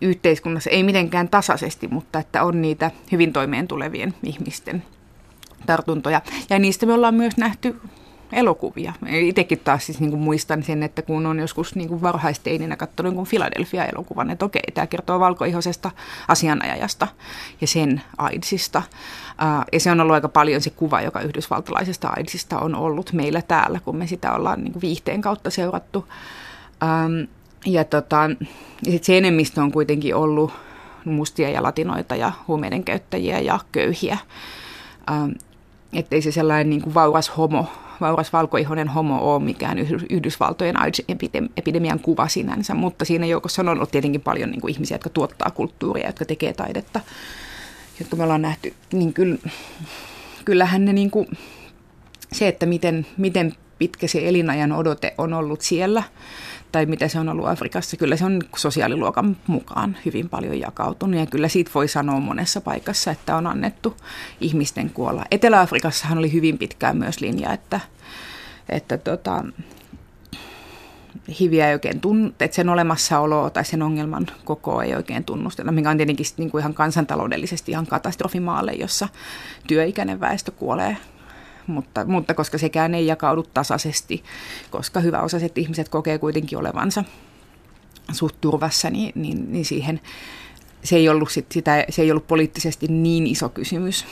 yhteiskunnassa, 0.00 0.70
ei 0.70 0.82
mitenkään 0.82 1.28
tasaisesti, 1.28 1.88
mutta 1.88 2.18
että 2.18 2.44
on 2.44 2.62
niitä 2.62 2.90
hyvin 3.12 3.32
toimeen 3.32 3.68
tulevien 3.68 4.14
ihmisten 4.22 4.82
tartuntoja. 5.66 6.20
Ja 6.50 6.58
niistä 6.58 6.86
me 6.86 6.92
ollaan 6.92 7.14
myös 7.14 7.36
nähty 7.36 7.76
elokuvia. 8.32 8.92
Itsekin 9.06 9.58
taas 9.58 9.86
siis 9.86 10.00
niin 10.00 10.10
kuin 10.10 10.22
muistan 10.22 10.62
sen, 10.62 10.82
että 10.82 11.02
kun 11.02 11.26
on 11.26 11.38
joskus 11.38 11.74
niin 11.74 11.88
kuin 11.88 12.02
varhaisteininä 12.02 12.76
katsonut 12.76 13.14
niin 13.14 13.26
Philadelphia-elokuvan, 13.26 14.30
että 14.30 14.44
okei, 14.44 14.62
tämä 14.74 14.86
kertoo 14.86 15.20
valkoihoisesta 15.20 15.90
asianajajasta 16.28 17.08
ja 17.60 17.66
sen 17.66 18.02
AIDSista. 18.18 18.82
Ja 19.72 19.80
se 19.80 19.90
on 19.90 20.00
ollut 20.00 20.14
aika 20.14 20.28
paljon 20.28 20.60
se 20.60 20.70
kuva, 20.70 21.00
joka 21.00 21.20
yhdysvaltalaisesta 21.20 22.08
AIDSista 22.08 22.58
on 22.58 22.74
ollut 22.74 23.12
meillä 23.12 23.42
täällä, 23.42 23.80
kun 23.84 23.96
me 23.96 24.06
sitä 24.06 24.32
ollaan 24.34 24.60
niin 24.64 24.72
kuin 24.72 24.82
viihteen 24.82 25.20
kautta 25.20 25.50
seurattu. 25.50 26.08
Ja, 27.66 27.84
tota, 27.84 28.30
ja 28.86 28.92
sit 28.92 29.04
se 29.04 29.18
enemmistö 29.18 29.62
on 29.62 29.72
kuitenkin 29.72 30.14
ollut 30.14 30.52
mustia 31.04 31.50
ja 31.50 31.62
latinoita 31.62 32.16
ja 32.16 32.32
huumeiden 32.48 32.84
käyttäjiä 32.84 33.40
ja 33.40 33.60
köyhiä. 33.72 34.18
Että 35.92 36.14
ei 36.16 36.22
se 36.22 36.32
sellainen 36.32 36.70
niin 36.70 36.82
kuin 36.82 36.94
vauras 36.94 37.36
homo, 37.36 37.66
vauras 38.02 38.32
valkoihoinen 38.32 38.88
homo 38.88 39.34
ole 39.34 39.42
mikään 39.42 39.78
Yhdysvaltojen 40.10 40.80
AIDS-epidemian 40.80 42.00
kuva 42.00 42.28
sinänsä, 42.28 42.74
mutta 42.74 43.04
siinä 43.04 43.26
joukossa 43.26 43.62
on 43.62 43.68
ollut 43.68 43.90
tietenkin 43.90 44.20
paljon 44.20 44.50
niin 44.50 44.60
kuin 44.60 44.74
ihmisiä, 44.74 44.94
jotka 44.94 45.10
tuottaa 45.10 45.50
kulttuuria, 45.50 46.06
jotka 46.06 46.24
tekee 46.24 46.52
taidetta, 46.52 47.00
jotka 48.00 48.16
me 48.16 48.22
ollaan 48.22 48.42
nähty, 48.42 48.74
niin 48.92 49.12
kyllä, 49.12 49.38
kyllähän 50.44 50.84
ne 50.84 50.92
niin 50.92 51.10
kuin, 51.10 51.26
se, 52.32 52.48
että 52.48 52.66
miten, 52.66 53.06
miten 53.16 53.54
pitkä 53.78 54.06
se 54.06 54.28
elinajan 54.28 54.72
odote 54.72 55.14
on 55.18 55.32
ollut 55.32 55.60
siellä, 55.60 56.02
tai 56.72 56.86
mitä 56.86 57.08
se 57.08 57.18
on 57.18 57.28
ollut 57.28 57.48
Afrikassa, 57.48 57.96
kyllä 57.96 58.16
se 58.16 58.24
on 58.24 58.40
sosiaaliluokan 58.56 59.36
mukaan 59.46 59.96
hyvin 60.04 60.28
paljon 60.28 60.60
jakautunut 60.60 61.20
ja 61.20 61.26
kyllä 61.26 61.48
siitä 61.48 61.70
voi 61.74 61.88
sanoa 61.88 62.20
monessa 62.20 62.60
paikassa, 62.60 63.10
että 63.10 63.36
on 63.36 63.46
annettu 63.46 63.96
ihmisten 64.40 64.90
kuolla. 64.90 65.24
Etelä-Afrikassahan 65.30 66.18
oli 66.18 66.32
hyvin 66.32 66.58
pitkään 66.58 66.96
myös 66.96 67.20
linja, 67.20 67.52
että, 67.52 67.80
että 68.68 68.98
tota, 68.98 69.44
hiviä 71.40 71.68
ei 71.68 71.74
oikein 71.74 72.00
tunnu, 72.00 72.28
että 72.40 72.54
sen 72.54 72.68
olemassaolo 72.68 73.50
tai 73.50 73.64
sen 73.64 73.82
ongelman 73.82 74.26
koko 74.44 74.82
ei 74.82 74.94
oikein 74.94 75.24
tunnusteta, 75.24 75.72
mikä 75.72 75.90
on 75.90 75.96
tietenkin 75.96 76.26
niin 76.36 76.50
kuin 76.50 76.60
ihan 76.60 76.74
kansantaloudellisesti 76.74 77.72
ihan 77.72 77.86
katastrofimaalle, 77.86 78.72
jossa 78.72 79.08
työikäinen 79.66 80.20
väestö 80.20 80.50
kuolee 80.50 80.96
mutta, 81.66 82.04
mutta 82.04 82.34
koska 82.34 82.58
sekään 82.58 82.94
ei 82.94 83.06
jakaudu 83.06 83.42
tasaisesti, 83.42 84.22
koska 84.70 85.00
hyväosaiset 85.00 85.58
ihmiset 85.58 85.88
kokee 85.88 86.18
kuitenkin 86.18 86.58
olevansa 86.58 87.04
suht 88.12 88.36
turvassa, 88.40 88.90
niin, 88.90 89.12
niin, 89.14 89.52
niin 89.52 89.64
siihen 89.64 90.00
se 90.84 90.96
ei, 90.96 91.08
ollut 91.08 91.30
sit 91.30 91.52
sitä, 91.52 91.84
se 91.90 92.02
ei 92.02 92.10
ollut 92.10 92.26
poliittisesti 92.26 92.86
niin 92.88 93.26
iso 93.26 93.48
kysymys 93.48 94.04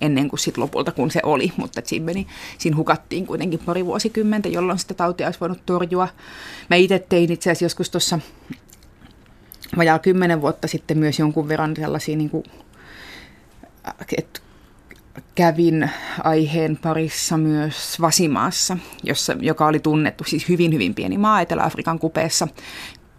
ennen 0.00 0.28
kuin 0.28 0.40
sit 0.40 0.58
lopulta, 0.58 0.92
kun 0.92 1.10
se 1.10 1.20
oli, 1.22 1.52
mutta 1.56 1.82
siinä, 1.84 2.04
meni, 2.04 2.26
siinä 2.58 2.76
hukattiin 2.76 3.26
kuitenkin 3.26 3.60
pari 3.66 3.86
vuosikymmentä, 3.86 4.48
jolloin 4.48 4.78
sitä 4.78 4.94
tautia 4.94 5.26
olisi 5.26 5.40
voinut 5.40 5.66
torjua. 5.66 6.08
Mä 6.70 6.76
itse 6.76 6.98
tein 7.08 7.32
itse 7.32 7.50
asiassa 7.50 7.64
joskus 7.64 7.90
tuossa 7.90 8.18
vajaa 9.76 9.98
kymmenen 9.98 10.40
vuotta 10.40 10.68
sitten 10.68 10.98
myös 10.98 11.18
jonkun 11.18 11.48
verran 11.48 11.76
sellaisia, 11.76 12.16
niin 12.16 12.30
kuin, 12.30 12.44
että 14.18 14.40
kävin 15.34 15.90
aiheen 16.24 16.76
parissa 16.76 17.36
myös 17.36 18.00
Vasimaassa, 18.00 18.76
jossa, 19.02 19.36
joka 19.40 19.66
oli 19.66 19.78
tunnettu, 19.78 20.24
siis 20.24 20.48
hyvin 20.48 20.72
hyvin 20.72 20.94
pieni 20.94 21.18
maa 21.18 21.40
Etelä-Afrikan 21.40 21.98
kupeessa, 21.98 22.48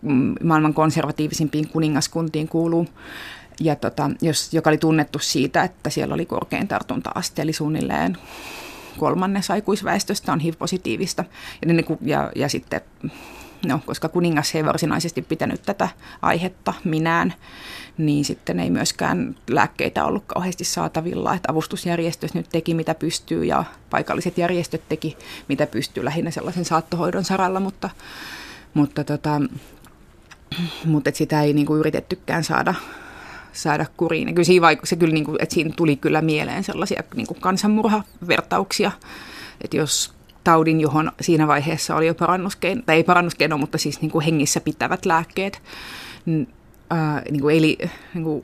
mm, 0.01 0.35
maailman 0.43 0.73
konservatiivisimpiin 0.73 1.67
kuningaskuntiin 1.67 2.47
kuuluu, 2.47 2.87
ja 3.59 3.75
tota, 3.75 4.11
jos, 4.21 4.53
joka 4.53 4.69
oli 4.69 4.77
tunnettu 4.77 5.19
siitä, 5.19 5.63
että 5.63 5.89
siellä 5.89 6.13
oli 6.13 6.25
korkein 6.25 6.67
tartunta-aste, 6.67 7.41
eli 7.41 7.53
suunnilleen 7.53 8.17
kolmannes 8.97 9.51
aikuisväestöstä 9.51 10.33
on 10.33 10.39
HIV-positiivista. 10.39 11.25
Ja, 11.65 11.73
ja, 11.73 11.83
ja, 12.01 12.31
ja 12.35 12.49
sitten 12.49 12.81
no, 13.65 13.79
koska 13.85 14.09
kuningas 14.09 14.55
ei 14.55 14.65
varsinaisesti 14.65 15.21
pitänyt 15.21 15.61
tätä 15.63 15.89
aihetta 16.21 16.73
minään, 16.83 17.33
niin 17.97 18.25
sitten 18.25 18.59
ei 18.59 18.69
myöskään 18.69 19.35
lääkkeitä 19.49 20.05
ollut 20.05 20.23
kauheasti 20.27 20.63
saatavilla. 20.63 21.33
Että 21.33 21.51
avustusjärjestöt 21.51 22.33
nyt 22.33 22.49
teki 22.51 22.73
mitä 22.73 22.95
pystyy 22.95 23.45
ja 23.45 23.63
paikalliset 23.89 24.37
järjestöt 24.37 24.81
teki 24.89 25.17
mitä 25.47 25.67
pystyy 25.67 26.05
lähinnä 26.05 26.31
sellaisen 26.31 26.65
saattohoidon 26.65 27.23
saralla, 27.23 27.59
mutta, 27.59 27.89
mutta, 28.73 29.03
tota, 29.03 29.41
mutta 30.85 31.11
sitä 31.13 31.41
ei 31.41 31.53
niinku 31.53 31.75
yritettykään 31.75 32.43
saada 32.43 32.73
saada 33.53 33.85
kuriin. 33.97 34.27
Ja 34.27 34.33
kyllä 34.33 34.45
siinä, 34.45 34.67
vaiku- 34.67 34.85
se 34.85 34.95
kyllä, 34.95 35.13
niinku, 35.13 35.35
että 35.39 35.55
siinä 35.55 35.73
tuli 35.75 35.95
kyllä 35.95 36.21
mieleen 36.21 36.63
sellaisia 36.63 37.03
niinku 37.15 37.33
kansanmurhavertauksia, 37.33 38.91
että 39.61 39.77
jos 39.77 40.13
taudin, 40.43 40.81
johon 40.81 41.11
siinä 41.21 41.47
vaiheessa 41.47 41.95
oli 41.95 42.07
jo 42.07 42.15
parannuskeino, 42.15 42.81
tai 42.85 42.95
ei 42.95 43.03
parannuskeino, 43.03 43.57
mutta 43.57 43.77
siis 43.77 44.01
niin 44.01 44.11
kuin 44.11 44.25
hengissä 44.25 44.61
pitävät 44.61 45.05
lääkkeet, 45.05 45.61
ää, 46.89 47.21
niin 47.31 47.41
kuin 47.41 47.57
eli 47.57 47.77
niin 48.13 48.23
kuin 48.23 48.43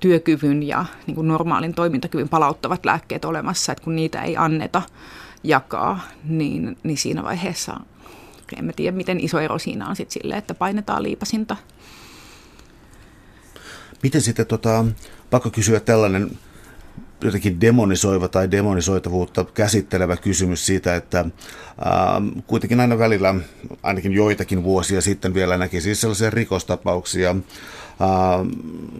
työkyvyn 0.00 0.62
ja 0.62 0.84
niin 1.06 1.14
kuin 1.14 1.28
normaalin 1.28 1.74
toimintakyvyn 1.74 2.28
palauttavat 2.28 2.84
lääkkeet 2.86 3.24
olemassa, 3.24 3.72
että 3.72 3.84
kun 3.84 3.96
niitä 3.96 4.22
ei 4.22 4.36
anneta 4.36 4.82
jakaa, 5.44 6.00
niin, 6.24 6.78
niin 6.82 6.98
siinä 6.98 7.22
vaiheessa 7.22 7.80
en 8.56 8.72
tiedä, 8.76 8.96
miten 8.96 9.20
iso 9.20 9.40
ero 9.40 9.58
siinä 9.58 9.88
on 9.88 9.96
sitten 9.96 10.22
sille, 10.22 10.36
että 10.36 10.54
painetaan 10.54 11.02
liipasinta. 11.02 11.56
Miten 14.02 14.20
sitten, 14.20 14.46
tota, 14.46 14.84
pakko 15.30 15.50
kysyä 15.50 15.80
tällainen 15.80 16.30
jotenkin 17.20 17.60
demonisoiva 17.60 18.28
tai 18.28 18.50
demonisoitavuutta 18.50 19.44
käsittelevä 19.44 20.16
kysymys 20.16 20.66
siitä, 20.66 20.96
että 20.96 21.18
ää, 21.84 22.22
kuitenkin 22.46 22.80
aina 22.80 22.98
välillä, 22.98 23.34
ainakin 23.82 24.12
joitakin 24.12 24.62
vuosia 24.62 25.00
sitten 25.00 25.34
vielä 25.34 25.58
näki 25.58 25.80
siis 25.80 26.00
sellaisia 26.00 26.30
rikostapauksia, 26.30 27.28
ää, 28.00 28.08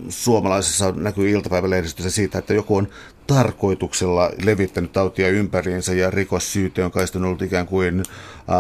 suomalaisessa 0.09 0.93
näkyy 0.97 1.31
iltapäivälehdistössä 1.31 2.11
siitä, 2.11 2.39
että 2.39 2.55
joku 2.55 2.77
on 2.77 2.89
tarkoituksella 3.27 4.31
levittänyt 4.45 4.93
tautia 4.93 5.29
ympäriinsä 5.29 5.95
ja 5.95 6.11
rikossyyte 6.11 6.85
on 6.85 6.91
kai 6.91 7.05
ollut 7.25 7.43
ikään 7.43 7.67
kuin 7.67 8.03
ää, 8.49 8.57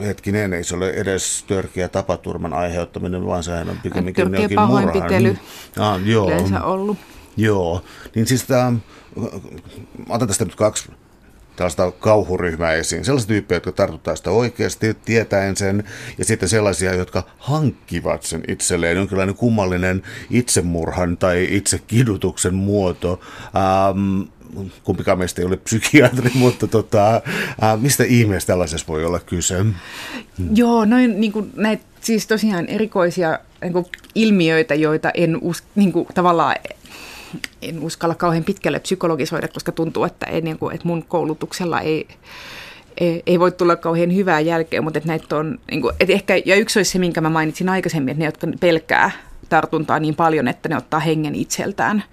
hetkinen, 0.00 0.52
ei 0.52 0.64
se 0.64 0.76
ole 0.76 0.90
edes 0.90 1.44
törkeä 1.48 1.88
tapaturman 1.88 2.52
aiheuttaminen, 2.52 3.26
vaan 3.26 3.44
sehän 3.44 3.70
on 3.70 3.78
pikemminkin 3.82 4.30
Törkeä 4.30 4.48
pahoinpitely 4.54 5.36
Ah, 5.78 6.00
joo. 6.06 6.26
yleensä 6.26 6.62
ollut. 6.64 6.98
Joo, 7.36 7.84
niin 8.14 8.26
siis 8.26 8.44
tämä, 8.44 8.72
otan 10.08 10.28
tästä 10.28 10.44
nyt 10.44 10.54
kaksi 10.54 10.88
tällaista 11.56 11.92
kauhuryhmää 11.92 12.72
esiin. 12.72 13.04
Sellaisia 13.04 13.28
tyyppejä, 13.28 13.56
jotka 13.56 13.72
tartuttaa 13.72 14.16
sitä 14.16 14.30
oikeasti 14.30 14.94
tietäen 15.04 15.56
sen, 15.56 15.84
ja 16.18 16.24
sitten 16.24 16.48
sellaisia, 16.48 16.94
jotka 16.94 17.22
hankkivat 17.38 18.22
sen 18.22 18.42
itselleen. 18.48 18.96
Jonkinlainen 18.96 19.34
kummallinen 19.34 20.02
itsemurhan 20.30 21.16
tai 21.16 21.46
itsekidutuksen 21.50 22.54
muoto. 22.54 23.20
Ähm, 23.56 24.22
kumpikaan 24.84 25.18
meistä 25.18 25.42
ei 25.42 25.46
ole 25.46 25.56
psykiatri, 25.56 26.30
mutta 26.44 26.66
tota, 26.66 27.14
äh, 27.62 27.80
mistä 27.80 28.04
ihmeestä 28.04 28.52
tällaisessa 28.52 28.86
voi 28.88 29.04
olla 29.04 29.18
kyse? 29.18 29.64
Joo, 30.54 30.84
noin 30.84 31.20
niin 31.20 31.32
kuin 31.32 31.52
näitä 31.56 31.84
siis 32.00 32.26
tosiaan 32.26 32.66
erikoisia 32.68 33.38
niin 33.62 33.72
kuin 33.72 33.86
ilmiöitä, 34.14 34.74
joita 34.74 35.10
en 35.14 35.38
us, 35.42 35.62
niin 35.74 35.92
kuin, 35.92 36.06
tavallaan 36.14 36.56
en 37.62 37.82
uskalla 37.82 38.14
kauhean 38.14 38.44
pitkälle 38.44 38.80
psykologisoida, 38.80 39.48
koska 39.48 39.72
tuntuu, 39.72 40.04
että, 40.04 40.26
ei, 40.26 40.40
niin 40.40 40.58
kuin, 40.58 40.74
että 40.74 40.86
mun 40.86 41.04
koulutuksella 41.04 41.80
ei, 41.80 42.08
ei, 43.00 43.22
ei 43.26 43.40
voi 43.40 43.52
tulla 43.52 43.76
kauhean 43.76 44.14
hyvää 44.14 44.40
jälkeä, 44.40 44.82
mutta 44.82 44.98
että 44.98 45.08
näitä 45.08 45.36
on, 45.36 45.58
niin 45.70 45.82
kuin, 45.82 45.94
että 46.00 46.12
ehkä, 46.12 46.34
ja 46.44 46.56
yksi 46.56 46.78
olisi 46.78 46.90
se, 46.90 46.98
minkä 46.98 47.20
mä 47.20 47.30
mainitsin 47.30 47.68
aikaisemmin, 47.68 48.10
että 48.10 48.20
ne, 48.20 48.26
jotka 48.26 48.46
pelkää 48.60 49.10
tartuntaa 49.48 49.98
niin 49.98 50.14
paljon, 50.14 50.48
että 50.48 50.68
ne 50.68 50.76
ottaa 50.76 51.00
hengen 51.00 51.34
itseltään 51.34 52.04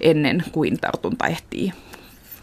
ennen 0.00 0.44
kuin 0.52 0.80
tartunta 0.80 1.26
ehtii 1.26 1.72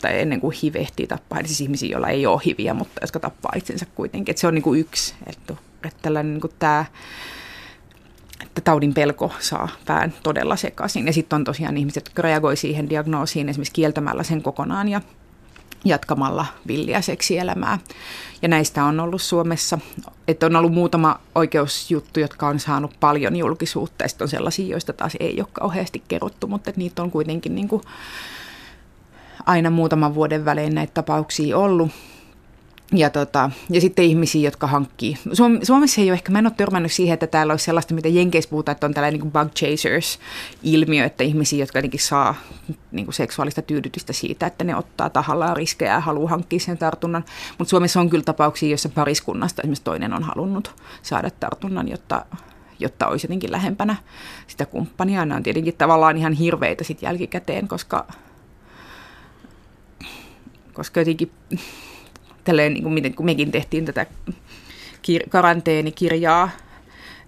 tai 0.02 0.20
ennen 0.20 0.42
kuin 0.42 0.56
HIV 0.64 0.76
ehtii 0.76 1.08
tappaa, 1.08 1.40
eli 1.40 1.48
siis 1.48 1.62
ihmisiä, 1.62 1.90
joilla 1.90 2.10
ei 2.10 2.26
ole 2.26 2.42
HIViä, 2.46 2.74
mutta 2.74 2.94
jotka 3.02 3.20
tappaa 3.20 3.52
itsensä 3.56 3.86
kuitenkin. 3.96 4.32
Että 4.32 4.42
se 4.42 4.48
on 4.48 4.54
niin 4.54 4.64
kuin 4.64 4.80
yksi, 4.80 5.14
että, 5.28 5.54
että 5.86 6.00
tällainen 6.02 6.34
niin 6.34 6.42
kuin 6.42 6.54
tämä 6.60 6.86
että 8.44 8.62
taudin 8.62 8.94
pelko 8.94 9.32
saa 9.40 9.70
pään 9.86 10.14
todella 10.24 10.56
sekaisin. 10.56 11.08
Ja 11.08 11.14
sitten 11.14 11.36
on 11.36 11.44
tosiaan 11.44 11.78
ihmiset, 11.78 12.06
jotka 12.06 12.22
reagoi 12.22 12.58
siihen 12.58 12.90
diagnoosiin 12.90 13.50
esimerkiksi 13.50 13.74
kieltämällä 13.74 14.24
sen 14.24 14.42
kokonaan 14.42 14.90
ja 14.90 15.02
jatkamalla 15.86 16.46
villiä 16.68 17.02
seksielämää. 17.02 17.80
Ja 18.42 18.48
näistä 18.48 18.84
on 18.84 19.00
ollut 19.00 19.22
Suomessa, 19.22 19.80
että 20.28 20.46
on 20.46 20.56
ollut 20.56 20.74
muutama 20.74 21.20
oikeusjuttu, 21.36 22.20
jotka 22.20 22.48
on 22.48 22.60
saanut 22.60 22.92
paljon 23.00 23.36
julkisuutta, 23.36 24.04
ja 24.04 24.10
sitten 24.10 24.26
on 24.26 24.30
sellaisia, 24.30 24.68
joista 24.68 24.94
taas 24.94 25.18
ei 25.20 25.42
ole 25.42 25.48
kauheasti 25.54 26.04
kerrottu, 26.08 26.48
mutta 26.48 26.72
niitä 26.76 27.04
on 27.04 27.12
kuitenkin 27.12 27.56
niin 27.56 27.68
kuin 27.68 27.82
aina 29.46 29.70
muutaman 29.70 30.16
vuoden 30.16 30.46
välein 30.46 30.76
näitä 30.76 30.94
tapauksia 30.94 31.58
ollut. 31.58 31.92
Ja, 32.92 33.10
tota, 33.10 33.50
ja 33.70 33.82
sitten 33.82 34.06
ihmisiä, 34.06 34.42
jotka 34.42 34.68
hankkii. 34.68 35.18
Suom- 35.34 35.60
Suomessa 35.64 36.02
ei 36.02 36.10
ole 36.10 36.14
ehkä, 36.14 36.32
mä 36.32 36.40
en 36.40 36.46
ole 36.46 36.54
törmännyt 36.58 36.92
siihen, 36.92 37.14
että 37.14 37.28
täällä 37.28 37.54
olisi 37.54 37.66
sellaista, 37.66 37.94
mitä 37.94 38.08
Jenkeissä 38.08 38.50
puhutaan, 38.50 38.74
että 38.74 38.88
on 38.88 38.94
tällainen 38.94 39.20
niin 39.22 39.32
bug 39.32 39.52
chasers-ilmiö, 39.56 41.06
että 41.06 41.24
ihmisiä, 41.24 41.60
jotka 41.60 41.78
jotenkin 41.78 42.00
saa 42.00 42.36
niin 42.92 43.06
kuin 43.06 43.16
seksuaalista 43.16 43.62
tyydytystä 43.62 44.14
siitä, 44.14 44.48
että 44.48 44.64
ne 44.64 44.76
ottaa 44.76 45.10
tahallaan 45.10 45.58
riskejä 45.58 45.92
ja 45.92 46.00
haluaa 46.00 46.30
hankkia 46.30 46.60
sen 46.60 46.78
tartunnan. 46.78 47.26
Mutta 47.58 47.70
Suomessa 47.70 48.00
on 48.00 48.10
kyllä 48.10 48.24
tapauksia, 48.24 48.70
joissa 48.70 48.90
pariskunnasta 48.90 49.62
esimerkiksi 49.62 49.84
toinen 49.84 50.14
on 50.14 50.24
halunnut 50.24 50.76
saada 51.02 51.30
tartunnan, 51.30 51.88
jotta, 51.88 52.26
jotta 52.80 53.08
olisi 53.08 53.26
jotenkin 53.26 53.52
lähempänä 53.52 53.96
sitä 54.48 54.66
kumppania. 54.66 55.26
Nämä 55.26 55.38
on 55.38 55.44
tietenkin 55.44 55.78
tavallaan 55.78 56.18
ihan 56.18 56.34
hirveitä 56.34 56.84
sitten 56.84 57.08
jälkikäteen, 57.08 57.68
koska, 57.68 58.08
koska 60.74 61.00
jotenkin 61.02 61.32
tälleen, 62.44 62.74
niin 62.74 62.84
kuin 62.84 62.94
miten, 62.94 63.16
kun 63.16 63.26
mekin 63.26 63.52
tehtiin 63.52 63.86
tätä 63.86 64.06
kir- 65.08 65.30
karanteenikirjaa, 65.30 66.50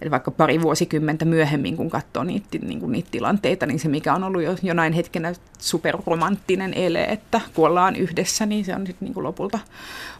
eli 0.01 0.11
vaikka 0.11 0.31
pari 0.31 0.61
vuosikymmentä 0.61 1.25
myöhemmin, 1.25 1.77
kun 1.77 1.89
katsoo 1.89 2.23
niitä, 2.23 2.57
niin 2.61 2.79
kuin 2.79 2.91
niitä 2.91 3.11
tilanteita, 3.11 3.65
niin 3.65 3.79
se 3.79 3.87
mikä 3.87 4.13
on 4.13 4.23
ollut 4.23 4.43
jo 4.43 4.55
jonain 4.63 4.93
hetkenä 4.93 5.33
superromanttinen 5.59 6.73
ele, 6.73 7.03
että 7.03 7.41
kuollaan 7.53 7.95
yhdessä, 7.95 8.45
niin 8.45 8.65
se 8.65 8.75
on 8.75 8.87
sitten 8.87 9.07
niin 9.07 9.23
lopulta 9.23 9.59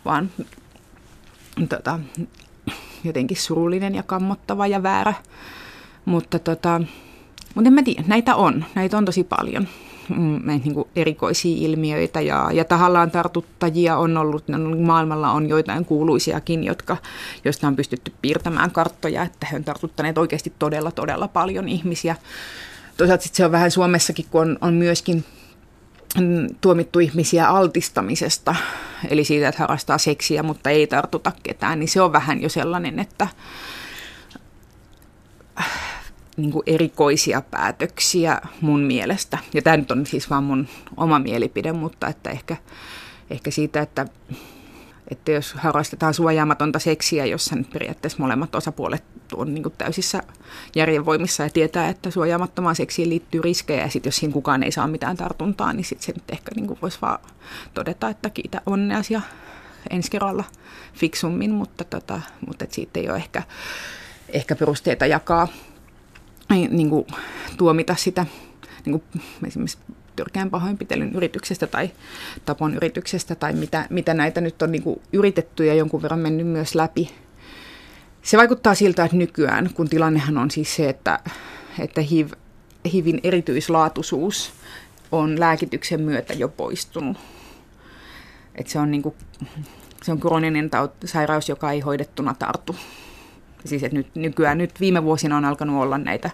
vaan 0.06 0.30
tota, 1.70 2.00
jotenkin 3.04 3.38
surullinen 3.38 3.96
ja 3.96 4.04
kammottava 4.04 4.68
ja 4.68 4.84
väärä. 4.84 5.14
Mutta, 6.06 6.40
tota, 6.40 6.82
mutta 7.56 7.68
en 7.68 7.74
mä 7.74 7.84
tiedä, 7.84 8.04
näitä 8.08 8.36
on, 8.36 8.66
näitä 8.76 8.98
on 8.98 9.06
tosi 9.06 9.24
paljon 9.24 9.68
niin 10.46 10.74
kuin 10.74 10.88
erikoisia 10.96 11.58
ilmiöitä 11.60 12.22
ja, 12.22 12.50
ja 12.54 12.66
tahallaan 12.66 13.12
tartuttajia 13.12 13.98
on 13.98 14.18
ollut, 14.18 14.44
maailmalla 14.80 15.32
on 15.32 15.50
joitain 15.50 15.86
kuuluisiakin, 15.86 16.64
jotka, 16.64 16.98
joista 17.46 17.68
on 17.68 17.76
pystytty 17.76 18.14
piirtämään 18.22 18.72
karttoja, 18.72 19.24
että 19.24 19.48
he 19.52 19.56
on 19.56 19.64
tartuttaneet 19.64 20.18
oikeasti 20.18 20.54
todella, 20.60 20.92
todella 20.92 21.28
paljon 21.28 21.68
ihmisiä. 21.68 22.16
Toisaalta 22.98 23.24
sit 23.24 23.36
se 23.36 23.46
on 23.46 23.52
vähän 23.52 23.72
Suomessakin, 23.72 24.26
kun 24.32 24.42
on, 24.42 24.58
on 24.62 24.74
myöskin 24.74 25.24
mm, 26.20 26.48
tuomittu 26.62 27.00
ihmisiä 27.00 27.50
altistamisesta, 27.50 28.56
eli 29.10 29.24
siitä, 29.24 29.48
että 29.48 29.60
harrastaa 29.62 29.98
seksiä, 29.98 30.44
mutta 30.44 30.70
ei 30.70 30.88
tartuta 30.88 31.32
ketään, 31.44 31.80
niin 31.80 31.90
se 31.90 32.02
on 32.02 32.14
vähän 32.14 32.42
jo 32.42 32.50
sellainen, 32.50 33.00
että 33.00 33.28
niin 36.38 36.52
kuin 36.52 36.64
erikoisia 36.66 37.42
päätöksiä 37.42 38.42
mun 38.62 38.80
mielestä. 38.80 39.38
Ja 39.54 39.62
tämä 39.62 39.78
nyt 39.78 39.92
on 39.92 40.06
siis 40.06 40.30
vaan 40.30 40.44
mun 40.44 40.68
oma 40.98 41.20
mielipide, 41.20 41.74
mutta 41.74 42.08
että 42.08 42.30
ehkä, 42.30 42.58
ehkä 43.30 43.52
siitä, 43.52 43.82
että, 43.82 44.06
että 45.12 45.32
jos 45.32 45.54
harrastetaan 45.54 46.14
suojaamatonta 46.14 46.80
seksiä, 46.80 47.26
jossa 47.26 47.56
nyt 47.56 47.70
periaatteessa 47.70 48.24
molemmat 48.24 48.56
osapuolet 48.56 49.04
on 49.34 49.54
niin 49.54 49.64
kuin 49.64 49.74
täysissä 49.78 50.24
järjenvoimissa 50.76 51.44
ja 51.44 51.50
tietää, 51.50 51.90
että 51.90 52.12
suojaamattomaan 52.12 52.76
seksiin 52.76 53.10
liittyy 53.10 53.42
riskejä 53.42 53.82
ja 53.82 53.90
sitten 53.90 54.08
jos 54.08 54.18
siinä 54.18 54.34
kukaan 54.34 54.64
ei 54.64 54.72
saa 54.72 54.88
mitään 54.88 55.18
tartuntaa, 55.18 55.74
niin 55.74 55.86
sitten 55.86 56.06
se 56.06 56.12
nyt 56.12 56.32
ehkä 56.32 56.52
niin 56.56 56.68
kuin 56.68 56.80
voisi 56.82 56.98
vaan 57.02 57.20
todeta, 57.74 58.10
että 58.10 58.30
kiitä 58.30 58.62
onneasi 58.66 59.14
ja 59.14 59.22
ensi 59.90 60.12
kerralla 60.12 60.44
fiksummin, 60.94 61.52
mutta, 61.52 61.84
tota, 61.84 62.22
mutta 62.48 62.66
siitä 62.70 63.00
ei 63.00 63.10
ole 63.10 63.18
ehkä, 63.18 63.44
ehkä 64.30 64.56
perusteita 64.56 65.06
jakaa 65.06 65.48
niin 66.50 66.90
kuin, 66.90 67.08
tuomita 67.58 67.96
sitä 67.96 68.26
niin 68.86 69.02
kuin, 69.02 69.22
esimerkiksi 69.48 69.78
törkeän 70.16 70.50
pahoinpitelyn 70.50 71.16
yrityksestä 71.16 71.68
tai 71.68 71.90
tapon 72.46 72.76
yrityksestä 72.76 73.36
tai 73.36 73.54
mitä, 73.54 73.88
mitä 73.90 74.14
näitä 74.14 74.42
nyt 74.42 74.62
on 74.62 74.72
niin 74.72 74.84
kuin, 74.84 75.02
yritetty 75.14 75.66
ja 75.66 75.74
jonkun 75.74 76.02
verran 76.02 76.20
mennyt 76.20 76.48
myös 76.48 76.76
läpi. 76.76 77.12
Se 78.22 78.38
vaikuttaa 78.38 78.76
siltä, 78.76 79.06
että 79.06 79.18
nykyään, 79.18 79.70
kun 79.74 79.90
tilannehan 79.90 80.38
on 80.38 80.52
siis 80.52 80.76
se, 80.76 80.90
että, 80.90 81.20
että 81.80 82.02
HIV, 82.02 82.30
HIVin 82.94 83.20
erityislaatuisuus 83.24 84.54
on 85.12 85.40
lääkityksen 85.40 86.02
myötä 86.02 86.34
jo 86.34 86.48
poistunut. 86.50 87.18
Että 88.56 88.72
se 88.72 88.80
on, 88.80 88.92
niin 88.92 89.02
kuin, 89.02 89.16
se 90.04 90.12
on 90.12 90.20
krooninen 90.20 90.70
taut, 90.70 90.92
sairaus, 91.06 91.50
joka 91.50 91.72
ei 91.72 91.80
hoidettuna 91.80 92.36
tartu 92.40 92.76
siis 93.66 93.84
että 93.84 93.98
nyt, 93.98 94.16
nykyään 94.16 94.58
nyt 94.58 94.80
viime 94.80 95.04
vuosina 95.04 95.38
on 95.38 95.46
alkanut 95.46 95.84
olla 95.84 95.98
näitä 95.98 96.30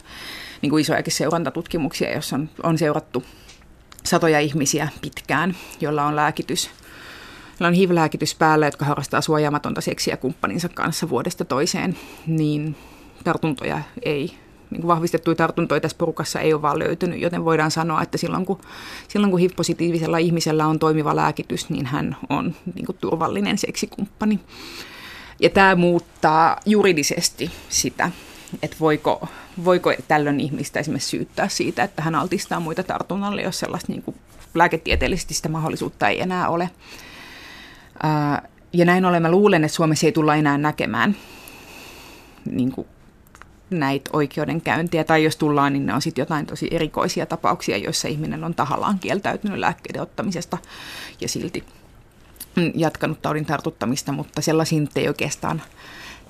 niin 0.61 0.69
kuin 0.69 0.81
isojakin 0.81 1.13
seurantatutkimuksia, 1.13 2.11
joissa 2.11 2.35
on, 2.35 2.49
on 2.63 2.77
seurattu 2.77 3.23
satoja 4.05 4.39
ihmisiä 4.39 4.87
pitkään, 5.01 5.55
joilla 5.81 6.03
on 6.03 6.15
lääkitys, 6.15 6.69
joilla 7.59 7.67
on 7.67 7.73
HIV-lääkitys 7.73 8.35
päällä, 8.35 8.67
jotka 8.67 8.85
harrastaa 8.85 9.21
suojaamatonta 9.21 9.81
seksiä 9.81 10.17
kumppaninsa 10.17 10.69
kanssa 10.69 11.09
vuodesta 11.09 11.45
toiseen, 11.45 11.97
niin 12.27 12.75
tartuntoja 13.23 13.81
ei 14.01 14.33
niin 14.71 14.81
kuin 14.81 14.87
vahvistettuja 14.87 15.35
tartuntoja 15.35 15.81
tässä 15.81 15.97
porukassa 15.97 16.39
ei 16.39 16.53
ole 16.53 16.61
vaan 16.61 16.79
löytynyt, 16.79 17.21
joten 17.21 17.45
voidaan 17.45 17.71
sanoa, 17.71 18.01
että 18.01 18.17
silloin 18.17 18.45
kun, 18.45 18.59
silloin 19.07 19.31
kun 19.31 19.39
HIV-positiivisella 19.39 20.17
ihmisellä 20.17 20.67
on 20.67 20.79
toimiva 20.79 21.15
lääkitys, 21.15 21.69
niin 21.69 21.85
hän 21.85 22.17
on 22.29 22.55
niin 22.75 22.85
kuin 22.85 22.97
turvallinen 23.01 23.57
seksikumppani. 23.57 24.39
Ja 25.41 25.49
tämä 25.49 25.75
muuttaa 25.75 26.57
juridisesti 26.65 27.51
sitä, 27.69 28.11
että 28.61 28.77
voiko, 28.79 29.27
voiko 29.65 29.93
tällöin 30.07 30.39
ihmistä 30.39 30.79
esimerkiksi 30.79 31.09
syyttää 31.09 31.47
siitä, 31.47 31.83
että 31.83 32.01
hän 32.01 32.15
altistaa 32.15 32.59
muita 32.59 32.83
tartunnalle, 32.83 33.41
jos 33.41 33.59
sellaista 33.59 33.91
niin 33.91 34.03
kuin 34.03 34.15
lääketieteellisesti 34.53 35.33
sitä 35.33 35.49
mahdollisuutta 35.49 36.07
ei 36.07 36.21
enää 36.21 36.49
ole. 36.49 36.69
ja 38.73 38.85
näin 38.85 39.05
ollen 39.05 39.21
mä 39.21 39.31
luulen, 39.31 39.63
että 39.63 39.75
Suomessa 39.75 40.05
ei 40.05 40.11
tulla 40.11 40.35
enää 40.35 40.57
näkemään 40.57 41.15
niin 42.45 42.71
kuin 42.71 42.87
näitä 43.69 44.09
oikeudenkäyntiä, 44.13 45.03
tai 45.03 45.23
jos 45.23 45.35
tullaan, 45.35 45.73
niin 45.73 45.85
ne 45.85 45.93
on 45.93 46.01
sitten 46.01 46.21
jotain 46.21 46.45
tosi 46.45 46.67
erikoisia 46.71 47.25
tapauksia, 47.25 47.77
joissa 47.77 48.07
ihminen 48.07 48.43
on 48.43 48.55
tahallaan 48.55 48.99
kieltäytynyt 48.99 49.59
lääkkeiden 49.59 50.01
ottamisesta 50.01 50.57
ja 51.21 51.27
silti 51.27 51.63
jatkanut 52.75 53.21
taudin 53.21 53.45
tartuttamista, 53.45 54.11
mutta 54.11 54.41
sellaisiin 54.41 54.89
ei 54.95 55.07
oikeastaan 55.07 55.61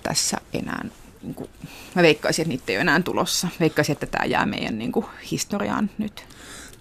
tässä 0.04 0.38
enää, 0.54 0.86
niin 1.24 1.36
kuin, 1.36 1.50
mä 1.96 2.02
veikkaisin, 2.02 2.44
että 2.44 2.50
niitä 2.50 2.72
ei 2.72 2.76
ole 2.76 2.82
enää 2.82 3.02
tulossa. 3.02 3.48
Veikkaisin, 3.60 3.94
että 3.94 4.06
tämä 4.06 4.26
jää 4.26 4.46
meidän 4.46 4.78
niin 4.78 4.92
kuin, 4.92 5.06
historiaan 5.32 5.90
nyt. 5.98 6.26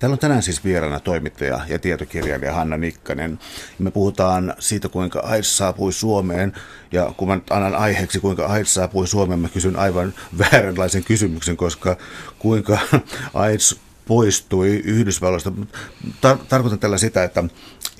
Täällä 0.01 0.15
on 0.15 0.19
tänään 0.19 0.43
siis 0.43 0.65
vieraana 0.65 1.01
toimittaja 1.01 1.61
ja 1.69 1.79
tietokirjailija 1.79 2.55
Hanna 2.55 2.77
Nikkanen. 2.77 3.39
Me 3.79 3.91
puhutaan 3.91 4.55
siitä, 4.59 4.89
kuinka 4.89 5.21
AIDS 5.21 5.57
saapui 5.57 5.93
Suomeen. 5.93 6.53
Ja 6.93 7.13
kun 7.17 7.29
mä 7.29 7.41
annan 7.51 7.75
aiheeksi, 7.75 8.21
kuinka 8.21 8.47
AIDS 8.47 8.75
saapui 8.75 9.07
Suomeen, 9.07 9.41
mä 9.41 9.49
kysyn 9.49 9.77
aivan 9.77 10.15
vääränlaisen 10.39 11.05
kysymyksen, 11.05 11.57
koska 11.57 11.97
kuinka 12.39 12.79
AIDS 13.35 13.81
poistui 14.11 14.83
Yhdysvalloista. 14.85 15.53
Tar- 16.07 16.45
tarkoitan 16.49 16.79
tällä 16.79 16.99
sitä, 16.99 17.25
että 17.25 17.45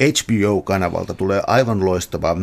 HBO-kanavalta 0.01 1.15
tulee 1.15 1.43
aivan 1.47 1.85
loistava 1.85 2.37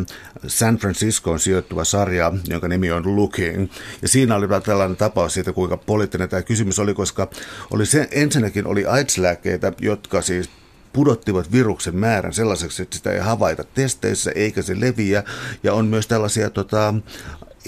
San 0.46 0.76
Franciscoon 0.76 1.40
sijoittuva 1.40 1.84
sarja, 1.84 2.32
jonka 2.48 2.68
nimi 2.68 2.90
on 2.90 3.16
Looking. 3.16 3.68
Ja 4.02 4.08
siinä 4.08 4.36
oli 4.36 4.46
tällainen 4.64 4.96
tapaus 4.96 5.34
siitä, 5.34 5.52
kuinka 5.52 5.76
poliittinen 5.76 6.28
tämä 6.28 6.42
kysymys 6.42 6.78
oli, 6.78 6.94
koska 6.94 7.30
oli 7.70 7.86
se, 7.86 8.08
ensinnäkin 8.10 8.66
oli 8.66 8.86
AIDS-lääkkeitä, 8.86 9.72
jotka 9.80 10.22
siis 10.22 10.50
pudottivat 10.92 11.52
viruksen 11.52 11.96
määrän 11.96 12.32
sellaiseksi, 12.32 12.82
että 12.82 12.96
sitä 12.96 13.12
ei 13.12 13.20
havaita 13.20 13.64
testeissä 13.64 14.32
eikä 14.34 14.62
se 14.62 14.80
leviä. 14.80 15.24
Ja 15.62 15.74
on 15.74 15.86
myös 15.86 16.06
tällaisia 16.06 16.50
tota, 16.50 16.94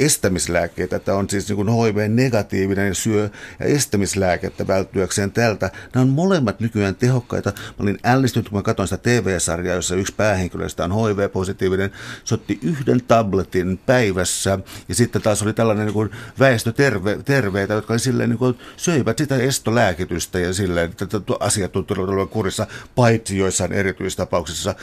estämislääkkeitä. 0.05 0.99
Tämä 0.99 1.19
on 1.19 1.31
siis 1.31 1.49
niin 1.49 1.69
HIV-negatiivinen 1.69 2.95
syö 2.95 3.31
ja 3.61 3.67
estämislääkettä 3.67 4.67
välttyäkseen 4.67 5.33
tältä. 5.33 5.71
Nämä 5.95 6.03
on 6.03 6.09
molemmat 6.09 6.61
nykyään 6.61 6.95
tehokkaita. 6.95 7.53
Mä 7.57 7.75
olin 7.79 7.99
ällistynyt, 8.05 8.49
kun 8.49 8.59
mä 8.59 8.63
katsoin 8.63 8.89
sitä 8.89 9.03
TV-sarjaa, 9.03 9.75
jossa 9.75 9.95
yksi 9.95 10.15
päähenkilöistä 10.17 10.85
on 10.85 10.93
HIV-positiivinen. 10.93 11.91
Se 12.25 12.35
otti 12.35 12.59
yhden 12.63 13.03
tabletin 13.09 13.79
päivässä 13.87 14.59
ja 14.89 14.95
sitten 14.95 15.23
taas 15.23 15.43
oli 15.43 15.53
tällainen 15.53 15.87
niin 15.87 15.95
kuin 15.95 16.11
väestöterveitä, 16.39 17.75
jotka 17.75 17.93
oli 17.93 17.99
silleen, 17.99 18.31
niin 18.31 18.39
kuin, 18.39 18.59
söivät 18.77 19.19
sitä 19.19 19.37
estolääkitystä 19.37 20.39
ja 20.39 20.53
silleen, 20.53 20.91
että 20.91 21.07
asiat 21.41 21.73
tuntuvat 21.73 22.31
kurissa, 22.31 22.67
paitsi 22.95 23.39
joissain 23.39 23.73
erityistapauksissa 23.73 24.75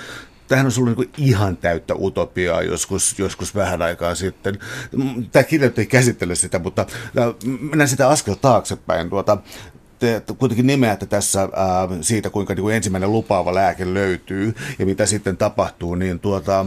tämähän 0.47 0.65
on 0.65 0.71
ollut 0.77 0.97
niin 0.97 1.09
ihan 1.17 1.57
täyttä 1.57 1.95
utopiaa 1.95 2.61
joskus, 2.61 3.19
joskus 3.19 3.55
vähän 3.55 3.81
aikaa 3.81 4.15
sitten. 4.15 4.59
Tämä 5.31 5.43
kirja 5.43 5.71
ei 5.77 5.85
käsittele 5.85 6.35
sitä, 6.35 6.59
mutta 6.59 6.85
mennään 7.61 7.87
sitä 7.87 8.09
askel 8.09 8.33
taaksepäin. 8.33 9.09
Tuota, 9.09 9.37
te 9.99 10.21
kuitenkin 10.37 10.67
nimeätte 10.67 11.05
tässä 11.05 11.41
ää, 11.41 11.49
siitä, 12.01 12.29
kuinka 12.29 12.53
niin 12.53 12.61
kuin 12.61 12.75
ensimmäinen 12.75 13.11
lupaava 13.11 13.53
lääke 13.53 13.93
löytyy 13.93 14.55
ja 14.79 14.85
mitä 14.85 15.05
sitten 15.05 15.37
tapahtuu, 15.37 15.95
niin 15.95 16.19
tuota, 16.19 16.65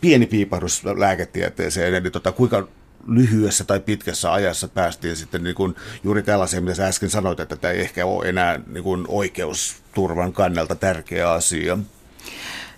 pieni 0.00 0.26
piipahdus 0.26 0.84
lääketieteeseen, 0.84 1.94
eli 1.94 2.10
tuota, 2.10 2.32
kuinka 2.32 2.68
lyhyessä 3.06 3.64
tai 3.64 3.80
pitkässä 3.80 4.32
ajassa 4.32 4.68
päästiin 4.68 5.16
sitten 5.16 5.44
niin 5.44 5.54
kuin 5.54 5.74
juuri 6.04 6.22
tällaiseen, 6.22 6.62
mitä 6.62 6.74
sä 6.74 6.86
äsken 6.86 7.10
sanoit, 7.10 7.40
että 7.40 7.56
tämä 7.56 7.72
ei 7.72 7.80
ehkä 7.80 8.06
ole 8.06 8.28
enää 8.28 8.60
niin 8.66 8.84
kuin 8.84 9.04
oikeusturvan 9.08 10.32
kannalta 10.32 10.74
tärkeä 10.74 11.30
asia. 11.30 11.78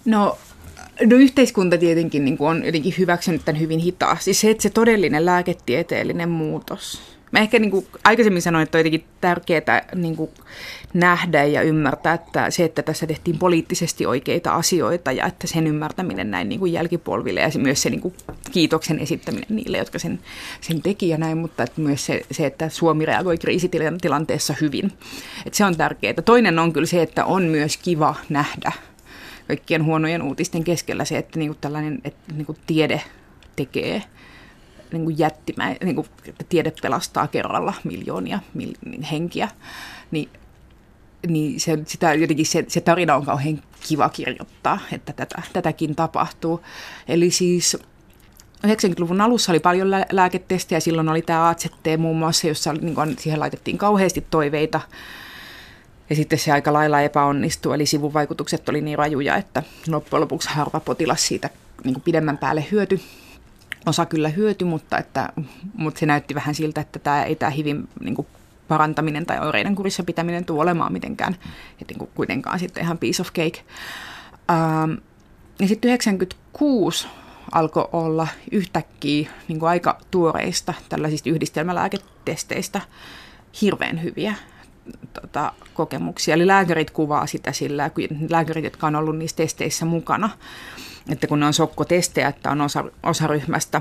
No 0.05 0.39
No 1.01 1.17
yhteiskunta 1.17 1.79
tietenkin 1.79 2.25
niin 2.25 2.37
on 2.41 2.65
jotenkin 2.65 2.95
hyväksynyt 2.99 3.45
tämän 3.45 3.61
hyvin 3.61 3.81
hitaasti. 3.81 4.35
Se, 4.35 4.51
että 4.51 4.63
se 4.63 4.71
todellinen 4.71 5.27
lääketieteellinen 5.27 6.29
muutos. 6.29 7.03
Mä 7.31 7.39
ehkä 7.39 7.59
niin 7.59 7.71
kuin 7.71 7.87
aikaisemmin 8.05 8.43
sanoin, 8.43 8.63
että 8.63 8.79
on 8.79 8.81
jotenkin 8.81 9.05
tärkeää 9.21 9.87
niin 9.95 10.17
kuin 10.17 10.31
nähdä 10.95 11.45
ja 11.45 11.63
ymmärtää, 11.63 12.15
että 12.15 12.51
se, 12.51 12.65
että 12.65 12.83
tässä 12.83 13.07
tehtiin 13.07 13.39
poliittisesti 13.39 14.07
oikeita 14.07 14.55
asioita 14.55 15.13
ja 15.13 15.27
että 15.27 15.47
sen 15.47 15.67
ymmärtäminen 15.67 16.31
näin 16.31 16.49
niin 16.49 16.59
kuin 16.59 16.73
jälkipolville 16.73 17.41
ja 17.41 17.51
myös 17.59 17.83
se 17.83 17.91
niin 17.91 18.01
kuin 18.01 18.15
kiitoksen 18.53 18.99
esittäminen 18.99 19.57
niille, 19.57 19.79
jotka 19.79 19.99
sen, 19.99 20.21
sen 20.61 20.83
teki 20.83 21.09
ja 21.09 21.19
näin, 21.19 21.39
mutta 21.39 21.63
että 21.63 21.81
myös 21.81 22.07
se, 22.07 22.23
se, 22.31 22.47
että 22.47 22.69
Suomi 22.69 23.07
reagoi 23.07 23.39
kriisitilanteessa 23.39 24.55
hyvin. 24.61 24.93
Että 25.47 25.57
se 25.57 25.65
on 25.65 25.77
tärkeää. 25.77 26.15
Toinen 26.25 26.59
on 26.59 26.73
kyllä 26.73 26.87
se, 26.87 27.03
että 27.03 27.25
on 27.25 27.43
myös 27.43 27.77
kiva 27.77 28.15
nähdä 28.29 28.73
kaikkien 29.49 29.85
huonojen 29.85 30.23
uutisten 30.23 30.65
keskellä 30.65 31.05
se, 31.05 31.19
että 31.19 31.39
niinku 31.39 31.57
tällainen 31.61 32.01
että 32.05 32.35
niinku 32.35 32.57
tiede 32.67 33.03
tekee 33.57 34.03
niinku 34.93 35.11
jättimä, 35.11 35.77
niinku, 35.85 36.07
että 36.27 36.45
tiede 36.49 36.73
pelastaa 36.83 37.27
kerralla 37.27 37.75
miljoonia 37.85 38.39
mil, 38.55 38.75
henkiä, 39.11 39.49
niin, 40.11 40.29
niin 41.29 41.61
se, 41.61 41.79
sitä, 41.87 42.15
jotenkin 42.15 42.47
se, 42.47 42.65
se 42.69 42.81
tarina 42.81 43.17
on 43.17 43.25
kauhean 43.25 43.63
kiva 43.89 44.09
kirjoittaa, 44.09 44.79
että 44.93 45.13
tätä, 45.13 45.43
tätäkin 45.53 45.97
tapahtuu. 45.97 46.61
Eli 47.09 47.31
siis 47.31 47.77
90-luvun 48.67 49.21
alussa 49.21 49.53
oli 49.53 49.61
paljon 49.61 49.91
lääketestejä, 50.13 50.81
silloin 50.81 51.09
oli 51.09 51.23
tämä 51.23 51.49
AZT 51.49 51.87
muun 51.99 52.19
muassa, 52.19 52.47
jossa 52.47 52.73
niin 52.73 52.95
kuin, 52.95 53.19
siihen 53.19 53.41
laitettiin 53.41 53.79
kauheasti 53.79 54.27
toiveita 54.31 54.81
ja 56.13 56.17
sitten 56.17 56.39
se 56.39 56.53
aika 56.53 56.73
lailla 56.73 57.01
epäonnistui, 57.01 57.75
eli 57.75 57.87
sivuvaikutukset 57.87 58.69
oli 58.69 58.81
niin 58.81 58.99
rajuja, 58.99 59.37
että 59.37 59.63
loppujen 59.89 60.21
lopuksi 60.21 60.49
harva 60.49 60.81
potilas 60.81 61.27
siitä 61.27 61.51
niin 61.85 61.95
kuin 61.95 62.03
pidemmän 62.03 62.39
päälle 62.39 62.67
hyöty. 62.71 63.01
Osa 63.87 64.07
kyllä 64.07 64.29
hyöty, 64.29 64.65
mutta, 64.65 64.99
että, 64.99 65.29
mutta 65.75 66.01
se 66.01 66.07
näytti 66.07 66.35
vähän 66.35 66.55
siltä, 66.55 66.81
että 66.81 66.99
tämä 66.99 67.25
ei 67.25 67.37
tämä 67.37 67.51
hivin 67.51 67.89
niin 68.01 68.15
kuin 68.15 68.27
parantaminen 68.69 69.27
tai 69.27 69.39
oireiden 69.39 69.75
kurissa 69.75 70.03
pitäminen 70.03 70.45
tule 70.45 70.63
olemaan 70.63 70.93
mitenkään, 70.93 71.35
että 71.81 71.93
niin 71.93 71.99
kuin 71.99 72.11
kuitenkaan 72.15 72.59
sitten 72.59 72.83
ihan 72.83 72.99
piece 72.99 73.23
of 73.23 73.29
cake. 73.29 73.65
Ähm, 74.51 74.93
ja 75.61 75.69
sitten 75.69 75.89
96 75.89 77.07
alkoi 77.53 77.89
olla 77.93 78.29
yhtäkkiä 78.51 79.31
niin 79.49 79.59
kuin 79.59 79.69
aika 79.69 79.99
tuoreista 80.11 80.75
tällaisista 80.89 81.31
yhdistelmälääketesteistä 81.31 82.81
hirveän 83.61 84.03
hyviä 84.03 84.35
tota, 85.21 85.53
kokemuksia. 85.75 86.35
Eli 86.35 86.47
lääkärit 86.47 86.91
kuvaa 86.91 87.27
sitä 87.27 87.53
sillä, 87.53 87.91
lääkärit, 88.29 88.65
jotka 88.65 88.87
on 88.87 88.97
ollut 88.97 89.19
niissä 89.19 89.37
testeissä 89.37 89.85
mukana, 89.85 90.31
että 91.09 91.27
kun 91.27 91.41
ne 91.41 91.47
on 91.47 91.53
sokkotestejä, 91.53 92.29
että 92.29 92.51
on 92.51 92.61
osa, 92.61 92.85
osa 93.03 93.27
ryhmästä 93.27 93.81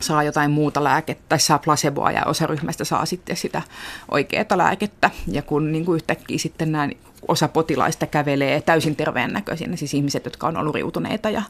saa 0.00 0.22
jotain 0.22 0.50
muuta 0.50 0.84
lääkettä 0.84 1.24
tai 1.28 1.40
saa 1.40 1.58
placeboa 1.58 2.12
ja 2.12 2.24
osa 2.24 2.46
ryhmästä 2.46 2.84
saa 2.84 3.06
sitten 3.06 3.36
sitä 3.36 3.62
oikeaa 4.10 4.44
lääkettä. 4.54 5.10
Ja 5.26 5.42
kun 5.42 5.72
niin 5.72 5.84
kuin 5.84 5.96
yhtäkkiä 5.96 6.38
sitten 6.38 6.72
nämä 6.72 6.88
osa 7.28 7.48
potilaista 7.48 8.06
kävelee 8.06 8.60
täysin 8.60 8.96
terveen 8.96 9.32
näköisinä, 9.32 9.76
siis 9.76 9.94
ihmiset, 9.94 10.24
jotka 10.24 10.46
on 10.46 10.56
ollut 10.56 10.74
riutuneita 10.74 11.30
ja 11.30 11.42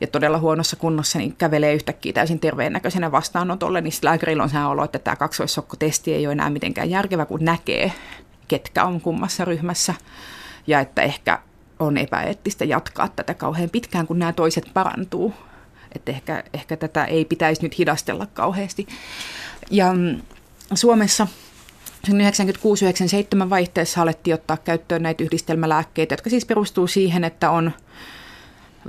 ja 0.00 0.06
todella 0.06 0.38
huonossa 0.38 0.76
kunnossa, 0.76 1.18
niin 1.18 1.36
kävelee 1.36 1.74
yhtäkkiä 1.74 2.12
täysin 2.12 2.40
terveen 2.40 2.72
näköisenä 2.72 3.12
vastaanotolle, 3.12 3.80
niin 3.80 3.92
lääkärillä 4.02 4.42
on 4.42 4.48
sehän 4.48 4.68
olo, 4.68 4.84
että 4.84 4.98
tämä 4.98 5.16
kaksoissokkotesti 5.16 6.14
ei 6.14 6.26
ole 6.26 6.32
enää 6.32 6.50
mitenkään 6.50 6.90
järkevä, 6.90 7.26
kun 7.26 7.44
näkee, 7.44 7.92
ketkä 8.48 8.84
on 8.84 9.00
kummassa 9.00 9.44
ryhmässä, 9.44 9.94
ja 10.66 10.80
että 10.80 11.02
ehkä 11.02 11.38
on 11.78 11.98
epäeettistä 11.98 12.64
jatkaa 12.64 13.08
tätä 13.08 13.34
kauhean 13.34 13.70
pitkään, 13.70 14.06
kun 14.06 14.18
nämä 14.18 14.32
toiset 14.32 14.70
parantuu. 14.74 15.34
Että 15.94 16.12
ehkä, 16.12 16.44
ehkä 16.54 16.76
tätä 16.76 17.04
ei 17.04 17.24
pitäisi 17.24 17.62
nyt 17.62 17.78
hidastella 17.78 18.26
kauheasti. 18.26 18.86
Ja 19.70 19.92
mm, 19.92 20.20
Suomessa 20.74 21.26
96-97 22.08 23.50
vaihteessa 23.50 24.02
alettiin 24.02 24.34
ottaa 24.34 24.56
käyttöön 24.56 25.02
näitä 25.02 25.24
yhdistelmälääkkeitä, 25.24 26.12
jotka 26.12 26.30
siis 26.30 26.46
perustuu 26.46 26.86
siihen, 26.86 27.24
että 27.24 27.50
on 27.50 27.72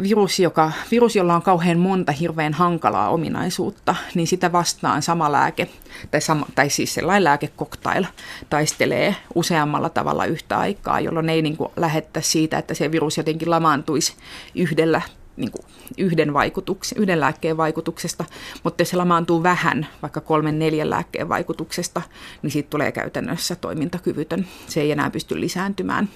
virus, 0.02 0.40
joka, 0.40 0.72
virus, 0.92 1.16
jolla 1.16 1.36
on 1.36 1.42
kauhean 1.42 1.80
monta 1.80 2.12
hirveän 2.12 2.54
hankalaa 2.54 3.10
ominaisuutta, 3.10 3.96
niin 4.16 4.28
sitä 4.28 4.52
vastaan 4.52 5.02
sama 5.02 5.32
lääke, 5.32 5.70
tai, 6.12 6.22
sama, 6.22 6.46
tai 6.56 6.70
siis 6.70 6.94
sellainen 6.94 7.24
lääkekoktail, 7.24 8.06
taistelee 8.50 9.16
useammalla 9.36 9.90
tavalla 9.90 10.26
yhtä 10.26 10.58
aikaa, 10.58 11.00
jolloin 11.00 11.30
ei 11.30 11.42
niin 11.42 11.58
kuin 11.58 11.72
lähettäisi 11.76 12.30
siitä, 12.30 12.58
että 12.58 12.74
se 12.74 12.92
virus 12.92 13.18
jotenkin 13.18 13.50
lamaantuisi 13.50 14.16
yhdellä 14.56 15.02
niin 15.38 15.52
kuin 15.52 15.66
yhden, 15.98 16.34
vaikutuks, 16.34 16.92
yhden 16.92 17.20
lääkkeen 17.20 17.58
vaikutuksesta, 17.58 18.26
mutta 18.64 18.82
jos 18.82 18.90
se 18.90 18.98
lamaantuu 18.98 19.44
vähän, 19.44 19.88
vaikka 20.02 20.22
kolmen 20.22 20.60
neljän 20.60 20.90
lääkkeen 20.90 21.30
vaikutuksesta, 21.30 22.02
niin 22.42 22.52
siitä 22.52 22.70
tulee 22.70 22.92
käytännössä 22.92 23.56
toimintakyvytön. 23.56 24.48
Se 24.68 24.82
ei 24.82 24.92
enää 24.92 25.10
pysty 25.10 25.42
lisääntymään. 25.42 26.10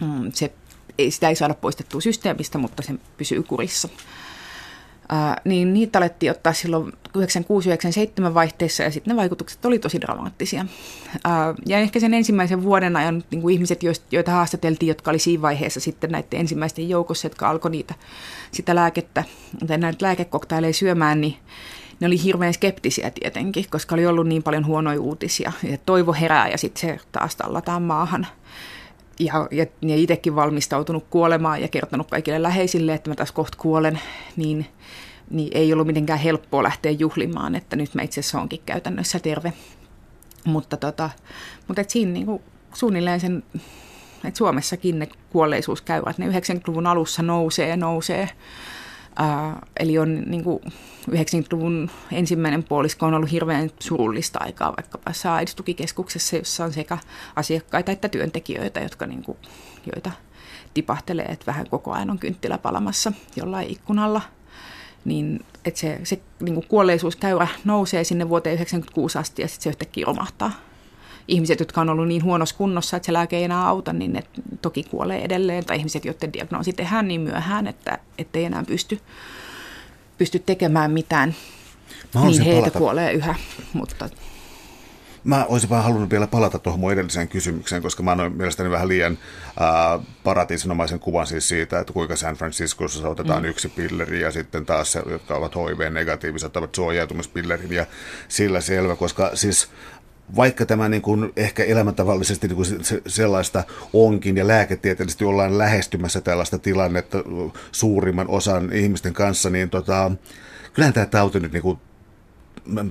Mm, 0.00 0.32
se 0.32 0.52
ei, 0.98 1.10
sitä 1.10 1.28
ei 1.28 1.36
saada 1.36 1.54
poistettua 1.54 2.00
systeemistä, 2.00 2.58
mutta 2.58 2.82
se 2.82 2.94
pysyy 3.16 3.42
kurissa. 3.42 3.88
Ää, 5.08 5.40
niin 5.44 5.74
niitä 5.74 5.98
alettiin 5.98 6.32
ottaa 6.32 6.52
silloin 6.52 6.92
96-97 7.18 8.34
vaihteessa 8.34 8.82
ja 8.82 8.90
sitten 8.90 9.12
ne 9.12 9.16
vaikutukset 9.16 9.64
oli 9.64 9.78
tosi 9.78 10.00
dramaattisia. 10.00 10.66
Ää, 11.24 11.54
ja 11.66 11.78
ehkä 11.78 12.00
sen 12.00 12.14
ensimmäisen 12.14 12.62
vuoden 12.62 12.96
ajan 12.96 13.24
niin 13.30 13.42
kuin 13.42 13.52
ihmiset, 13.52 13.80
joita 14.10 14.30
haastateltiin, 14.32 14.88
jotka 14.88 15.10
oli 15.10 15.18
siinä 15.18 15.42
vaiheessa 15.42 15.80
sitten 15.80 16.10
näiden 16.10 16.40
ensimmäisten 16.40 16.88
joukossa, 16.88 17.26
jotka 17.26 17.50
alkoi 17.50 17.70
niitä, 17.70 17.94
sitä 18.50 18.74
lääkettä 18.74 19.24
tai 19.66 19.78
näitä 19.78 20.06
lääkekoktaileja 20.06 20.72
syömään, 20.72 21.20
niin 21.20 21.36
ne 22.00 22.06
oli 22.06 22.22
hirveän 22.22 22.54
skeptisiä 22.54 23.10
tietenkin, 23.10 23.64
koska 23.70 23.94
oli 23.94 24.06
ollut 24.06 24.26
niin 24.26 24.42
paljon 24.42 24.66
huonoja 24.66 25.00
uutisia. 25.00 25.52
Ja 25.62 25.78
toivo 25.86 26.12
herää 26.12 26.48
ja 26.48 26.58
sitten 26.58 26.80
se 26.80 26.98
taas 27.12 27.36
tallataan 27.36 27.82
maahan 27.82 28.26
ja, 29.20 29.48
ja, 29.50 29.66
ja 29.82 29.96
itsekin 29.96 30.36
valmistautunut 30.36 31.06
kuolemaan 31.10 31.62
ja 31.62 31.68
kertonut 31.68 32.10
kaikille 32.10 32.42
läheisille, 32.42 32.94
että 32.94 33.10
mä 33.10 33.14
tässä 33.14 33.34
kohta 33.34 33.58
kuolen, 33.58 34.00
niin, 34.36 34.66
niin 35.30 35.48
ei 35.54 35.72
ollut 35.72 35.86
mitenkään 35.86 36.18
helppoa 36.18 36.62
lähteä 36.62 36.92
juhlimaan, 36.92 37.54
että 37.54 37.76
nyt 37.76 37.94
mä 37.94 38.02
itse 38.02 38.20
asiassa 38.20 38.40
onkin 38.40 38.60
käytännössä 38.66 39.18
terve. 39.18 39.52
Mutta, 40.44 40.76
tota, 40.76 41.10
mutta 41.66 41.80
et 41.80 41.90
siinä 41.90 42.12
niin 42.12 42.26
kuin, 42.26 42.42
suunnilleen 42.74 43.20
sen 43.20 43.42
että 44.24 44.38
Suomessakin 44.38 44.98
ne 44.98 45.08
kuolleisuuskäyrät, 45.30 46.18
ne 46.18 46.28
90-luvun 46.28 46.86
alussa 46.86 47.22
nousee 47.22 47.68
ja 47.68 47.76
nousee. 47.76 48.28
Eli 49.80 49.98
on 49.98 50.22
niin 50.26 50.44
kuin 50.44 50.60
90-luvun 51.10 51.90
ensimmäinen 52.12 52.64
puolisko 52.64 53.06
on 53.06 53.14
ollut 53.14 53.30
hirveän 53.30 53.70
surullista 53.80 54.38
aikaa 54.42 54.76
vaikkapa 54.76 55.12
AIDS-tukikeskuksessa, 55.30 56.36
jossa 56.36 56.64
on 56.64 56.72
sekä 56.72 56.98
asiakkaita 57.36 57.92
että 57.92 58.08
työntekijöitä, 58.08 58.80
jotka 58.80 59.06
niin 59.06 59.22
kuin, 59.22 59.38
joita 59.94 60.10
tipahtelee, 60.74 61.24
että 61.24 61.46
vähän 61.46 61.66
koko 61.70 61.92
ajan 61.92 62.10
on 62.10 62.18
kynttilä 62.18 62.58
palamassa 62.58 63.12
jollain 63.36 63.70
ikkunalla. 63.70 64.22
Niin, 65.04 65.44
että 65.64 65.80
se, 65.80 66.00
se 66.04 66.20
niin 66.40 66.54
kuin 66.54 66.66
kuolleisuuskäyrä 66.68 67.48
nousee 67.64 68.04
sinne 68.04 68.28
vuoteen 68.28 68.56
1996 68.56 69.18
asti 69.18 69.42
ja 69.42 69.48
sitten 69.48 69.62
se 69.62 69.68
yhtäkkiä 69.68 70.04
romahtaa 70.06 70.52
ihmiset, 71.28 71.60
jotka 71.60 71.80
on 71.80 71.88
ollut 71.88 72.08
niin 72.08 72.24
huonossa 72.24 72.56
kunnossa, 72.56 72.96
että 72.96 73.06
se 73.06 73.12
lääke 73.12 73.36
ei 73.36 73.44
enää 73.44 73.66
auta, 73.66 73.92
niin 73.92 74.12
ne 74.12 74.22
toki 74.62 74.82
kuolee 74.82 75.24
edelleen. 75.24 75.64
Tai 75.64 75.76
ihmiset, 75.76 76.04
joiden 76.04 76.32
diagnoosi 76.32 76.72
tehdään 76.72 77.08
niin 77.08 77.20
myöhään, 77.20 77.66
että 77.66 77.98
ei 78.34 78.44
enää 78.44 78.64
pysty, 78.66 79.00
pysty 80.18 80.38
tekemään 80.38 80.90
mitään. 80.90 81.34
Niin 82.14 82.42
heitä 82.42 82.60
palata. 82.60 82.78
kuolee 82.78 83.12
yhä. 83.12 83.34
Mutta 83.72 84.08
Mä 85.26 85.44
olisin 85.44 85.70
vaan 85.70 85.84
halunnut 85.84 86.10
vielä 86.10 86.26
palata 86.26 86.58
tuohon 86.58 86.80
mun 86.80 86.92
edelliseen 86.92 87.28
kysymykseen, 87.28 87.82
koska 87.82 88.02
mä 88.02 88.10
annoin 88.10 88.32
mielestäni 88.32 88.70
vähän 88.70 88.88
liian 88.88 89.18
äh, 89.48 90.06
paratiisinomaisen 90.24 91.00
kuvan 91.00 91.26
siis 91.26 91.48
siitä, 91.48 91.80
että 91.80 91.92
kuinka 91.92 92.16
San 92.16 92.34
Franciscossa 92.34 93.08
otetaan 93.08 93.42
mm. 93.42 93.48
yksi 93.48 93.68
pilleri 93.68 94.20
ja 94.20 94.30
sitten 94.30 94.66
taas 94.66 94.92
se, 94.92 95.02
jotka 95.10 95.34
ovat 95.34 95.54
HIV-negatiiviset, 95.54 96.56
ovat 96.56 96.74
suojautumispillerin 96.74 97.72
ja 97.72 97.86
sillä 98.28 98.60
selvä, 98.60 98.96
koska 98.96 99.30
siis 99.34 99.70
vaikka 100.36 100.66
tämä 100.66 100.88
niin 100.88 101.02
kuin 101.02 101.32
ehkä 101.36 101.64
elämäntavallisesti 101.64 102.48
niin 102.48 102.56
kuin 102.56 102.66
sellaista 103.06 103.64
onkin 103.92 104.36
ja 104.36 104.46
lääketieteellisesti 104.46 105.24
ollaan 105.24 105.58
lähestymässä 105.58 106.20
tällaista 106.20 106.58
tilannetta 106.58 107.18
suurimman 107.72 108.28
osan 108.28 108.72
ihmisten 108.72 109.12
kanssa, 109.12 109.50
niin 109.50 109.70
tota, 109.70 110.10
kyllähän 110.72 110.94
tämä 110.94 111.06
tauti 111.06 111.40
nyt 111.40 111.52
niin 111.52 111.62
kuin 111.62 111.78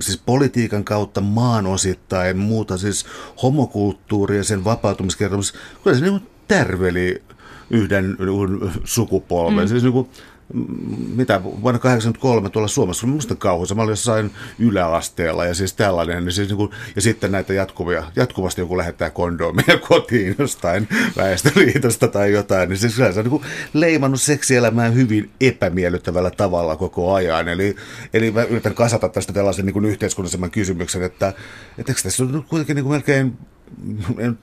siis 0.02 0.22
politiikan 0.26 0.84
kautta 0.84 1.20
maan 1.20 1.66
osittain 1.66 2.38
muuta, 2.38 2.78
siis 2.78 3.06
homokulttuuri 3.42 4.36
ja 4.36 4.44
sen 4.44 4.64
vapautumiskertomus, 4.64 5.54
kyllä 5.84 5.96
se 5.96 6.04
niin 6.04 6.28
tärveli 6.48 7.22
yhden 7.70 8.16
sukupolven. 8.84 9.64
Mm. 9.64 9.68
Siis 9.68 9.82
niin 9.82 9.92
kuin, 9.92 10.08
mitä 11.16 11.42
vuonna 11.42 11.78
1983 11.78 12.50
tuolla 12.50 12.68
Suomessa 12.68 13.06
oli 13.06 13.14
musta 13.14 13.34
kauhuisa. 13.34 13.74
Mä 13.74 13.82
olin 13.82 13.92
jossain 13.92 14.30
yläasteella 14.58 15.44
ja 15.44 15.54
siis 15.54 15.72
tällainen. 15.72 16.24
Niin 16.24 16.32
siis 16.32 16.48
niin 16.48 16.56
kuin, 16.56 16.70
ja 16.96 17.02
sitten 17.02 17.32
näitä 17.32 17.54
jatkuvia, 17.54 18.04
jatkuvasti 18.16 18.60
joku 18.60 18.78
lähettää 18.78 19.10
kondomia 19.10 19.78
kotiin 19.88 20.34
jostain 20.38 20.88
väestöliitosta 21.16 22.08
tai 22.08 22.32
jotain. 22.32 22.68
Niin 22.68 22.78
siis 22.78 22.96
se 22.96 23.04
on 23.04 23.14
niin 23.14 23.30
kuin 23.30 23.42
leimannut 23.72 24.20
seksielämään 24.20 24.94
hyvin 24.94 25.30
epämiellyttävällä 25.40 26.30
tavalla 26.30 26.76
koko 26.76 27.14
ajan. 27.14 27.48
Eli, 27.48 27.76
eli 28.14 28.30
mä 28.30 28.42
yritän 28.42 28.74
kasata 28.74 29.08
tästä 29.08 29.32
tällaisen 29.32 29.66
niin 29.66 29.84
yhteiskunnallisemman 29.84 30.50
kysymyksen, 30.50 31.02
että, 31.02 31.28
että 31.78 31.92
eikö 31.92 32.02
tässä 32.02 32.24
on 32.24 32.44
kuitenkin 32.48 32.76
niin 32.76 32.84
kuin 32.84 32.92
melkein 32.92 33.38
en 34.18 34.38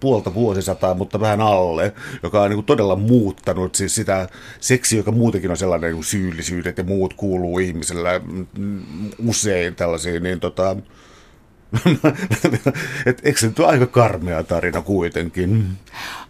puolta 0.00 0.34
vuosisataa, 0.34 0.94
mutta 0.94 1.20
vähän 1.20 1.40
alle, 1.40 1.94
joka 2.22 2.42
on 2.42 2.50
niin 2.50 2.56
kuin 2.56 2.66
todella 2.66 2.96
muuttanut 2.96 3.74
siis 3.74 3.94
sitä 3.94 4.28
seksiä, 4.60 4.98
joka 4.98 5.12
muutenkin 5.12 5.50
on 5.50 5.56
sellainen 5.56 5.92
niin 5.92 6.04
syyllisyydet 6.04 6.78
ja 6.78 6.84
muut 6.84 7.14
kuuluu 7.14 7.58
ihmisellä 7.58 8.20
usein 9.26 9.74
tällaisiin, 9.74 10.22
niin 10.22 10.40
tota, 10.40 10.76
et, 13.06 13.20
eikö 13.24 13.40
se 13.40 13.46
nyt 13.46 13.58
ole 13.58 13.66
aika 13.66 13.86
karmea 13.86 14.42
tarina 14.42 14.82
kuitenkin? 14.82 15.64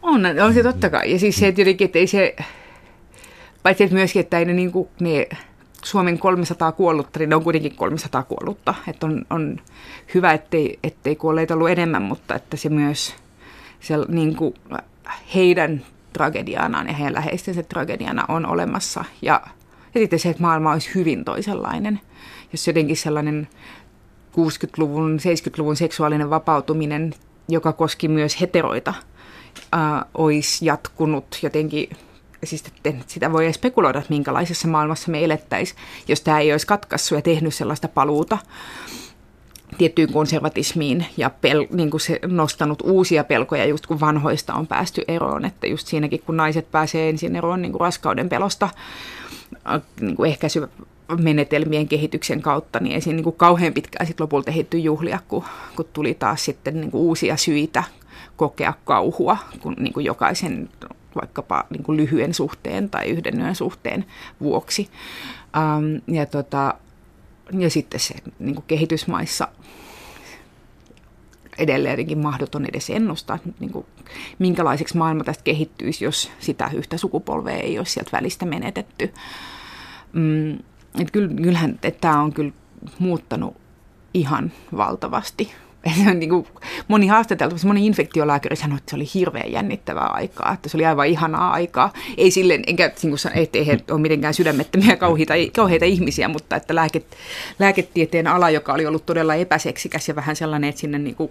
On, 0.03 0.23
on 0.45 0.55
se 0.55 0.63
totta 0.63 0.91
kai. 0.91 1.13
Ja 1.13 1.19
siis 1.19 1.37
se, 1.37 1.49
että 1.49 1.61
jotenkin, 1.61 1.85
että 1.85 1.99
ei 1.99 2.07
se, 2.07 2.37
paitsi 3.63 3.85
että 3.85 3.97
myöskin, 3.97 4.21
että 4.21 4.39
ei 4.39 4.45
ne, 4.45 4.53
niin 4.53 4.73
kuin, 4.73 4.89
ne 5.01 5.29
Suomen 5.85 6.19
300 6.19 6.73
kuollutta, 6.73 7.19
niin 7.19 7.29
ne 7.29 7.37
on 7.37 7.45
kuitenkin 7.45 7.77
300 7.77 8.23
kuollutta. 8.23 8.75
Että 8.89 9.07
on, 9.07 9.25
on 9.31 9.61
hyvä, 10.15 10.33
ettei, 10.33 10.79
ettei 10.83 11.17
kuolleita 11.17 11.55
ollut 11.55 11.71
enemmän, 11.71 12.03
mutta 12.03 12.35
että 12.35 12.57
se 12.57 12.69
myös– 12.69 13.15
se, 13.87 13.95
niin 14.09 14.37
kuin 14.37 14.55
heidän 15.35 15.83
tragedianaan 16.13 16.87
ja 16.87 16.93
heidän 16.93 17.15
läheistensä 17.15 17.63
tragediana 17.63 18.25
on 18.29 18.47
olemassa. 18.47 19.05
Ja, 19.23 19.41
ja 19.95 20.01
sitten 20.01 20.19
se, 20.19 20.29
että 20.29 20.43
maailma 20.43 20.73
olisi 20.73 20.91
hyvin 20.95 21.25
toisenlainen. 21.25 22.01
Jos 22.53 22.67
jotenkin 22.67 22.97
sellainen 22.97 23.49
60-luvun, 24.33 25.19
70-luvun 25.19 25.77
seksuaalinen 25.77 26.31
vapautuminen, 26.31 27.15
joka 27.49 27.73
koski 27.73 28.09
myös 28.09 28.41
heteroita, 28.41 28.95
ää, 29.73 30.05
olisi 30.15 30.67
jatkunut 30.67 31.39
jotenkin 31.43 31.89
siis 32.45 32.65
sitä 33.07 33.33
voi 33.33 33.53
spekuloida, 33.53 33.99
että 33.99 34.15
minkälaisessa 34.15 34.69
maailmassa 34.69 35.11
me 35.11 35.25
elettäisiin, 35.25 35.81
jos 36.09 36.21
tämä 36.21 36.41
ei 36.41 36.53
olisi 36.53 36.67
katkaissut 36.67 37.19
ja 37.19 37.23
tehnyt 37.23 37.55
sellaista 37.55 37.89
paluuta 37.89 38.39
tiettyyn 39.79 40.13
konservatismiin 40.13 41.07
ja 41.17 41.31
pel, 41.31 41.67
niin 41.73 41.91
kuin 41.91 42.01
se 42.01 42.19
nostanut 42.27 42.83
uusia 42.83 43.25
pelkoja 43.25 43.65
just 43.65 43.87
kun 43.87 44.01
vanhoista 44.01 44.55
on 44.55 44.67
päästy 44.67 45.03
eroon. 45.09 45.45
Että 45.45 45.67
just 45.67 45.87
siinäkin 45.87 46.23
kun 46.27 46.37
naiset 46.37 46.71
pääsee 46.71 47.09
ensin 47.09 47.37
eroon 47.37 47.63
niin 47.63 47.73
kuin 47.73 47.81
raskauden 47.81 48.29
pelosta 48.29 48.69
äh, 49.69 49.83
niin 50.01 50.17
kuin 50.17 50.31
ehkäisymenetelmien 50.31 51.89
kehityksen 51.89 52.43
kautta, 52.43 52.81
niin 52.81 52.95
ei 52.95 53.01
siinä 53.01 53.17
niin 53.17 53.25
kuin 53.25 53.37
kauhean 53.37 53.73
pitkään 53.73 54.07
sit 54.07 54.21
lopulta 54.21 54.51
ehditty 54.51 54.79
juhlia, 54.79 55.19
kun, 55.29 55.45
kun 55.77 55.89
tuli 55.93 56.15
taas 56.15 56.45
sitten 56.45 56.81
niin 56.81 56.91
kuin 56.91 57.03
uusia 57.03 57.37
syitä 57.37 57.85
kokea 58.37 58.73
kauhua, 58.85 59.37
kun 59.61 59.77
niin 59.79 59.93
kuin 59.93 60.07
jokaisen 60.07 60.69
vaikkapa 61.23 61.65
niin 61.71 61.83
kuin 61.83 61.97
lyhyen 61.97 62.35
suhteen 62.35 62.91
tai 62.91 63.09
yhden 63.09 63.41
yön 63.41 63.55
suhteen 63.55 64.05
vuoksi. 64.41 64.89
Ähm, 65.57 66.15
ja 66.17 66.27
tota, 66.27 66.75
ja 67.53 67.71
sitten 67.71 68.01
se 68.01 68.15
niin 68.39 68.55
kuin 68.55 68.65
kehitysmaissa 68.67 69.49
edelleen 71.59 72.19
mahdoton 72.19 72.67
edes 72.67 72.91
ennustaa, 72.91 73.39
niin 73.61 73.73
kuin, 73.73 73.87
minkälaiseksi 74.39 74.97
maailma 74.97 75.25
tästä 75.25 75.45
kehittyisi, 75.45 76.05
jos 76.05 76.31
sitä 76.39 76.71
yhtä 76.75 76.97
sukupolvea 76.97 77.57
ei 77.57 77.79
olisi 77.79 77.93
sieltä 77.93 78.13
välistä 78.13 78.47
menetetty. 78.47 79.15
Mm, 80.13 80.53
et 81.01 81.11
kyllähän 81.11 81.79
tämä 82.01 82.21
on 82.21 82.33
kyllä 82.33 82.53
muuttanut 82.99 83.57
ihan 84.15 84.53
valtavasti 84.77 85.53
se 86.05 86.11
on 86.11 86.19
niin 86.19 86.31
kuin, 86.31 86.47
moni 86.89 87.07
haastateltu, 87.07 87.57
moni 87.65 87.87
infektiolääkäri 87.87 88.57
sanoi, 88.57 88.79
että 88.79 88.91
se 88.91 88.97
oli 88.97 89.07
hirveän 89.15 89.53
jännittävää 89.53 90.07
aikaa, 90.07 90.53
että 90.53 90.69
se 90.69 90.77
oli 90.77 90.87
aivan 90.87 91.07
ihanaa 91.07 91.51
aikaa. 91.51 91.93
Ei 92.17 92.31
silleen, 92.31 92.63
enkä 92.67 92.93
niin 93.03 93.11
kuin 93.11 93.33
ettei 93.35 93.67
he 93.67 93.79
ole 93.91 94.01
mitenkään 94.01 94.35
sydämettömiä 94.35 94.97
kauheita, 94.97 95.35
kauheita 95.57 95.85
ihmisiä, 95.85 96.29
mutta 96.29 96.57
että 96.57 96.75
lääke, 96.75 97.03
lääketieteen 97.59 98.27
ala, 98.27 98.51
joka 98.51 98.73
oli 98.73 98.87
ollut 98.87 99.07
todella 99.07 99.35
epäseksikäs 99.35 100.09
ja 100.09 100.17
vähän 100.17 100.37
sellainen, 100.37 100.69
että 100.69 100.81
sinne 100.81 100.99
niin 100.99 101.15
kuin, 101.15 101.31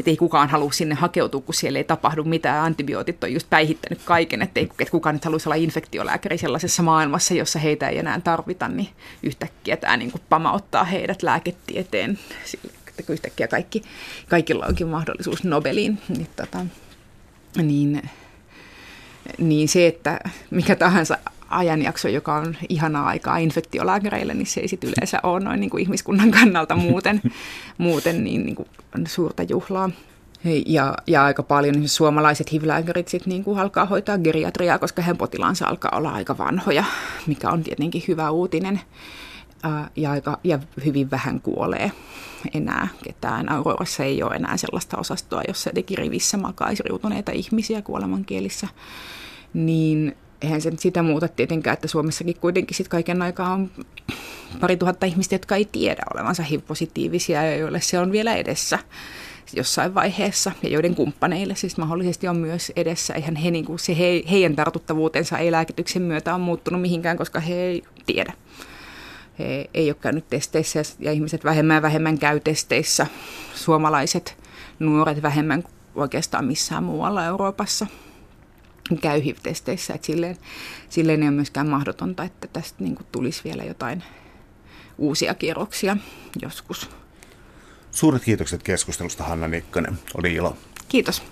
että 0.00 0.10
ei 0.10 0.16
kukaan 0.16 0.48
halua 0.48 0.72
sinne 0.72 0.94
hakeutua, 0.94 1.40
kun 1.40 1.54
siellä 1.54 1.78
ei 1.78 1.84
tapahdu 1.84 2.24
mitään. 2.24 2.64
Antibiootit 2.64 3.24
on 3.24 3.32
just 3.32 3.50
päihittänyt 3.50 4.00
kaiken, 4.04 4.42
että, 4.42 4.60
ei, 4.60 4.68
että 4.78 4.90
kukaan 4.90 5.14
nyt 5.14 5.24
haluaisi 5.24 5.48
olla 5.48 5.56
infektiolääkäri 5.56 6.38
sellaisessa 6.38 6.82
maailmassa, 6.82 7.34
jossa 7.34 7.58
heitä 7.58 7.88
ei 7.88 7.98
enää 7.98 8.20
tarvita, 8.20 8.68
niin 8.68 8.88
yhtäkkiä 9.22 9.76
tämä 9.76 9.96
niin 9.96 10.10
kuin 10.10 10.22
pamauttaa 10.28 10.84
heidät 10.84 11.22
lääketieteen 11.22 12.18
että 13.00 13.12
yhtäkkiä 13.12 13.48
kaikki, 13.48 13.82
kaikilla 14.28 14.66
onkin 14.66 14.86
mahdollisuus 14.86 15.44
Nobeliin. 15.44 15.98
Niin, 16.08 16.28
tota, 16.36 16.66
niin, 17.62 18.02
niin 19.38 19.68
se, 19.68 19.86
että 19.86 20.20
mikä 20.50 20.76
tahansa 20.76 21.18
ajanjakso, 21.48 22.08
joka 22.08 22.34
on 22.34 22.56
ihanaa 22.68 23.06
aikaa 23.06 23.36
infektiolääkäreille, 23.36 24.34
niin 24.34 24.46
se 24.46 24.60
ei 24.60 24.68
sitten 24.68 24.90
yleensä 24.90 25.20
ole 25.22 25.40
noin 25.40 25.60
niin 25.60 25.70
kuin 25.70 25.82
ihmiskunnan 25.82 26.30
kannalta 26.30 26.76
muuten, 26.76 27.22
muuten 27.78 28.24
niin, 28.24 28.46
niin 28.46 28.56
kuin 28.56 28.68
suurta 29.08 29.42
juhlaa. 29.42 29.90
Ja, 30.66 30.94
ja 31.06 31.24
aika 31.24 31.42
paljon 31.42 31.74
niin 31.74 31.88
suomalaiset 31.88 32.52
HIV-lääkärit 32.52 33.08
sit 33.08 33.26
niin 33.26 33.44
kuin 33.44 33.58
alkaa 33.58 33.84
hoitaa 33.84 34.18
geriatriaa, 34.18 34.78
koska 34.78 35.02
heidän 35.02 35.16
potilaansa 35.16 35.66
alkaa 35.66 35.92
olla 35.94 36.10
aika 36.10 36.38
vanhoja, 36.38 36.84
mikä 37.26 37.50
on 37.50 37.62
tietenkin 37.62 38.04
hyvä 38.08 38.30
uutinen. 38.30 38.80
Ja, 39.96 40.10
aika, 40.10 40.38
ja 40.44 40.58
hyvin 40.84 41.10
vähän 41.10 41.40
kuolee 41.40 41.92
enää 42.54 42.88
ketään. 43.04 43.52
Aurorassa 43.52 44.04
ei 44.04 44.22
ole 44.22 44.34
enää 44.34 44.56
sellaista 44.56 44.96
osastoa, 44.96 45.42
jossa 45.48 45.70
jotenkin 45.70 45.98
rivissä 45.98 46.36
makaisi 46.36 46.82
riutuneita 46.82 47.32
ihmisiä 47.32 47.82
kuolemankielissä. 47.82 48.68
Niin 49.54 50.16
eihän 50.42 50.60
se 50.60 50.72
sitä 50.78 51.02
muuta 51.02 51.28
tietenkään, 51.28 51.74
että 51.74 51.88
Suomessakin 51.88 52.36
kuitenkin 52.40 52.76
sit 52.76 52.88
kaiken 52.88 53.22
aikaa 53.22 53.52
on 53.52 53.70
pari 54.60 54.76
tuhatta 54.76 55.06
ihmistä, 55.06 55.34
jotka 55.34 55.56
ei 55.56 55.64
tiedä 55.64 56.02
olevansa 56.14 56.42
HIV-positiivisia 56.42 57.42
ja 57.42 57.56
joille 57.56 57.80
se 57.80 57.98
on 57.98 58.12
vielä 58.12 58.34
edessä 58.34 58.78
jossain 59.52 59.94
vaiheessa 59.94 60.52
ja 60.62 60.68
joiden 60.68 60.94
kumppaneille 60.94 61.54
siis 61.54 61.76
mahdollisesti 61.76 62.28
on 62.28 62.36
myös 62.36 62.72
edessä. 62.76 63.14
Eihän 63.14 63.36
he, 63.36 63.50
niin 63.50 63.64
kuin 63.64 63.78
se 63.78 63.98
he, 63.98 64.22
heidän 64.30 64.56
tartuttavuutensa 64.56 65.38
ei 65.38 65.52
lääkityksen 65.52 66.02
myötä 66.02 66.34
ole 66.34 66.42
muuttunut 66.42 66.80
mihinkään, 66.80 67.16
koska 67.16 67.40
he 67.40 67.54
ei 67.54 67.82
tiedä 68.06 68.32
he 69.38 69.70
ei 69.74 69.90
ole 69.90 69.96
käynyt 70.00 70.28
testeissä 70.28 70.82
ja 70.98 71.12
ihmiset 71.12 71.44
vähemmän 71.44 71.74
ja 71.74 71.82
vähemmän 71.82 72.18
käy 72.18 72.40
testeissä. 72.40 73.06
Suomalaiset 73.54 74.38
nuoret 74.78 75.22
vähemmän 75.22 75.64
oikeastaan 75.94 76.44
missään 76.44 76.84
muualla 76.84 77.24
Euroopassa 77.24 77.86
käy 79.00 79.24
HIV-testeissä. 79.24 79.94
Että 79.94 80.06
silleen, 80.06 80.36
silleen 80.88 81.22
ei 81.22 81.28
ole 81.28 81.36
myöskään 81.36 81.68
mahdotonta, 81.68 82.24
että 82.24 82.48
tästä 82.52 82.84
niin 82.84 82.94
kuin 82.94 83.06
tulisi 83.12 83.44
vielä 83.44 83.64
jotain 83.64 84.02
uusia 84.98 85.34
kierroksia 85.34 85.96
joskus. 86.42 86.90
Suuret 87.90 88.24
kiitokset 88.24 88.62
keskustelusta 88.62 89.24
Hanna 89.24 89.48
Nikkonen. 89.48 89.98
Oli 90.14 90.34
ilo. 90.34 90.56
Kiitos. 90.88 91.22